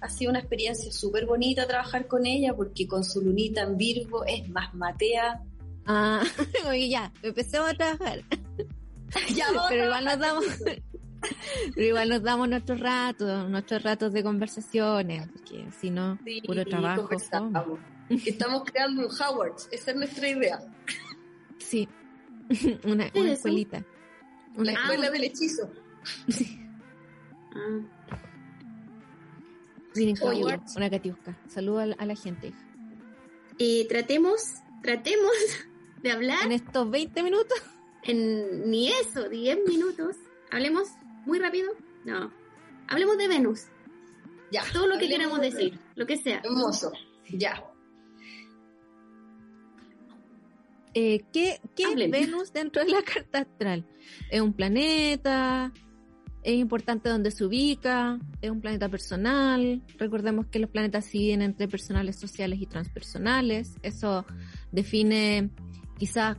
ha 0.00 0.08
sido 0.08 0.30
una 0.30 0.40
experiencia 0.40 0.90
súper 0.90 1.26
bonita 1.26 1.66
trabajar 1.66 2.06
con 2.06 2.26
ella 2.26 2.54
porque 2.54 2.86
con 2.86 3.04
su 3.04 3.20
lunita 3.20 3.62
en 3.62 3.76
Virgo 3.76 4.24
es 4.24 4.48
más 4.48 4.74
matea. 4.74 5.42
Ah, 5.86 6.22
oye, 6.68 6.88
ya, 6.88 7.12
empecemos 7.22 7.70
a 7.70 7.74
trabajar. 7.74 8.22
ya 9.34 9.46
Pero 9.68 9.84
igual 9.84 10.04
nos 10.04 10.18
damos, 10.18 10.44
pero 11.74 11.86
igual 11.86 12.08
nos 12.08 12.22
damos 12.22 12.48
nuestros 12.48 12.80
ratos, 12.80 13.48
nuestros 13.50 13.82
ratos 13.82 14.12
de 14.12 14.22
conversaciones, 14.22 15.28
porque 15.28 15.66
si 15.80 15.90
no, 15.90 16.18
puro 16.46 16.64
trabajo. 16.64 17.08
Estamos 18.08 18.64
creando 18.64 19.06
un 19.06 19.12
Howard, 19.20 19.54
esa 19.70 19.90
es 19.90 19.96
nuestra 19.96 20.28
idea. 20.28 20.60
Sí, 21.58 21.88
una, 22.84 23.06
escuelita. 23.06 23.84
Una 24.56 24.72
escuela 24.72 25.10
del 25.10 25.24
hechizo. 25.24 25.70
ah. 27.54 27.99
Una 30.76 30.90
catiusca. 30.90 31.38
Saludos 31.48 31.94
a, 31.98 32.06
la 32.06 32.14
gente. 32.14 32.52
Eh, 33.58 33.86
tratemos, 33.88 34.40
tratemos 34.82 35.32
de 36.02 36.12
hablar. 36.12 36.44
En 36.44 36.52
estos 36.52 36.90
20 36.90 37.22
minutos. 37.22 37.62
En 38.02 38.70
ni 38.70 38.88
eso, 38.88 39.28
10 39.28 39.58
minutos. 39.66 40.16
Hablemos 40.50 40.88
muy 41.26 41.38
rápido. 41.38 41.72
No. 42.04 42.32
Hablemos 42.88 43.18
de 43.18 43.28
Venus. 43.28 43.66
Ya. 44.50 44.64
Todo 44.72 44.86
lo 44.86 44.98
que 44.98 45.08
queramos 45.08 45.40
decir, 45.40 45.78
lo 45.94 46.06
que 46.06 46.16
sea. 46.16 46.40
Hermoso. 46.44 46.92
Ya. 47.28 47.64
Eh, 50.92 51.24
¿Qué, 51.32 51.60
qué 51.76 51.84
es 51.84 52.10
Venus 52.10 52.52
dentro 52.52 52.84
de 52.84 52.90
la 52.90 53.02
carta 53.02 53.40
astral? 53.40 53.86
¿Es 54.28 54.40
un 54.40 54.52
planeta? 54.52 55.72
¿Es 56.42 56.54
importante 56.54 57.10
dónde 57.10 57.30
se 57.30 57.44
ubica? 57.44 58.18
¿Es 58.40 58.50
un 58.50 58.60
planeta 58.60 58.88
personal? 58.88 59.82
Recordemos 59.98 60.46
que 60.46 60.58
los 60.58 60.70
planetas 60.70 61.04
siguen 61.04 61.42
entre 61.42 61.68
personales, 61.68 62.16
sociales 62.16 62.60
y 62.62 62.66
transpersonales. 62.66 63.74
Eso 63.82 64.24
define 64.72 65.50
quizás 65.98 66.38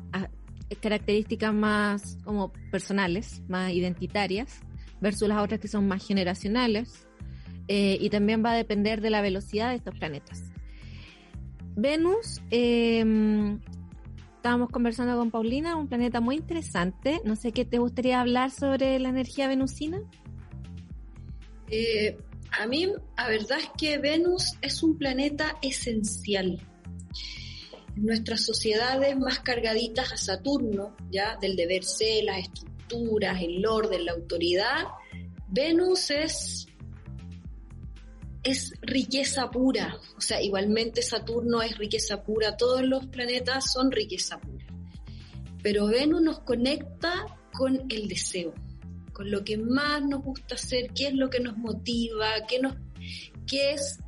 características 0.81 1.53
más 1.53 2.17
como 2.23 2.51
personales, 2.71 3.43
más 3.47 3.73
identitarias, 3.73 4.61
versus 5.01 5.27
las 5.27 5.43
otras 5.43 5.59
que 5.59 5.67
son 5.67 5.87
más 5.87 6.05
generacionales. 6.05 7.07
Eh, 7.67 7.97
y 8.01 8.09
también 8.09 8.43
va 8.43 8.53
a 8.53 8.55
depender 8.55 9.01
de 9.01 9.11
la 9.11 9.21
velocidad 9.21 9.69
de 9.69 9.75
estos 9.75 9.95
planetas. 9.97 10.51
Venus, 11.75 12.41
eh, 12.49 13.05
estábamos 14.41 14.71
conversando 14.71 15.15
con 15.19 15.29
Paulina, 15.29 15.75
un 15.75 15.87
planeta 15.87 16.19
muy 16.19 16.35
interesante. 16.35 17.21
No 17.23 17.35
sé 17.35 17.51
qué 17.51 17.63
te 17.63 17.77
gustaría 17.77 18.19
hablar 18.19 18.49
sobre 18.49 18.97
la 18.97 19.09
energía 19.09 19.47
venusina. 19.47 20.01
Eh, 21.69 22.17
a 22.59 22.65
mí, 22.65 22.87
la 23.15 23.27
verdad 23.27 23.59
es 23.59 23.69
que 23.77 23.99
Venus 23.99 24.57
es 24.63 24.81
un 24.81 24.97
planeta 24.97 25.57
esencial 25.61 26.59
nuestras 27.95 28.43
sociedades 28.43 29.15
más 29.15 29.39
cargaditas 29.41 30.11
a 30.11 30.17
Saturno, 30.17 30.95
ya 31.11 31.37
del 31.39 31.55
deber 31.55 31.83
ser, 31.83 32.23
las 32.23 32.39
estructuras, 32.39 33.39
el 33.43 33.63
orden, 33.63 34.05
la 34.05 34.13
autoridad, 34.13 34.85
Venus 35.49 36.09
es 36.09 36.67
es 38.43 38.73
riqueza 38.81 39.49
pura, 39.51 39.99
o 40.17 40.21
sea, 40.21 40.41
igualmente 40.41 41.01
Saturno 41.01 41.61
es 41.61 41.77
riqueza 41.77 42.23
pura, 42.23 42.57
todos 42.57 42.81
los 42.81 43.05
planetas 43.07 43.71
son 43.71 43.91
riqueza 43.91 44.39
pura. 44.39 44.65
Pero 45.61 45.87
Venus 45.87 46.21
nos 46.21 46.39
conecta 46.39 47.25
con 47.53 47.85
el 47.89 48.07
deseo, 48.07 48.53
con 49.13 49.29
lo 49.29 49.43
que 49.43 49.57
más 49.57 50.01
nos 50.03 50.23
gusta 50.23 50.55
hacer, 50.55 50.91
qué 50.95 51.07
es 51.07 51.13
lo 51.13 51.29
que 51.29 51.39
nos 51.39 51.57
motiva, 51.57 52.45
qué 52.47 52.59
nos 52.59 52.75
qué 53.45 53.73
es 53.73 53.99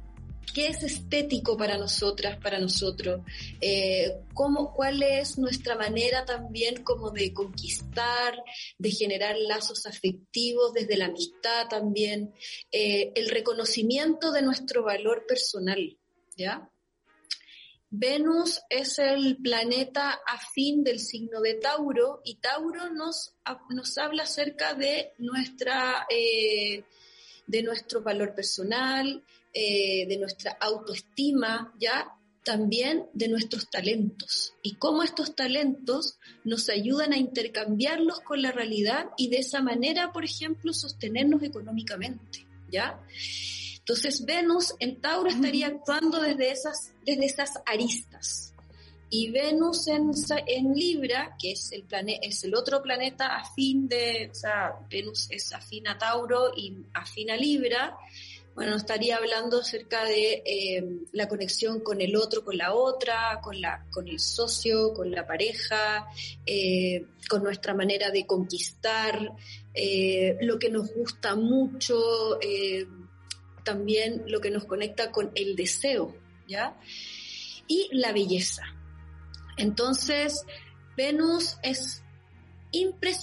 qué 0.54 0.68
es 0.68 0.84
estético 0.84 1.58
para 1.58 1.78
nosotras, 1.78 2.38
para 2.38 2.60
nosotros, 2.60 3.22
eh, 3.60 4.22
cómo, 4.34 4.74
cuál 4.74 5.02
es 5.02 5.38
nuestra 5.38 5.76
manera 5.76 6.26
también 6.26 6.84
como 6.84 7.12
de 7.12 7.34
conquistar, 7.34 8.42
de 8.78 8.92
generar 8.92 9.36
lazos 9.38 9.86
afectivos 9.86 10.74
desde 10.74 10.98
la 10.98 11.06
amistad 11.06 11.68
también, 11.70 12.34
eh, 12.72 13.12
el 13.16 13.30
reconocimiento 13.30 14.32
de 14.32 14.44
nuestro 14.44 14.84
valor 14.84 15.26
personal. 15.28 15.98
Venus 17.96 18.62
es 18.70 18.98
el 18.98 19.38
planeta 19.38 20.20
afín 20.26 20.84
del 20.84 21.00
signo 21.00 21.42
de 21.42 21.56
Tauro 21.56 22.22
y 22.24 22.36
Tauro 22.36 22.90
nos, 22.90 23.36
nos 23.70 23.98
habla 24.00 24.24
acerca 24.24 24.74
de 24.74 25.14
nuestra, 25.20 26.08
eh, 26.10 26.84
de 27.46 27.62
nuestro 27.62 28.02
valor 28.02 28.34
personal, 28.34 29.24
eh, 29.54 30.06
de 30.08 30.18
nuestra 30.18 30.58
autoestima, 30.60 31.74
ya 31.80 32.12
también 32.44 33.06
de 33.14 33.30
nuestros 33.30 33.70
talentos 33.70 34.54
y 34.62 34.76
cómo 34.76 35.04
estos 35.04 35.36
talentos 35.36 36.18
nos 36.44 36.70
ayudan 36.70 37.14
a 37.14 37.18
intercambiarlos 37.18 38.20
con 38.20 38.42
la 38.42 38.52
realidad 38.52 39.08
y 39.18 39.30
de 39.30 39.38
esa 39.38 39.62
manera, 39.62 40.12
por 40.12 40.26
ejemplo, 40.26 40.74
sostenernos 40.74 41.42
económicamente, 41.44 42.46
¿ya? 42.70 43.00
Entonces 43.80 44.26
Venus 44.26 44.74
en 44.80 45.02
Tauro 45.02 45.30
estaría 45.30 45.68
actuando 45.68 46.22
desde 46.22 46.52
esas, 46.52 46.94
desde 47.06 47.26
esas 47.26 47.52
aristas. 47.66 48.54
Y 49.10 49.30
Venus 49.30 49.88
en, 49.88 50.12
en 50.48 50.74
Libra, 50.74 51.36
que 51.40 51.52
es 51.52 51.72
el, 51.72 51.86
es 52.22 52.44
el 52.46 52.56
otro 52.56 52.82
planeta 52.82 53.36
afín 53.36 53.88
de, 53.88 54.30
o 54.32 54.34
sea, 54.34 54.74
Venus 54.90 55.28
es 55.30 55.54
afín 55.54 55.88
a 55.88 55.98
Tauro 55.98 56.52
y 56.56 56.78
afín 56.94 57.30
a 57.30 57.38
Libra, 57.38 57.96
bueno, 58.56 58.76
estaría 58.76 59.18
hablando 59.18 59.62
acerca 59.62 60.06
de 60.06 60.44
eh, 60.46 60.84
la 61.12 61.28
conexión 61.28 61.80
con 61.80 62.02
el 62.02 62.16
otro, 62.16 62.46
con 62.46 62.56
la 62.58 62.74
otra, 62.74 63.40
con, 63.42 63.60
la, 63.60 63.86
con 63.90 64.08
el 64.08 64.20
socio, 64.20 64.94
con 64.94 65.10
la 65.10 65.26
pareja, 65.26 66.06
eh, 66.46 67.08
con 67.28 67.44
nuestra 67.44 67.74
manera 67.74 68.12
de 68.12 68.28
conquistar, 68.28 69.32
eh, 69.74 70.38
lo 70.42 70.60
que 70.60 70.70
nos 70.70 70.94
gusta 70.94 71.36
mucho, 71.36 72.40
también 73.64 74.24
lo 74.28 74.40
que 74.40 74.52
nos 74.52 74.66
conecta 74.66 75.12
con 75.12 75.32
el 75.34 75.56
deseo, 75.56 76.16
¿ya? 76.48 76.78
Y 77.68 77.90
la 77.92 78.12
belleza. 78.12 78.64
Entonces, 79.58 80.46
Venus 80.96 81.58
es 81.64 82.04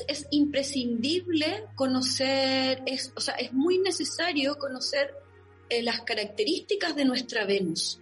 es 0.06 0.28
imprescindible 0.30 1.64
conocer, 1.74 2.82
es, 2.86 3.12
o 3.16 3.20
sea, 3.20 3.34
es 3.34 3.52
muy 3.52 3.78
necesario 3.78 4.56
conocer 4.58 5.12
eh, 5.70 5.82
las 5.82 6.02
características 6.02 6.94
de 6.94 7.04
nuestra 7.06 7.46
Venus. 7.46 8.00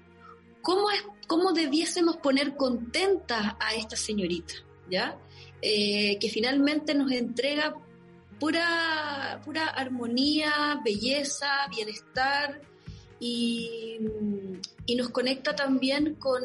¿Cómo, 0.62 0.90
es, 0.90 1.02
¿Cómo 1.26 1.52
debiésemos 1.52 2.16
poner 2.16 2.56
contenta 2.56 3.56
a 3.60 3.74
esta 3.74 3.96
señorita? 3.96 4.54
¿Ya? 4.90 5.16
Eh, 5.62 6.18
que 6.18 6.28
finalmente 6.28 6.94
nos 6.94 7.12
entrega 7.12 7.74
pura, 8.40 9.40
pura 9.44 9.66
armonía, 9.68 10.80
belleza, 10.84 11.68
bienestar 11.70 12.60
y, 13.20 13.98
y 14.86 14.96
nos 14.96 15.10
conecta 15.10 15.54
también 15.54 16.14
con, 16.14 16.42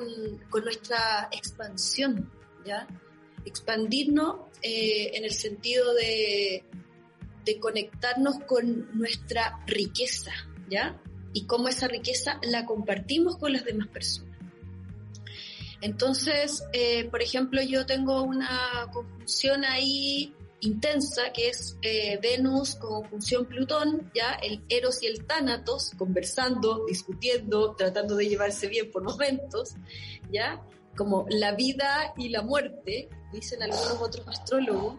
con 0.49 0.63
nuestra 0.63 1.29
expansión, 1.31 2.31
¿ya? 2.65 2.87
expandirnos 3.45 4.37
eh, 4.61 5.11
en 5.13 5.25
el 5.25 5.31
sentido 5.31 5.93
de, 5.93 6.63
de 7.45 7.59
conectarnos 7.59 8.39
con 8.47 8.97
nuestra 8.97 9.63
riqueza, 9.67 10.31
¿ya? 10.69 10.99
Y 11.33 11.45
cómo 11.45 11.67
esa 11.67 11.87
riqueza 11.87 12.39
la 12.43 12.65
compartimos 12.65 13.37
con 13.37 13.53
las 13.53 13.65
demás 13.65 13.87
personas. 13.87 14.33
Entonces, 15.81 16.63
eh, 16.71 17.09
por 17.09 17.21
ejemplo, 17.21 17.61
yo 17.61 17.85
tengo 17.85 18.21
una 18.21 18.87
conjunción 18.93 19.65
ahí 19.65 20.33
intensa 20.61 21.33
que 21.33 21.49
es 21.49 21.77
eh, 21.81 22.17
Venus 22.21 22.75
con 22.75 23.01
conjunción 23.01 23.45
Plutón, 23.45 24.09
ya 24.15 24.31
el 24.41 24.63
Eros 24.69 25.03
y 25.03 25.07
el 25.07 25.25
Tánatos 25.25 25.91
conversando, 25.97 26.85
discutiendo, 26.87 27.75
tratando 27.75 28.15
de 28.15 28.29
llevarse 28.29 28.67
bien 28.67 28.91
por 28.91 29.03
momentos, 29.03 29.73
ya 30.31 30.61
como 30.95 31.25
la 31.29 31.53
vida 31.53 32.13
y 32.17 32.29
la 32.29 32.43
muerte, 32.43 33.09
dicen 33.33 33.61
algunos 33.61 34.01
otros 34.01 34.27
astrólogos, 34.27 34.95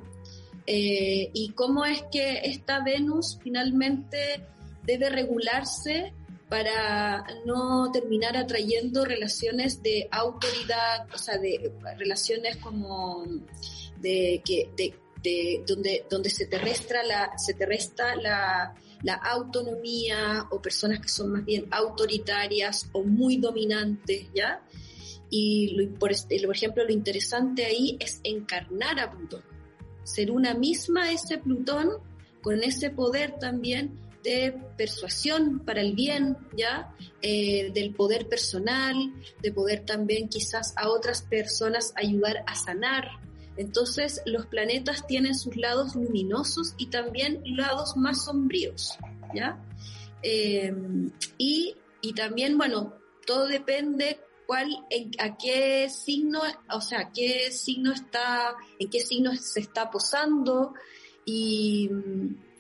eh, 0.67 1.31
y 1.33 1.51
cómo 1.51 1.85
es 1.85 2.03
que 2.13 2.41
esta 2.45 2.83
Venus 2.83 3.39
finalmente 3.43 4.47
debe 4.83 5.09
regularse 5.09 6.13
para 6.49 7.25
no 7.47 7.91
terminar 7.93 8.37
atrayendo 8.37 9.05
relaciones 9.05 9.83
de 9.83 10.09
autoridad, 10.11 11.07
o 11.13 11.19
sea, 11.19 11.39
de 11.39 11.73
relaciones 11.97 12.57
como 12.59 13.25
de 14.01 14.43
que 14.45 14.71
de, 14.77 14.95
donde 15.67 16.05
donde 16.11 16.29
se 16.29 16.47
te 16.47 16.59
resta 16.59 17.03
la 17.03 17.39
se 17.39 17.55
te 17.55 17.65
resta 17.65 18.15
la, 18.17 18.75
la 19.03 19.15
autonomía 19.15 20.47
o 20.51 20.61
personas 20.61 21.01
que 21.01 21.09
son 21.09 21.33
más 21.33 21.45
bien 21.47 21.67
autoritarias 21.71 22.91
o 22.93 23.03
muy 23.03 23.39
dominantes, 23.39 24.27
¿ya? 24.35 24.63
y 25.37 25.87
por, 25.99 26.13
por 26.47 26.55
ejemplo 26.55 26.85
lo 26.85 26.93
interesante 26.93 27.65
ahí 27.65 27.97
es 27.99 28.21
encarnar 28.23 29.01
a 29.01 29.11
Plutón, 29.11 29.43
ser 30.05 30.31
una 30.31 30.55
misma 30.55 31.11
ese 31.11 31.39
Plutón 31.39 31.91
con 32.41 32.63
ese 32.63 32.91
poder 32.91 33.39
también 33.39 33.99
de 34.25 34.55
persuasión 34.77 35.61
para 35.61 35.83
el 35.83 35.95
bien, 35.95 36.37
¿ya? 36.57 36.93
Eh, 37.21 37.71
del 37.73 37.95
poder 37.95 38.27
personal, 38.27 38.97
de 39.43 39.53
poder 39.53 39.85
también 39.85 40.29
quizás 40.29 40.73
a 40.77 40.89
otras 40.89 41.23
personas 41.23 41.93
ayudar 41.95 42.43
a 42.47 42.57
sanar. 42.57 43.09
Entonces 43.57 44.23
los 44.25 44.47
planetas 44.47 45.07
tienen 45.07 45.37
sus 45.37 45.57
lados 45.57 45.95
luminosos 45.95 46.75
y 46.79 46.87
también 46.87 47.43
lados 47.45 47.97
más 47.97 48.25
sombríos, 48.25 48.99
¿ya? 49.35 49.63
Eh, 50.23 50.75
y, 51.37 51.77
y 52.01 52.15
también, 52.15 52.57
bueno, 52.57 52.95
todo 53.27 53.47
depende 53.47 54.19
cuál, 54.47 54.71
en, 54.89 55.11
a 55.19 55.37
qué 55.37 55.89
signo, 55.91 56.41
o 56.71 56.81
sea, 56.81 57.11
qué 57.15 57.51
signo 57.51 57.93
está, 57.93 58.57
en 58.79 58.89
qué 58.89 59.01
signo 59.01 59.37
se 59.37 59.61
está 59.61 59.91
posando 59.91 60.73
y, 61.27 61.91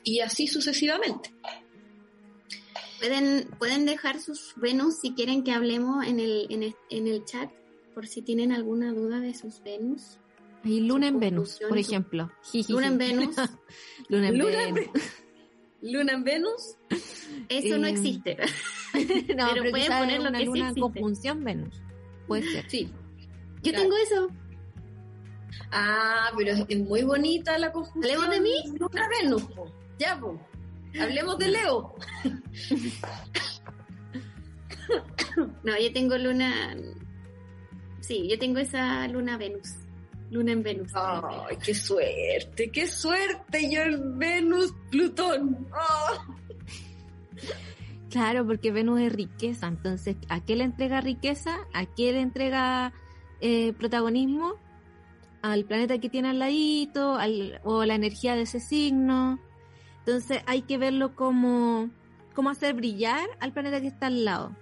y 0.05 0.21
así 0.21 0.47
sucesivamente. 0.47 1.35
Pueden, 2.99 3.49
pueden 3.59 3.87
dejar 3.87 4.21
sus 4.21 4.55
Venus 4.57 5.01
si 5.01 5.13
quieren 5.13 5.43
que 5.43 5.53
hablemos 5.53 6.07
en 6.07 6.21
el, 6.21 6.47
en 6.51 6.63
el, 6.63 6.77
en 6.91 7.09
el 7.09 7.25
chat, 7.25 7.51
por 7.95 8.07
si 8.07 8.23
tienen 8.23 8.53
alguna 8.53 8.93
duda 8.93 9.21
de 9.21 9.35
sus 9.35 9.63
Venus. 9.63 10.19
Y 10.65 10.81
Luna 10.81 11.09
en 11.09 11.21
Venus, 11.21 11.59
por 11.69 11.77
ejemplo. 11.77 12.31
Luna 12.69 12.87
en 12.87 12.99
Venus. 12.99 13.37
Luna 14.09 14.29
en 14.29 14.39
Venus. 14.75 14.89
Luna 15.83 16.13
en 16.15 16.25
Venus. 16.25 16.77
Eso 17.51 17.77
no 17.77 17.87
existe. 17.87 18.37
no, 19.37 19.49
pero, 19.53 19.71
pueden 19.71 19.99
poner 19.99 20.23
lo 20.23 20.33
que 20.33 20.45
luna 20.47 20.73
sí 20.73 20.81
conjunción 20.81 21.45
Venus. 21.45 21.83
Puede 22.27 22.51
ser. 22.51 22.71
Sí. 22.71 22.89
Yo 23.63 23.73
tengo 23.73 23.95
eso. 23.97 24.29
Ah, 25.71 26.33
pero 26.37 26.53
es 26.53 26.79
muy 26.79 27.03
bonita 27.03 27.59
la 27.59 27.71
conjunción. 27.71 28.05
¿Hablemos 28.05 28.31
de 28.31 28.41
mí? 28.41 28.79
Luna 28.79 29.09
Venus, 29.21 29.43
ya, 29.99 30.19
po. 30.19 30.39
Hablemos 31.01 31.39
de 31.39 31.49
Leo. 31.49 31.95
no, 35.65 35.79
yo 35.79 35.93
tengo 35.93 36.17
luna. 36.17 36.77
Sí, 38.01 38.29
yo 38.29 38.39
tengo 38.39 38.61
esa 38.61 39.07
luna 39.09 39.37
Venus. 39.37 39.75
Luna 40.31 40.53
en 40.53 40.63
Venus. 40.63 40.93
¡Ay, 40.95 41.57
qué 41.65 41.75
suerte! 41.75 42.71
¡Qué 42.71 42.87
suerte! 42.87 43.71
Yo 43.71 43.83
en 43.83 44.19
Venus, 44.19 44.75
Plutón. 44.91 45.67
Oh. 45.73 46.35
Claro, 48.11 48.47
porque 48.47 48.71
Venus 48.71 49.01
es 49.01 49.13
riqueza. 49.13 49.67
Entonces, 49.67 50.17
¿a 50.29 50.45
qué 50.45 50.57
le 50.57 50.65
entrega 50.65 51.01
riqueza? 51.01 51.57
¿A 51.73 51.87
qué 51.87 52.13
le 52.13 52.21
entrega 52.21 52.93
eh, 53.41 53.73
protagonismo? 53.73 54.55
Al 55.43 55.65
planeta 55.65 55.99
que 55.99 56.09
tiene 56.09 56.31
al 56.31 56.39
ladito, 56.39 57.17
al, 57.17 57.61
o 57.65 57.85
la 57.85 57.95
energía 57.95 58.35
de 58.35 58.43
ese 58.43 58.61
signo. 58.61 59.41
Entonces 60.07 60.43
hay 60.47 60.63
que 60.63 60.77
verlo 60.77 61.17
como, 61.17 61.91
como 62.35 62.51
hacer 62.51 62.75
brillar 62.75 63.27
al 63.41 63.53
planeta 63.53 63.81
que 63.81 63.87
está 63.87 64.07
al 64.09 64.25
lado. 64.25 64.55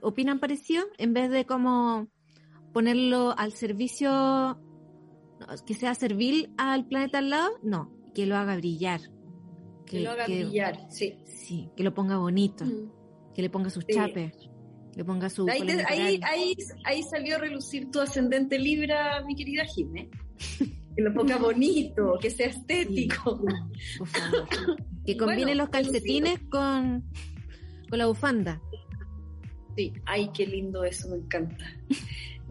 ¿Opinan 0.00 0.38
parecido? 0.38 0.84
En 0.98 1.12
vez 1.14 1.30
de 1.30 1.46
como 1.46 2.06
ponerlo 2.72 3.34
al 3.36 3.52
servicio, 3.52 4.60
que 5.66 5.74
sea 5.74 5.94
servil 5.94 6.52
al 6.56 6.86
planeta 6.86 7.18
al 7.18 7.30
lado, 7.30 7.50
no, 7.62 7.92
que 8.14 8.26
lo 8.26 8.36
haga 8.36 8.56
brillar. 8.56 9.00
Que, 9.84 10.00
lo 10.00 10.12
haga 10.12 10.26
brillar, 10.26 10.86
sí. 10.90 11.18
Sí, 11.26 11.68
que 11.76 11.82
lo 11.82 11.92
ponga 11.92 12.18
bonito, 12.18 12.64
mm. 12.64 13.32
que 13.34 13.42
le 13.42 13.50
ponga 13.50 13.68
sus 13.68 13.84
chapes, 13.84 14.32
le 14.94 15.04
ponga 15.04 15.28
su... 15.28 15.48
Ahí, 15.48 16.20
ahí, 16.24 16.56
ahí, 16.84 17.02
salió 17.02 17.34
a 17.34 17.38
relucir 17.38 17.90
tu 17.90 18.00
ascendente 18.00 18.58
Libra, 18.58 19.24
mi 19.26 19.34
querida 19.34 19.64
Jimé. 19.64 20.08
que 20.94 21.02
lo 21.02 21.12
ponga 21.14 21.38
bonito, 21.38 22.18
que 22.20 22.30
sea 22.30 22.48
estético. 22.48 23.40
Que 25.04 25.16
combine 25.16 25.54
los 25.54 25.68
calcetines 25.68 26.40
con, 26.48 27.04
con 27.88 27.98
la 27.98 28.06
bufanda. 28.06 28.60
Sí, 29.76 29.92
ay, 30.04 30.30
qué 30.32 30.46
lindo 30.46 30.84
eso, 30.84 31.08
me 31.08 31.16
encanta. 31.16 31.64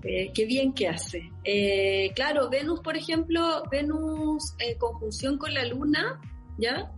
Eh, 0.03 0.31
qué 0.33 0.45
bien 0.45 0.73
que 0.73 0.87
hace. 0.87 1.31
Eh, 1.43 2.11
claro, 2.15 2.49
Venus, 2.49 2.79
por 2.79 2.97
ejemplo, 2.97 3.63
Venus 3.71 4.55
en 4.59 4.77
conjunción 4.79 5.37
con 5.37 5.53
la 5.53 5.63
Luna, 5.65 6.19
¿ya? 6.57 6.91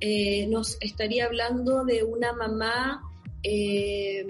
Eh, 0.00 0.46
nos 0.46 0.78
estaría 0.80 1.24
hablando 1.24 1.84
de 1.84 2.04
una 2.04 2.32
mamá 2.32 3.02
que, 3.42 4.26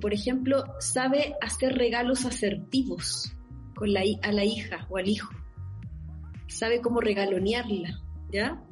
por 0.00 0.12
ejemplo, 0.12 0.64
sabe 0.80 1.36
hacer 1.40 1.76
regalos 1.76 2.26
asertivos 2.26 3.32
con 3.78 3.92
la, 3.92 4.02
a 4.22 4.32
la 4.32 4.44
hija 4.44 4.86
o 4.90 4.96
al 4.98 5.08
hijo. 5.08 5.30
Sabe 6.48 6.80
cómo 6.80 7.00
regalonearla, 7.00 8.00
¿ya? 8.32 8.62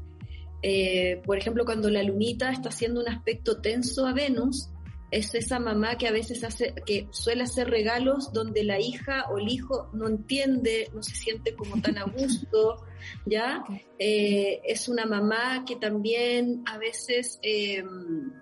Eh, 0.62 1.22
por 1.24 1.38
ejemplo, 1.38 1.64
cuando 1.64 1.90
la 1.90 2.02
lunita 2.02 2.50
está 2.50 2.70
haciendo 2.70 3.00
un 3.00 3.08
aspecto 3.08 3.60
tenso 3.60 4.06
a 4.06 4.12
Venus, 4.12 4.70
es 5.10 5.34
esa 5.34 5.60
mamá 5.60 5.96
que 5.96 6.08
a 6.08 6.12
veces 6.12 6.42
hace, 6.42 6.74
que 6.84 7.06
suele 7.10 7.44
hacer 7.44 7.70
regalos 7.70 8.32
donde 8.32 8.64
la 8.64 8.80
hija 8.80 9.26
o 9.30 9.38
el 9.38 9.48
hijo 9.48 9.88
no 9.92 10.08
entiende, 10.08 10.90
no 10.92 11.02
se 11.02 11.14
siente 11.14 11.54
como 11.54 11.80
tan 11.80 11.98
a 11.98 12.04
gusto, 12.04 12.84
¿ya? 13.26 13.64
Eh, 13.98 14.60
es 14.64 14.88
una 14.88 15.06
mamá 15.06 15.64
que 15.64 15.76
también 15.76 16.64
a 16.66 16.78
veces 16.78 17.38
em, 17.42 18.32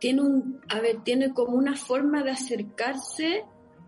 tiene 0.00 0.22
un, 0.22 0.60
a 0.68 0.80
ver, 0.80 1.02
tiene 1.04 1.34
como 1.34 1.56
una 1.56 1.76
forma 1.76 2.22
de 2.22 2.30
acercarse 2.30 3.44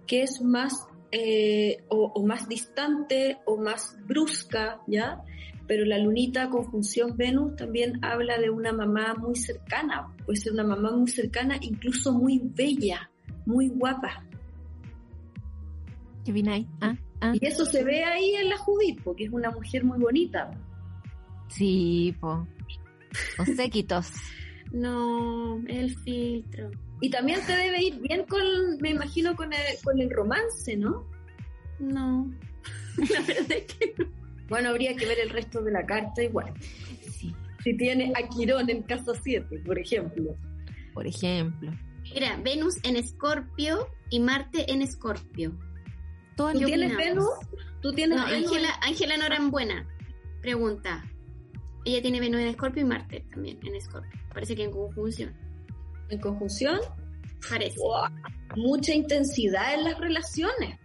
que 0.09 0.23
es 0.23 0.43
más 0.43 0.89
eh, 1.13 1.85
o, 1.89 2.25
más 2.25 2.49
distante 2.49 3.39
o 3.47 3.57
más 3.57 3.97
brusca, 4.07 4.81
¿ya? 4.89 5.23
Pero 5.69 5.85
la 5.85 5.99
lunita 5.99 6.49
conjunción 6.49 7.17
Venus 7.17 7.55
también 7.57 8.03
habla 8.03 8.39
de 8.39 8.51
una 8.51 8.73
mamá 8.73 9.15
muy 9.15 9.37
cercana, 9.37 10.09
puede 10.25 10.41
ser 10.41 10.55
una 10.55 10.65
mamá 10.65 10.91
muy 10.91 11.09
cercana, 11.09 11.59
incluso 11.61 12.13
muy 12.13 12.41
bella, 12.43 13.11
muy 13.47 13.69
guapa. 13.69 14.25
¿Qué 16.25 16.33
viene 16.33 16.53
ahí? 16.53 16.67
¿Ah? 16.81 16.95
¿Ah? 17.21 17.33
Y 17.39 17.47
eso 17.47 17.65
se 17.67 17.85
ve 17.85 18.05
ahí 18.05 18.35
en 18.35 18.49
la 18.49 18.57
Judith, 18.57 19.01
porque 19.05 19.25
es 19.25 19.31
una 19.31 19.51
mujer 19.51 19.85
muy 19.85 19.99
bonita. 19.99 20.51
Sí, 21.49 22.15
po. 22.19 22.47
Con 23.37 23.47
séquitos. 23.57 24.13
no, 24.73 25.63
el 25.67 25.95
filtro. 25.99 26.71
Y 27.01 27.11
también 27.11 27.41
te 27.47 27.57
debe 27.57 27.83
ir 27.83 28.01
bien 28.01 28.25
con, 28.25 28.43
me 28.81 28.91
imagino, 28.91 29.37
con 29.37 29.53
el, 29.53 29.61
con 29.85 30.01
el 30.01 30.11
romance, 30.11 30.77
¿no? 30.77 31.07
No. 31.79 32.31
La 32.97 33.21
verdad 33.21 33.53
es 33.53 33.75
que 33.75 33.95
Bueno, 34.49 34.71
habría 34.71 34.97
que 34.97 35.07
ver 35.07 35.21
el 35.21 35.31
resto 35.31 35.63
de 35.63 35.71
la 35.71 35.87
carta 35.87 36.23
igual. 36.23 36.53
Sí. 37.13 37.35
Si 37.63 37.77
tiene 37.77 38.13
a 38.17 38.29
Quirón 38.29 38.69
en 38.71 38.83
casa 38.83 39.13
7, 39.15 39.61
por 39.65 39.79
ejemplo. 39.79 40.35
Por 40.93 41.07
ejemplo. 41.07 41.71
Mira, 42.15 42.41
Venus 42.43 42.77
en 42.83 42.97
Escorpio 42.97 43.89
y 44.11 44.21
Marte 44.21 44.71
en 44.73 44.83
Escorpio. 44.83 45.57
¿Tú 46.37 46.51
tienes 46.53 46.97
Venus? 46.97 47.29
¿Tú 47.81 47.93
tienes 47.93 48.19
Ángela, 48.21 48.71
Ángela 48.83 49.17
Norambuena 49.17 49.87
pregunta. 50.41 51.05
Ella 51.85 52.03
tiene 52.03 52.21
Venus 52.21 52.41
en 52.41 52.49
Escorpio 52.49 52.83
y 52.83 52.85
Marte 52.85 53.25
también 53.31 53.59
en 53.63 53.75
Escorpio. 53.75 54.21
Parece 54.33 54.57
que 54.57 54.65
en 54.65 54.71
conjunción 54.71 55.35
en 56.09 56.21
conjunción, 56.21 56.79
parece. 57.49 57.79
mucha 58.57 58.95
intensidad 58.95 59.75
en 59.75 59.85
las 59.85 59.99
relaciones, 59.99 60.79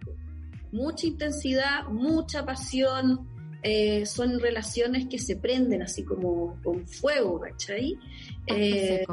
mucha 0.72 1.06
intensidad, 1.06 1.84
mucha 1.88 2.44
pasión, 2.44 3.28
eh, 3.66 4.04
son 4.04 4.40
relaciones 4.40 5.06
que 5.06 5.18
se 5.18 5.36
prenden 5.36 5.80
así 5.80 6.04
como 6.04 6.60
con 6.62 6.86
fuego, 6.86 7.40
¿cachai? 7.40 7.98
Eh, 8.46 9.06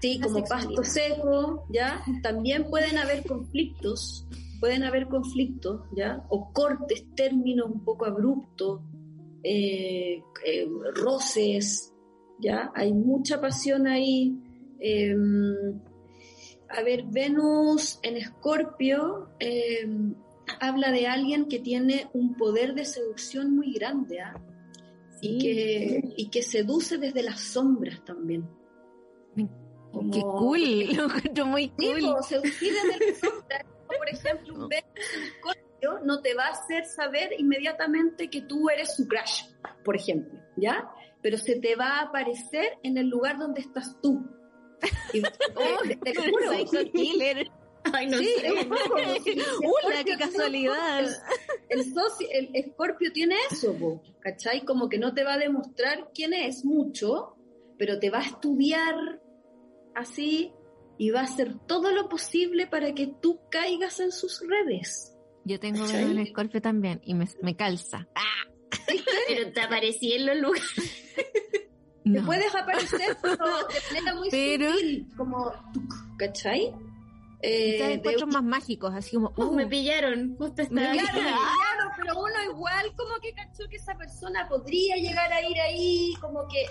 sí, 0.00 0.18
como 0.20 0.42
pasto 0.42 0.82
seco, 0.82 1.66
¿ya? 1.68 2.02
También 2.22 2.70
pueden 2.70 2.96
haber 2.96 3.24
conflictos, 3.24 4.26
pueden 4.58 4.84
haber 4.84 5.08
conflictos, 5.08 5.82
¿ya? 5.94 6.24
O 6.30 6.50
cortes, 6.50 7.04
términos 7.14 7.70
un 7.70 7.84
poco 7.84 8.06
abruptos, 8.06 8.80
eh, 9.42 10.22
roces, 10.94 11.92
¿ya? 12.40 12.72
Hay 12.74 12.94
mucha 12.94 13.38
pasión 13.38 13.86
ahí, 13.86 14.34
Em, 14.80 15.80
a 16.68 16.82
ver, 16.82 17.04
Venus 17.06 17.98
en 18.02 18.16
Escorpio 18.16 19.30
em, 19.38 20.14
habla 20.60 20.90
de 20.90 21.06
alguien 21.06 21.48
que 21.48 21.58
tiene 21.58 22.08
un 22.12 22.36
poder 22.36 22.74
de 22.74 22.84
seducción 22.84 23.54
muy 23.54 23.72
grande 23.72 24.20
¿ah? 24.20 24.40
y, 25.20 25.38
que, 25.38 26.14
y 26.16 26.28
que 26.30 26.42
seduce 26.42 26.98
desde 26.98 27.22
las 27.22 27.40
sombras 27.40 28.04
también. 28.04 28.48
Qué 29.34 30.20
cool, 30.20 30.60
lo 30.96 31.04
encuentro 31.04 31.46
muy 31.46 31.70
cool. 31.70 32.22
seducir 32.22 32.72
desde 32.72 33.10
las 33.10 33.18
sombras. 33.18 33.64
Por 33.86 34.08
ejemplo, 34.10 34.54
un 34.54 34.68
Venus 34.68 35.14
en 35.16 35.22
Escorpio 35.22 36.00
no 36.04 36.20
te 36.20 36.34
va 36.34 36.46
a 36.46 36.50
hacer 36.50 36.84
saber 36.84 37.30
inmediatamente 37.38 38.28
que 38.28 38.42
tú 38.42 38.68
eres 38.68 38.94
su 38.94 39.08
crush, 39.08 39.44
por 39.82 39.96
ejemplo, 39.96 40.38
¿ya? 40.56 40.90
Pero 41.22 41.38
se 41.38 41.58
te 41.58 41.74
va 41.74 41.98
a 41.98 42.02
aparecer 42.02 42.78
en 42.82 42.98
el 42.98 43.08
lugar 43.08 43.38
donde 43.38 43.62
estás 43.62 43.98
tú 44.02 44.28
Y, 45.12 45.22
te, 45.88 45.96
te 45.96 46.14
juro. 46.14 46.52
Psycho 46.52 46.92
killer. 46.92 47.50
Ay, 47.92 48.06
no 48.08 48.18
Sí, 48.18 48.26
sé. 48.40 48.52
un 48.52 48.68
poco, 48.68 48.98
Scorpio 48.98 49.94
qué 49.96 50.04
tiene 50.04 50.18
casualidad. 50.18 51.00
eso, 51.04 51.20
El, 51.68 51.94
soci- 51.94 52.28
el 52.30 52.50
Escorpio 52.54 53.12
tiene 53.12 53.36
eso, 53.50 53.72
po, 53.74 54.02
¿cachai? 54.20 54.64
Como 54.64 54.88
que 54.88 54.98
no 54.98 55.14
te 55.14 55.24
va 55.24 55.34
a 55.34 55.38
demostrar 55.38 56.10
quién 56.14 56.34
es 56.34 56.64
mucho, 56.64 57.36
pero 57.78 57.98
te 57.98 58.10
va 58.10 58.18
a 58.18 58.22
estudiar 58.26 59.20
así 59.94 60.52
y 60.98 61.10
va 61.10 61.20
a 61.20 61.24
hacer 61.24 61.54
todo 61.66 61.92
lo 61.92 62.08
posible 62.08 62.66
para 62.66 62.92
que 62.94 63.06
tú 63.22 63.40
caigas 63.50 64.00
en 64.00 64.12
sus 64.12 64.42
redes. 64.46 65.14
Yo 65.44 65.58
tengo 65.58 65.86
en 65.88 66.18
Escorpio 66.18 66.60
también 66.60 67.00
y 67.04 67.14
me, 67.14 67.26
me 67.40 67.56
calza. 67.56 68.06
Pero 69.28 69.52
te 69.52 69.60
aparecí 69.60 70.12
en 70.12 70.26
los 70.26 70.36
lugares. 70.36 71.14
Te 72.12 72.20
No. 72.20 72.26
puedes 72.26 72.54
aparecer 72.54 73.16
pero 73.22 73.36
de 73.36 73.80
manera 73.94 74.14
muy 74.14 74.30
Pero- 74.30 74.72
sutil, 74.72 75.08
como, 75.16 75.52
¿cachai? 76.18 76.74
Eh, 77.40 77.78
de 77.78 77.92
encuentros 77.94 78.28
más 78.32 78.42
mágicos, 78.42 78.92
así 78.94 79.14
como, 79.14 79.32
uh, 79.36 79.54
me 79.54 79.66
pillaron. 79.66 80.36
Justo 80.36 80.62
estaba 80.62 80.90
Claro, 80.92 81.08
aquí. 81.08 81.18
claro, 81.20 81.90
pero 81.96 82.20
uno 82.20 82.52
igual 82.52 82.86
como 82.96 83.14
que 83.22 83.32
cachó 83.32 83.68
que 83.70 83.76
esa 83.76 83.94
persona 83.94 84.48
podría 84.48 84.96
llegar 84.96 85.32
a 85.32 85.40
ir 85.42 85.60
ahí, 85.60 86.12
como 86.20 86.46
que 86.48 86.62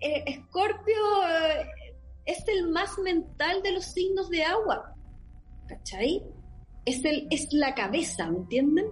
eh, 0.00 0.24
Escorpio 0.26 1.28
eh, 1.28 1.66
es 2.24 2.38
el 2.48 2.68
más 2.70 2.96
mental 2.98 3.62
de 3.62 3.72
los 3.72 3.84
signos 3.84 4.30
de 4.30 4.44
agua, 4.44 4.94
¿cachai? 5.68 6.22
Es, 6.86 7.04
el, 7.04 7.26
es 7.30 7.48
la 7.52 7.74
cabeza, 7.74 8.30
¿me 8.30 8.38
entienden? 8.38 8.86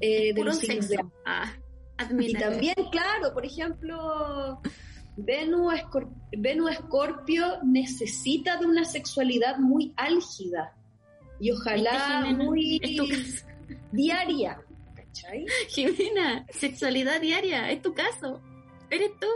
Eh, 0.00 0.32
de 0.32 0.44
los 0.44 0.58
signos 0.58 0.88
de 0.88 0.96
agua. 0.96 1.12
Ah, 1.26 1.52
Y 2.20 2.32
también, 2.34 2.74
claro, 2.90 3.32
por 3.34 3.44
ejemplo, 3.44 4.60
Venus, 5.16 5.74
Escor- 5.74 6.08
Venus 6.36 6.72
Escorpio 6.72 7.58
necesita 7.64 8.56
de 8.56 8.66
una 8.66 8.84
sexualidad 8.84 9.58
muy 9.58 9.92
álgida 9.96 10.74
y 11.40 11.50
ojalá 11.50 12.22
Jimena? 12.24 12.44
muy 12.44 12.80
Es 12.82 13.44
diaria, 13.92 14.60
¿cachai? 14.94 15.46
Jimena, 15.68 16.46
sexualidad 16.50 17.20
diaria, 17.20 17.70
es 17.70 17.82
tu 17.82 17.94
caso. 17.94 18.40
Eres 18.90 19.10
tú. 19.20 19.26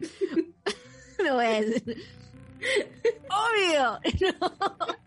no 1.24 1.38
decir. 1.38 1.96
Obvio. 3.30 3.98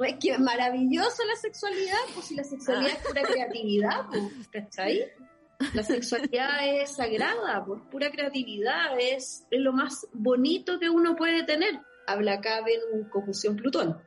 Es 0.00 0.16
que 0.20 0.32
es 0.32 0.40
maravillosa 0.40 1.24
la 1.24 1.36
sexualidad, 1.36 1.96
pues 2.14 2.26
si 2.26 2.34
la 2.34 2.42
sexualidad 2.42 2.90
es 2.90 2.98
pura 3.06 3.22
creatividad, 3.22 4.06
pues, 4.08 4.48
¿cachai? 4.50 5.04
La 5.72 5.82
sexualidad 5.82 6.58
es 6.82 6.96
sagrada, 6.96 7.64
pues 7.64 7.80
pura 7.90 8.10
creatividad, 8.10 8.98
es, 8.98 9.46
es 9.50 9.60
lo 9.60 9.72
más 9.72 10.06
bonito 10.12 10.78
que 10.78 10.88
uno 10.88 11.16
puede 11.16 11.44
tener. 11.44 11.80
Habla 12.06 12.34
acá 12.34 12.62
Venus 12.62 13.08
conjunción 13.10 13.56
Plutón. 13.56 14.02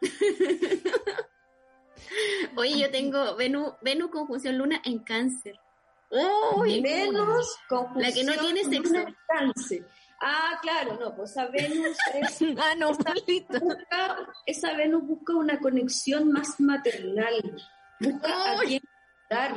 Oye, 2.56 2.80
yo 2.80 2.90
tengo 2.90 3.36
Venus, 3.36 3.74
Venus 3.82 4.10
conjunción 4.10 4.56
Luna 4.56 4.80
en 4.84 5.00
cáncer. 5.00 5.60
Uy, 6.56 6.80
Venus 6.80 7.58
conjunción 7.68 8.02
La 8.02 8.12
que 8.12 8.24
no 8.24 8.34
tiene 8.36 8.64
sexo. 8.64 8.94
Luna, 8.94 9.16
Cáncer. 9.26 9.86
Ah, 10.20 10.58
claro, 10.62 10.96
no, 10.98 11.14
pues 11.14 11.32
esa 11.32 11.46
Venus 11.48 11.96
es 12.14 12.40
ah, 12.58 12.74
no, 12.76 12.92
maldito. 12.92 13.60
busca, 13.60 14.32
esa 14.46 14.74
Venus 14.74 15.06
busca 15.06 15.34
una 15.34 15.58
conexión 15.58 16.32
más 16.32 16.58
maternal, 16.58 17.62
busca 18.00 18.52
a 18.52 18.58
quien 18.60 18.82
cuidar, 19.28 19.54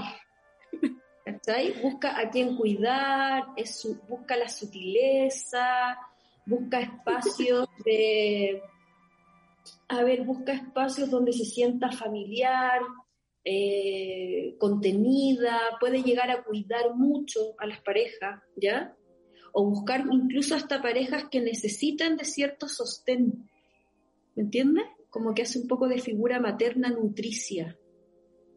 ¿cachai? 1.33 1.73
Busca 1.81 2.17
a 2.19 2.29
quien 2.29 2.55
cuidar, 2.55 3.43
es 3.55 3.75
su- 3.79 3.99
busca 4.07 4.35
la 4.35 4.49
sutileza, 4.49 5.97
busca 6.45 6.79
espacios 6.81 7.67
de, 7.85 8.61
a 9.87 10.03
ver, 10.03 10.23
busca 10.23 10.53
espacios 10.53 11.09
donde 11.09 11.33
se 11.33 11.45
sienta 11.45 11.91
familiar, 11.91 12.81
eh, 13.43 14.55
contenida, 14.59 15.57
puede 15.79 16.03
llegar 16.03 16.29
a 16.31 16.43
cuidar 16.43 16.95
mucho 16.95 17.55
a 17.57 17.65
las 17.67 17.81
parejas, 17.81 18.41
¿ya? 18.55 18.95
O 19.53 19.65
buscar 19.65 20.03
incluso 20.11 20.55
hasta 20.55 20.81
parejas 20.81 21.25
que 21.31 21.41
necesitan 21.41 22.17
de 22.17 22.25
cierto 22.25 22.67
sostén, 22.67 23.49
¿me 24.35 24.43
entiendes? 24.43 24.85
Como 25.09 25.33
que 25.33 25.41
hace 25.43 25.59
un 25.59 25.67
poco 25.67 25.87
de 25.87 25.97
figura 25.99 26.39
materna 26.39 26.89
nutricia, 26.89 27.78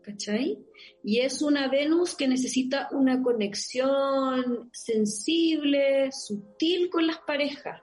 ¿cachai? 0.03 0.59
Y 1.05 1.21
es 1.21 1.43
una 1.43 1.69
Venus 1.69 2.15
que 2.15 2.29
necesita 2.29 2.89
una 2.93 3.23
conexión 3.23 4.71
sensible, 4.73 6.11
sutil 6.13 6.91
con 6.91 7.07
las 7.07 7.19
parejas. 7.21 7.81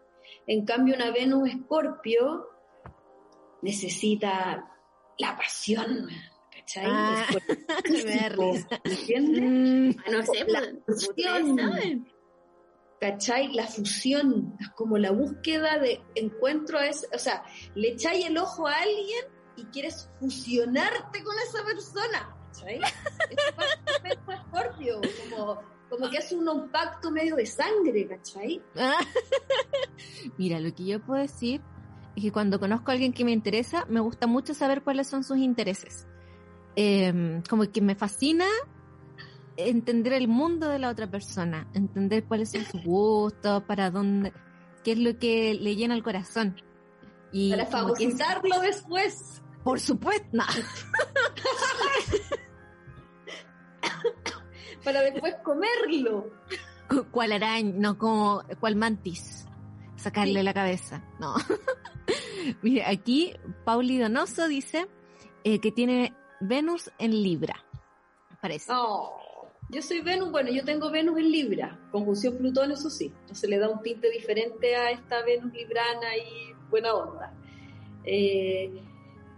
En 0.48 0.66
cambio, 0.66 0.96
una 0.96 1.12
Venus 1.12 1.50
Escorpio 1.50 2.48
necesita 3.62 4.66
la 5.18 5.36
pasión, 5.36 6.08
¿cachai? 6.52 6.86
Ah. 6.88 7.26
¿entiendes? 8.84 9.42
Mm, 9.42 10.00
Ah, 10.06 10.12
no 10.12 10.26
sé, 10.26 10.46
La 10.48 10.62
pues, 10.86 11.06
fusión. 11.08 11.58
saben. 11.58 12.08
¿cachai? 13.00 13.54
La 13.54 13.66
fusión, 13.66 14.56
es 14.60 14.70
como 14.72 14.98
la 14.98 15.12
búsqueda 15.12 15.78
de 15.78 16.02
encuentro, 16.16 16.80
es, 16.80 17.08
o 17.14 17.18
sea, 17.18 17.44
le 17.76 17.90
echáis 17.94 18.26
el 18.26 18.38
ojo 18.38 18.68
a 18.68 18.74
alguien 18.74 19.26
y 19.60 19.66
quieres 19.66 20.10
fusionarte 20.20 21.24
con 21.24 21.36
esa 21.40 21.64
persona, 21.64 22.36
¿cachai? 22.48 22.80
Eso 23.30 23.56
pasa 23.56 24.22
con 24.22 24.32
Escorpio, 24.32 25.02
como, 25.30 25.62
como 25.90 26.10
que 26.10 26.18
hace 26.18 26.36
un, 26.36 26.70
pacto 26.70 27.12
medio 27.12 27.36
de 27.36 27.46
sangre, 27.46 28.08
¿cachai? 28.08 28.62
Mira, 30.38 30.60
lo 30.60 30.74
que 30.74 30.86
yo 30.86 31.00
puedo 31.00 31.22
decir 31.22 31.62
es 32.16 32.24
que 32.24 32.32
cuando 32.32 32.60
conozco 32.60 32.92
a 32.92 32.94
alguien 32.94 33.14
que 33.14 33.26
me 33.26 33.32
interesa, 33.32 33.86
me 33.90 34.00
gusta 34.00 34.28
mucho 34.28 34.54
saber 34.54 34.84
cuáles 34.84 35.08
son 35.08 35.24
sus 35.24 35.38
intereses. 35.38 36.08
Eh, 36.76 37.42
como 37.50 37.70
que 37.72 37.82
me 37.82 37.96
fascina 37.96 38.46
entender 39.58 40.14
el 40.14 40.28
mundo 40.28 40.70
de 40.70 40.80
la 40.80 40.90
otra 40.90 41.10
persona, 41.10 41.68
entender 41.74 42.24
cuáles 42.24 42.52
son 42.52 42.64
sus 42.66 42.84
gustos, 42.84 43.64
para 43.64 43.92
dónde, 43.92 44.32
qué 44.84 44.94
es 44.94 45.00
lo 45.00 45.18
que 45.18 45.54
le 45.54 45.76
llena 45.76 45.96
el 45.96 46.04
corazón. 46.04 46.56
Y 47.32 47.52
Para 47.52 47.66
fagocitarlo 47.66 48.60
después. 48.62 49.42
Por 49.70 49.80
supuesto, 49.80 50.28
no. 50.32 50.44
Para 54.84 55.02
después 55.02 55.36
comerlo. 55.44 56.32
Cu- 56.90 57.06
cual 57.12 57.32
araña, 57.34 57.72
no 57.76 57.98
como 57.98 58.44
cual 58.60 58.76
mantis, 58.76 59.46
sacarle 59.96 60.40
Sí. 60.40 60.44
la 60.44 60.54
cabeza, 60.54 61.04
no. 61.20 61.36
Mira, 62.64 62.90
aquí 62.90 63.34
Pauli 63.66 64.00
Donoso 64.00 64.48
dice 64.48 64.88
eh, 65.44 65.60
que 65.60 65.72
tiene 65.72 66.14
Venus 66.40 66.90
en 66.98 67.12
Libra, 67.12 67.64
parece. 68.42 68.72
Oh, 68.74 69.48
yo 69.70 69.82
soy 69.84 70.02
Venus, 70.02 70.32
bueno, 70.32 70.50
yo 70.50 70.64
tengo 70.66 70.90
Venus 70.90 71.20
en 71.20 71.32
Libra, 71.32 71.80
conjunción 71.92 72.38
Plutón, 72.38 72.72
eso 72.72 72.90
sí, 72.90 73.14
entonces 73.22 73.48
le 73.50 73.60
da 73.60 73.70
un 73.70 73.84
tinte 73.84 74.10
diferente 74.10 74.76
a 74.76 74.90
esta 74.90 75.22
Venus 75.24 75.54
librana 75.54 76.16
y 76.16 76.54
buena 76.72 76.94
onda. 76.94 77.34
Eh, 78.06 78.72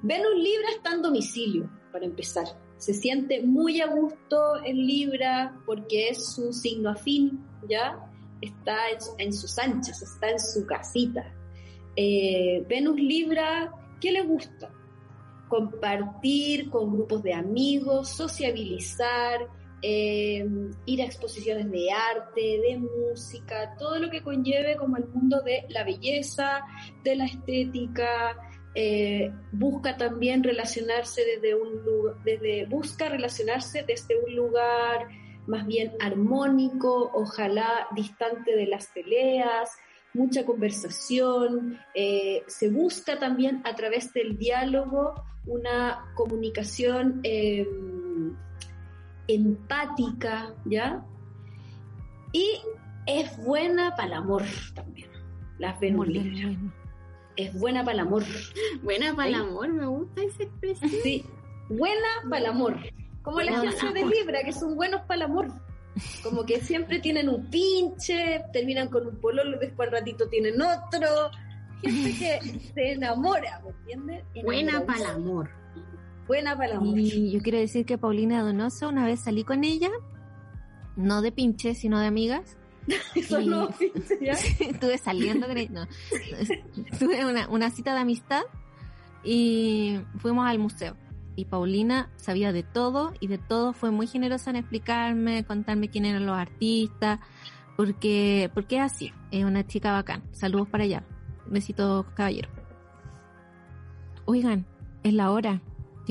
Venus 0.02 0.36
Libra 0.36 0.70
está 0.76 0.94
en 0.94 1.02
domicilio, 1.02 1.70
para 1.92 2.06
empezar. 2.06 2.46
Se 2.78 2.94
siente 2.94 3.42
muy 3.44 3.80
a 3.82 3.88
gusto 3.88 4.64
en 4.66 4.78
Libra 4.88 5.56
porque 5.66 6.10
es 6.10 6.34
su 6.34 6.52
signo 6.54 6.90
afín, 6.90 7.46
¿ya? 7.70 8.00
Está 8.42 8.90
en, 8.90 9.00
su- 9.02 9.16
en 9.20 9.34
sus 9.34 9.60
anchas, 9.60 10.02
está 10.02 10.32
en 10.32 10.40
su 10.40 10.66
casita. 10.66 11.32
Eh, 11.96 12.66
Venus 12.68 12.96
Libra, 13.00 13.72
¿qué 14.00 14.12
le 14.12 14.22
gusta? 14.24 14.72
Compartir 15.48 16.70
con 16.72 16.94
grupos 16.94 17.22
de 17.22 17.34
amigos, 17.34 18.10
sociabilizar, 18.10 19.48
eh, 19.84 20.48
ir 20.86 21.02
a 21.02 21.06
exposiciones 21.06 21.70
de 21.70 21.92
arte, 21.92 22.42
de 22.62 22.78
música, 22.80 23.76
todo 23.78 24.00
lo 24.00 24.10
que 24.10 24.24
conlleve 24.24 24.78
como 24.78 24.98
el 24.98 25.08
mundo 25.10 25.42
de 25.42 25.66
la 25.70 25.84
belleza, 25.84 26.62
de 27.04 27.16
la 27.16 27.26
estética, 27.26 28.38
eh, 28.74 29.32
busca 29.52 29.98
también 29.98 30.44
relacionarse 30.44 31.24
desde 31.26 31.56
un 31.56 31.84
lugar, 31.84 32.16
desde, 32.24 32.66
busca 32.66 33.10
relacionarse 33.10 33.84
desde 33.84 34.16
un 34.24 34.36
lugar 34.36 35.08
más 35.48 35.66
bien 35.68 35.92
armónico, 36.00 37.12
ojalá 37.14 37.88
distante 37.94 38.56
de 38.56 38.68
las 38.68 38.88
peleas, 38.88 39.70
mucha 40.14 40.46
conversación, 40.46 41.80
eh, 41.94 42.44
se 42.48 42.70
busca 42.70 43.20
también 43.20 43.62
a 43.66 43.76
través 43.76 44.14
del 44.14 44.38
diálogo 44.38 45.16
una 45.46 46.12
comunicación 46.16 47.20
eh, 47.24 47.68
empática, 49.28 50.54
¿ya? 50.66 51.04
Y 52.32 52.62
es 53.06 53.36
buena 53.38 53.96
para 53.96 54.08
el 54.08 54.14
amor 54.14 54.44
también, 54.74 55.10
las 55.58 55.80
Venus 55.80 56.08
Es 57.42 57.60
buena 57.60 57.84
para 57.84 57.94
el 57.94 58.00
amor. 58.02 58.24
Buena 58.84 59.16
para 59.16 59.30
el 59.30 59.36
¿Sí? 59.36 59.42
amor, 59.42 59.70
me 59.70 59.86
gusta 59.86 60.22
esa 60.24 60.44
expresión. 60.44 60.92
Sí, 61.04 61.26
buena 61.70 62.08
para 62.30 62.38
el 62.38 62.46
amor. 62.48 62.78
Como 63.22 63.42
la 63.42 63.52
Buena 63.52 63.72
gente 63.72 64.00
de. 64.00 64.06
Libra, 64.06 64.44
que 64.44 64.54
son 64.54 64.76
buenos 64.76 65.02
para 65.02 65.16
el 65.16 65.22
amor. 65.24 65.48
Como 66.24 66.46
que 66.46 66.62
siempre 66.62 67.00
tienen 67.00 67.30
un 67.30 67.50
pinche, 67.50 68.44
terminan 68.54 68.88
con 68.88 69.08
un 69.08 69.20
pololo, 69.20 69.60
después 69.60 69.88
al 69.90 69.94
ratito 70.00 70.28
tienen 70.30 70.62
otro. 70.62 71.32
Gente 71.82 72.12
que 72.18 72.60
se 72.74 72.92
enamora, 72.94 73.62
¿me 73.64 73.72
entiendes? 73.72 74.24
Buena 74.44 74.86
para 74.86 75.00
el 75.00 75.06
amor. 75.08 75.50
Buena 76.28 76.56
para 76.56 76.72
el 76.72 76.78
amor. 76.78 76.98
Y 76.98 77.32
yo 77.32 77.42
quiero 77.42 77.58
decir 77.58 77.86
que 77.86 77.98
Paulina 77.98 78.42
Donoso, 78.42 78.90
una 78.90 79.06
vez 79.06 79.22
salí 79.22 79.44
con 79.44 79.64
ella, 79.64 79.90
no 80.96 81.22
de 81.22 81.32
pinche, 81.32 81.76
sino 81.76 82.00
de 82.00 82.08
amigas. 82.08 82.58
Eso 83.16 83.40
y- 83.40 83.48
no, 83.48 83.70
pinche, 83.70 84.18
¿ya? 84.22 84.34
Estuve 84.34 84.98
saliendo 84.98 85.48
no. 85.70 85.88
Tuve 87.00 87.26
una, 87.26 87.48
una 87.50 87.70
cita 87.70 87.94
de 87.94 88.02
amistad 88.02 88.42
y 89.24 90.00
fuimos 90.18 90.48
al 90.48 90.60
museo. 90.60 90.96
Y 91.36 91.46
Paulina 91.46 92.10
sabía 92.18 92.52
de 92.52 92.64
todo 92.64 93.14
y 93.20 93.28
de 93.28 93.38
todo 93.38 93.74
fue 93.74 93.90
muy 93.92 94.06
generosa 94.08 94.50
en 94.50 94.58
explicarme, 94.58 95.46
contarme 95.46 95.90
quién 95.90 96.06
eran 96.06 96.26
los 96.26 96.38
artistas, 96.38 97.20
porque, 97.78 98.52
porque 98.54 98.78
es 98.78 98.82
así, 98.82 99.14
es 99.32 99.46
una 99.46 99.66
chica 99.66 99.94
bacán. 99.94 100.24
Saludos 100.34 100.68
para 100.68 100.84
allá. 100.84 101.04
Besitos, 101.48 102.06
caballero. 102.16 102.50
Oigan, 104.26 104.66
es 105.04 105.14
la 105.14 105.32
hora. 105.32 105.62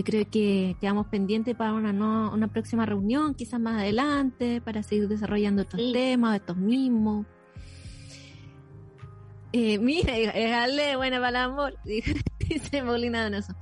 Yo 0.00 0.04
creo 0.04 0.24
que 0.30 0.76
quedamos 0.80 1.08
pendientes 1.08 1.54
para 1.54 1.74
una, 1.74 1.92
no- 1.92 2.32
una 2.32 2.48
próxima 2.48 2.86
reunión, 2.86 3.34
quizás 3.34 3.60
más 3.60 3.82
adelante, 3.82 4.62
para 4.62 4.82
seguir 4.82 5.08
desarrollando 5.08 5.60
estos 5.60 5.78
Sí. 5.78 5.92
temas, 5.92 6.36
estos 6.40 6.56
mismos. 6.56 7.26
Eh, 9.52 9.78
mira, 9.78 10.14
déjale 10.14 10.96
buena 10.96 11.18
para 11.18 11.28
el 11.28 11.36
amor, 11.36 11.74
dice 11.84 12.82
Paulina 12.82 13.24
Donoso. 13.24 13.52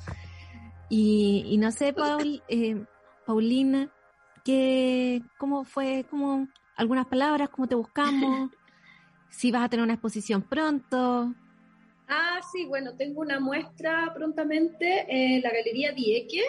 Y, 0.89 1.43
y 1.49 1.59
no 1.59 1.72
sé, 1.72 1.93
Paul, 1.93 2.41
eh, 2.47 2.84
Paulina, 3.26 3.91
que, 4.45 5.24
¿cómo 5.39 5.64
fue? 5.64 6.07
¿Cómo, 6.09 6.47
algunas 6.76 7.07
palabras? 7.07 7.49
¿Cómo 7.49 7.66
te 7.66 7.74
buscamos? 7.74 8.51
Si 9.30 9.51
vas 9.51 9.64
a 9.64 9.68
tener 9.68 9.82
una 9.84 9.93
exposición 9.95 10.41
pronto. 10.43 11.34
Ah, 12.09 12.40
sí, 12.50 12.64
bueno, 12.64 12.94
tengo 12.94 13.20
una 13.20 13.38
muestra 13.38 14.11
prontamente 14.14 15.04
en 15.09 15.42
la 15.42 15.50
Galería 15.50 15.92
Dieque. 15.92 16.42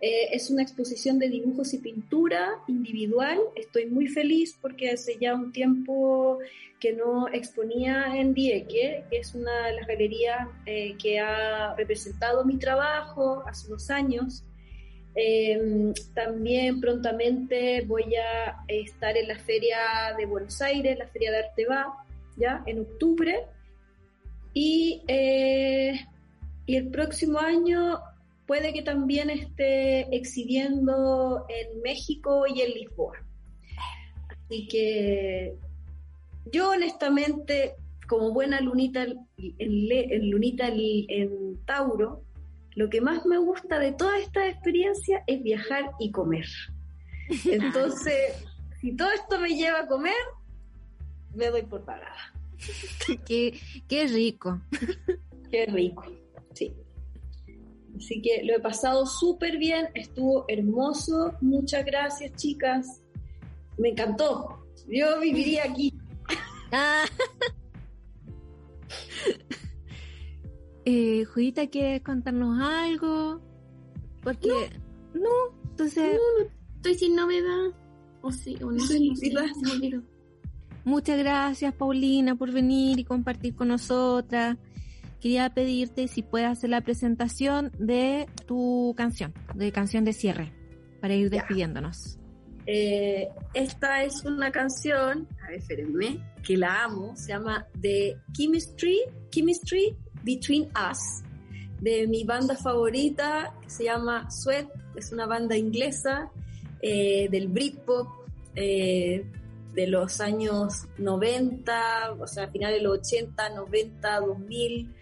Eh, 0.00 0.28
es 0.32 0.50
una 0.50 0.62
exposición 0.62 1.18
de 1.18 1.28
dibujos 1.28 1.74
y 1.74 1.78
pintura 1.78 2.62
individual. 2.66 3.38
Estoy 3.54 3.86
muy 3.86 4.08
feliz 4.08 4.56
porque 4.60 4.90
hace 4.90 5.18
ya 5.18 5.34
un 5.34 5.52
tiempo 5.52 6.38
que 6.80 6.94
no 6.94 7.28
exponía 7.28 8.16
en 8.16 8.32
Dieque, 8.32 9.04
que 9.10 9.18
es 9.18 9.34
una 9.34 9.66
de 9.66 9.72
las 9.74 9.86
galerías 9.86 10.48
eh, 10.64 10.96
que 10.96 11.20
ha 11.20 11.74
representado 11.74 12.46
mi 12.46 12.58
trabajo 12.58 13.42
hace 13.46 13.68
unos 13.68 13.90
años. 13.90 14.44
Eh, 15.14 15.92
también 16.14 16.80
prontamente 16.80 17.82
voy 17.82 18.14
a 18.16 18.64
estar 18.68 19.14
en 19.16 19.28
la 19.28 19.38
Feria 19.38 19.78
de 20.16 20.24
Buenos 20.24 20.60
Aires, 20.62 20.98
la 20.98 21.08
Feria 21.08 21.32
de 21.32 21.38
Arte 21.38 21.66
Va, 21.66 22.04
ya 22.38 22.62
en 22.66 22.80
octubre. 22.80 23.44
Y, 24.58 25.02
eh, 25.06 26.00
y 26.64 26.76
el 26.76 26.88
próximo 26.88 27.38
año 27.38 27.98
puede 28.46 28.72
que 28.72 28.80
también 28.80 29.28
esté 29.28 30.16
exhibiendo 30.16 31.44
en 31.50 31.82
México 31.82 32.46
y 32.46 32.62
en 32.62 32.70
Lisboa. 32.72 33.18
Así 34.30 34.66
que 34.66 35.56
yo 36.50 36.70
honestamente, 36.70 37.74
como 38.08 38.32
buena 38.32 38.62
lunita 38.62 39.02
en, 39.02 39.88
Le- 39.88 40.14
en 40.16 40.30
lunita 40.30 40.68
en, 40.68 40.80
en 41.08 41.56
Tauro, 41.66 42.22
lo 42.76 42.88
que 42.88 43.02
más 43.02 43.26
me 43.26 43.36
gusta 43.36 43.78
de 43.78 43.92
toda 43.92 44.18
esta 44.18 44.48
experiencia 44.48 45.22
es 45.26 45.42
viajar 45.42 45.90
y 45.98 46.10
comer. 46.12 46.46
Entonces, 47.44 48.42
si 48.80 48.96
todo 48.96 49.10
esto 49.10 49.38
me 49.38 49.50
lleva 49.54 49.80
a 49.80 49.86
comer, 49.86 50.14
me 51.34 51.50
doy 51.50 51.62
por 51.62 51.84
pagada. 51.84 52.32
qué, 53.26 53.58
qué 53.88 54.06
rico. 54.06 54.60
Qué 55.50 55.66
rico, 55.66 56.04
sí. 56.54 56.72
Así 57.96 58.20
que 58.20 58.42
lo 58.44 58.54
he 58.54 58.60
pasado 58.60 59.06
súper 59.06 59.58
bien, 59.58 59.88
estuvo 59.94 60.44
hermoso. 60.48 61.34
Muchas 61.40 61.84
gracias, 61.84 62.34
chicas. 62.36 63.02
Me 63.78 63.90
encantó. 63.90 64.66
Yo 64.88 65.20
viviría 65.20 65.64
aquí. 65.64 65.94
Ah. 66.72 67.04
eh, 70.84 71.24
Judita, 71.24 71.66
¿quieres 71.68 72.02
contarnos 72.02 72.60
algo? 72.60 73.40
Porque 74.22 74.50
no, 75.14 75.30
entonces 75.70 76.18
Estoy 76.86 76.94
sin 76.94 77.16
novedad. 77.16 77.72
O 78.22 78.30
sí, 78.30 78.56
o 78.62 78.70
no. 78.70 78.78
Sin 78.78 79.08
no 79.08 79.16
sé, 79.16 79.30
novedad. 79.30 80.02
Muchas 80.86 81.18
gracias 81.18 81.74
Paulina 81.74 82.36
por 82.36 82.50
venir 82.52 82.98
y 82.98 83.04
compartir 83.04 83.54
con 83.54 83.68
nosotras. 83.68 84.56
Quería 85.20 85.52
pedirte 85.52 86.08
si 86.08 86.22
puedes 86.22 86.48
hacer 86.48 86.70
la 86.70 86.80
presentación 86.80 87.72
de 87.78 88.26
tu 88.46 88.94
canción, 88.96 89.34
de 89.54 89.72
canción 89.72 90.04
de 90.04 90.12
cierre, 90.12 90.52
para 91.00 91.14
ir 91.14 91.30
despidiéndonos. 91.30 92.18
Eh, 92.66 93.28
esta 93.54 94.02
es 94.02 94.24
una 94.24 94.50
canción, 94.50 95.28
a 95.42 95.48
ver, 95.48 95.58
espérenme, 95.58 96.20
que 96.42 96.56
la 96.56 96.84
amo. 96.84 97.16
Se 97.16 97.28
llama 97.28 97.66
The 97.80 98.16
Chemistry, 98.32 98.98
Chemistry 99.30 99.96
Between 100.24 100.68
Us, 100.90 101.22
de 101.80 102.06
mi 102.06 102.24
banda 102.24 102.56
favorita, 102.56 103.54
que 103.62 103.70
se 103.70 103.84
llama 103.84 104.30
Sweat. 104.30 104.68
Es 104.96 105.12
una 105.12 105.26
banda 105.26 105.56
inglesa 105.56 106.30
eh, 106.82 107.28
del 107.30 107.48
Britpop 107.48 108.08
eh, 108.54 109.24
de 109.76 109.86
los 109.86 110.20
años 110.20 110.88
90, 110.98 112.14
o 112.18 112.26
sea, 112.26 112.48
finales 112.48 112.78
de 112.78 112.82
los 112.82 112.98
80, 112.98 113.50
90, 113.50 114.20
2000. 114.20 114.94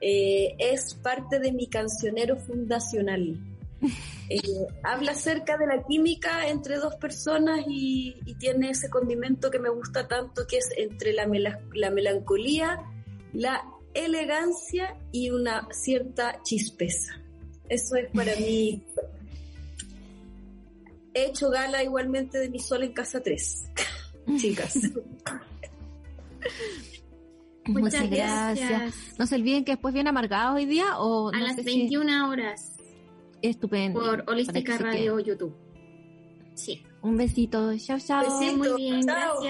Eh, 0.00 0.54
es 0.58 0.94
parte 0.94 1.38
de 1.40 1.52
mi 1.52 1.66
cancionero 1.66 2.36
fundacional. 2.36 3.38
Eh, 4.32 4.38
habla 4.84 5.10
acerca 5.10 5.58
de 5.58 5.66
la 5.66 5.82
química 5.82 6.46
entre 6.46 6.76
dos 6.76 6.94
personas 6.94 7.64
y, 7.66 8.14
y 8.24 8.36
tiene 8.36 8.70
ese 8.70 8.88
condimento 8.88 9.50
que 9.50 9.58
me 9.58 9.70
gusta 9.70 10.06
tanto, 10.06 10.46
que 10.46 10.58
es 10.58 10.68
entre 10.76 11.12
la, 11.12 11.26
mela- 11.26 11.58
la 11.74 11.90
melancolía, 11.90 12.78
la 13.32 13.64
elegancia 13.92 14.96
y 15.10 15.30
una 15.30 15.66
cierta 15.72 16.40
chispeza. 16.44 17.20
Eso 17.68 17.96
es 17.96 18.08
para 18.14 18.36
mí. 18.36 18.84
He 21.14 21.24
hecho 21.26 21.50
gala 21.50 21.82
igualmente 21.82 22.38
de 22.38 22.50
mi 22.50 22.60
sol 22.60 22.84
en 22.84 22.92
casa 22.92 23.20
3, 23.20 23.64
chicas. 24.36 24.74
Muchas 27.66 27.82
Muchas 28.02 28.10
gracias. 28.10 28.68
gracias. 28.70 29.18
No 29.18 29.26
se 29.26 29.34
olviden 29.36 29.64
que 29.64 29.72
después 29.72 29.94
viene 29.94 30.08
amargado 30.10 30.56
hoy 30.56 30.64
día 30.64 30.98
o 30.98 31.28
A 31.28 31.38
no 31.38 31.46
las 31.46 31.56
sé 31.56 31.62
si- 31.62 31.78
21 31.78 32.28
horas 32.28 32.76
estupendo. 33.42 34.00
por 34.00 34.24
Holística 34.26 34.76
Radio 34.78 35.18
YouTube. 35.20 35.54
Sí. 36.54 36.82
Un 37.02 37.16
besito. 37.16 37.76
Chao, 37.78 37.98
chao. 37.98 38.38
Sí, 38.40 38.50
muy 38.56 38.74
bien, 38.76 39.02
Chao. 39.06 39.40